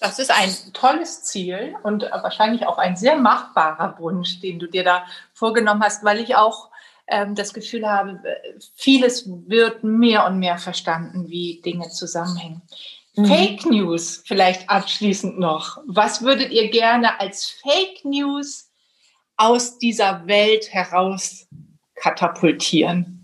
Das 0.00 0.18
ist 0.18 0.32
ein 0.32 0.50
tolles 0.72 1.22
Ziel 1.22 1.76
und 1.84 2.02
wahrscheinlich 2.02 2.66
auch 2.66 2.78
ein 2.78 2.96
sehr 2.96 3.16
machbarer 3.16 4.00
Wunsch, 4.00 4.40
den 4.40 4.58
du 4.58 4.66
dir 4.66 4.82
da 4.82 5.04
vorgenommen 5.32 5.80
hast, 5.80 6.02
weil 6.02 6.18
ich 6.18 6.34
auch 6.34 6.70
ähm, 7.06 7.36
das 7.36 7.54
Gefühl 7.54 7.88
habe, 7.88 8.20
vieles 8.74 9.28
wird 9.46 9.84
mehr 9.84 10.26
und 10.26 10.40
mehr 10.40 10.58
verstanden, 10.58 11.28
wie 11.28 11.62
Dinge 11.64 11.88
zusammenhängen. 11.90 12.62
Mhm. 13.14 13.26
Fake 13.26 13.66
News 13.66 14.24
vielleicht 14.26 14.68
abschließend 14.68 15.38
noch. 15.38 15.78
Was 15.86 16.22
würdet 16.22 16.50
ihr 16.50 16.68
gerne 16.68 17.20
als 17.20 17.48
Fake 17.48 18.04
News 18.04 18.72
aus 19.36 19.78
dieser 19.78 20.26
Welt 20.26 20.72
heraus 20.72 21.46
katapultieren? 21.94 23.15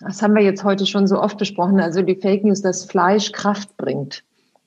Das 0.00 0.20
haben 0.22 0.34
wir 0.34 0.42
jetzt 0.42 0.62
heute 0.62 0.86
schon 0.86 1.06
so 1.06 1.20
oft 1.20 1.38
besprochen. 1.38 1.80
Also 1.80 2.02
die 2.02 2.16
Fake 2.16 2.44
News, 2.44 2.62
dass 2.62 2.84
Fleisch 2.84 3.32
Kraft 3.32 3.76
bringt. 3.76 4.22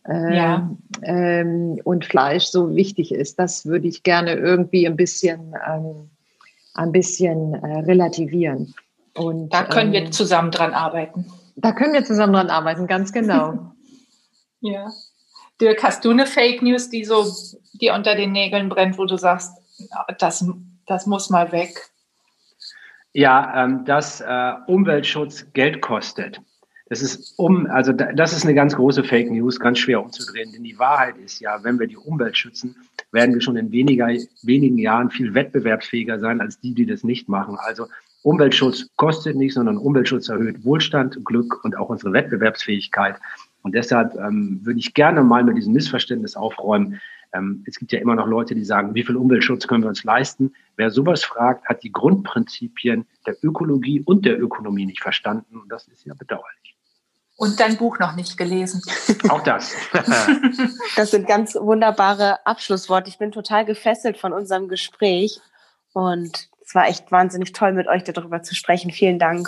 Äh, 0.07 0.35
ja. 0.35 0.69
Ähm, 1.03 1.79
und 1.83 2.05
Fleisch 2.05 2.45
so 2.45 2.75
wichtig 2.75 3.13
ist. 3.13 3.37
Das 3.37 3.65
würde 3.65 3.87
ich 3.87 4.03
gerne 4.03 4.33
irgendwie 4.33 4.87
ein 4.87 4.95
bisschen, 4.95 5.53
ähm, 5.67 6.09
ein 6.73 6.91
bisschen 6.91 7.53
äh, 7.53 7.79
relativieren. 7.81 8.73
Und, 9.15 9.53
da 9.53 9.63
können 9.63 9.93
ähm, 9.93 10.05
wir 10.05 10.11
zusammen 10.11 10.51
dran 10.51 10.73
arbeiten. 10.73 11.25
Da 11.55 11.73
können 11.73 11.93
wir 11.93 12.05
zusammen 12.05 12.33
dran 12.33 12.49
arbeiten, 12.49 12.87
ganz 12.87 13.11
genau. 13.11 13.73
ja. 14.61 14.89
Dirk, 15.59 15.83
hast 15.83 16.05
du 16.05 16.11
eine 16.11 16.25
Fake 16.25 16.61
News, 16.61 16.89
die 16.89 17.03
so 17.03 17.25
dir 17.73 17.93
unter 17.93 18.15
den 18.15 18.31
Nägeln 18.31 18.69
brennt, 18.69 18.97
wo 18.97 19.05
du 19.05 19.17
sagst, 19.17 19.51
das, 20.17 20.45
das 20.87 21.05
muss 21.05 21.29
mal 21.29 21.51
weg? 21.51 21.91
Ja, 23.13 23.63
ähm, 23.63 23.85
dass 23.85 24.21
äh, 24.21 24.53
Umweltschutz 24.67 25.47
Geld 25.53 25.81
kostet. 25.81 26.39
Das 26.89 27.03
ist 27.03 27.37
um, 27.37 27.67
also 27.67 27.93
das 27.93 28.33
ist 28.33 28.45
eine 28.45 28.55
ganz 28.55 28.75
große 28.75 29.03
Fake 29.03 29.29
News, 29.29 29.59
ganz 29.59 29.77
schwer 29.77 30.01
umzudrehen. 30.01 30.51
Denn 30.51 30.63
die 30.63 30.77
Wahrheit 30.79 31.17
ist 31.17 31.39
ja, 31.39 31.63
wenn 31.63 31.79
wir 31.79 31.85
die 31.85 31.97
Umwelt 31.97 32.35
schützen, 32.35 32.75
werden 33.11 33.35
wir 33.35 33.41
schon 33.41 33.57
in 33.57 33.71
weniger, 33.71 34.07
wenigen 34.41 34.77
Jahren 34.79 35.11
viel 35.11 35.35
wettbewerbsfähiger 35.35 36.19
sein 36.19 36.41
als 36.41 36.59
die, 36.59 36.73
die 36.73 36.87
das 36.87 37.03
nicht 37.03 37.29
machen. 37.29 37.57
Also 37.59 37.85
Umweltschutz 38.23 38.87
kostet 38.95 39.35
nicht, 39.35 39.53
sondern 39.53 39.77
Umweltschutz 39.77 40.29
erhöht 40.29 40.65
Wohlstand, 40.65 41.23
Glück 41.23 41.63
und 41.63 41.77
auch 41.77 41.89
unsere 41.89 42.11
Wettbewerbsfähigkeit. 42.11 43.15
Und 43.61 43.75
deshalb 43.75 44.15
ähm, 44.15 44.59
würde 44.63 44.79
ich 44.79 44.93
gerne 44.95 45.23
mal 45.23 45.43
mit 45.43 45.57
diesem 45.57 45.73
Missverständnis 45.73 46.35
aufräumen, 46.35 46.99
ähm, 47.33 47.63
es 47.67 47.77
gibt 47.77 47.91
ja 47.91 47.99
immer 47.99 48.15
noch 48.15 48.27
Leute, 48.27 48.55
die 48.55 48.63
sagen, 48.63 48.95
wie 48.95 49.03
viel 49.03 49.15
Umweltschutz 49.15 49.67
können 49.67 49.83
wir 49.83 49.89
uns 49.89 50.03
leisten? 50.03 50.53
Wer 50.75 50.89
sowas 50.89 51.23
fragt, 51.23 51.67
hat 51.67 51.83
die 51.83 51.91
Grundprinzipien 51.91 53.05
der 53.25 53.37
Ökologie 53.43 54.01
und 54.01 54.25
der 54.25 54.39
Ökonomie 54.39 54.85
nicht 54.85 55.01
verstanden. 55.01 55.57
Und 55.57 55.69
das 55.69 55.87
ist 55.87 56.05
ja 56.05 56.13
bedauerlich. 56.13 56.75
Und 57.37 57.59
dein 57.59 57.77
Buch 57.77 57.99
noch 57.99 58.15
nicht 58.15 58.37
gelesen. 58.37 58.81
Auch 59.29 59.43
das. 59.43 59.73
das 60.95 61.11
sind 61.11 61.27
ganz 61.27 61.55
wunderbare 61.55 62.45
Abschlussworte. 62.45 63.09
Ich 63.09 63.17
bin 63.17 63.31
total 63.31 63.63
gefesselt 63.63 64.17
von 64.17 64.33
unserem 64.33 64.67
Gespräch. 64.67 65.39
Und 65.93 66.49
es 66.65 66.75
war 66.75 66.87
echt 66.87 67.11
wahnsinnig 67.11 67.53
toll, 67.53 67.71
mit 67.73 67.87
euch 67.87 68.03
darüber 68.03 68.43
zu 68.43 68.55
sprechen. 68.55 68.91
Vielen 68.91 69.19
Dank. 69.19 69.47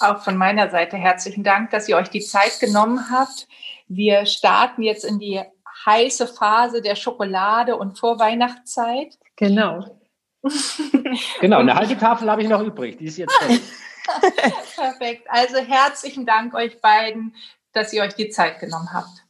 Auch 0.00 0.22
von 0.22 0.36
meiner 0.36 0.70
Seite 0.70 0.96
herzlichen 0.96 1.42
Dank, 1.42 1.70
dass 1.70 1.88
ihr 1.88 1.96
euch 1.96 2.08
die 2.08 2.20
Zeit 2.20 2.60
genommen 2.60 3.10
habt. 3.10 3.48
Wir 3.88 4.26
starten 4.26 4.82
jetzt 4.82 5.04
in 5.04 5.18
die 5.18 5.42
heiße 5.88 6.26
Phase 6.28 6.82
der 6.82 6.94
Schokolade 6.94 7.76
und 7.76 7.98
Vorweihnachtszeit. 7.98 9.18
Genau. 9.36 9.98
genau, 11.40 11.58
eine 11.58 11.74
halbe 11.74 11.96
Tafel 11.96 12.30
habe 12.30 12.42
ich 12.42 12.48
noch 12.48 12.62
übrig. 12.62 12.98
Die 12.98 13.06
ist 13.06 13.16
jetzt 13.18 13.34
voll. 13.34 13.58
Perfekt. 14.76 15.26
Also 15.28 15.58
herzlichen 15.58 16.26
Dank 16.26 16.54
euch 16.54 16.80
beiden, 16.80 17.34
dass 17.72 17.92
ihr 17.92 18.02
euch 18.02 18.14
die 18.14 18.28
Zeit 18.28 18.60
genommen 18.60 18.92
habt. 18.92 19.24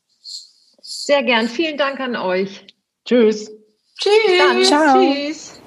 Sehr 0.80 1.22
gern. 1.22 1.48
Vielen 1.48 1.76
Dank 1.76 2.00
an 2.00 2.16
euch. 2.16 2.66
Tschüss. 3.04 3.50
Tschüss. 3.98 4.38
Dann, 4.38 4.64
Ciao. 4.64 5.00
Tschüss. 5.00 5.61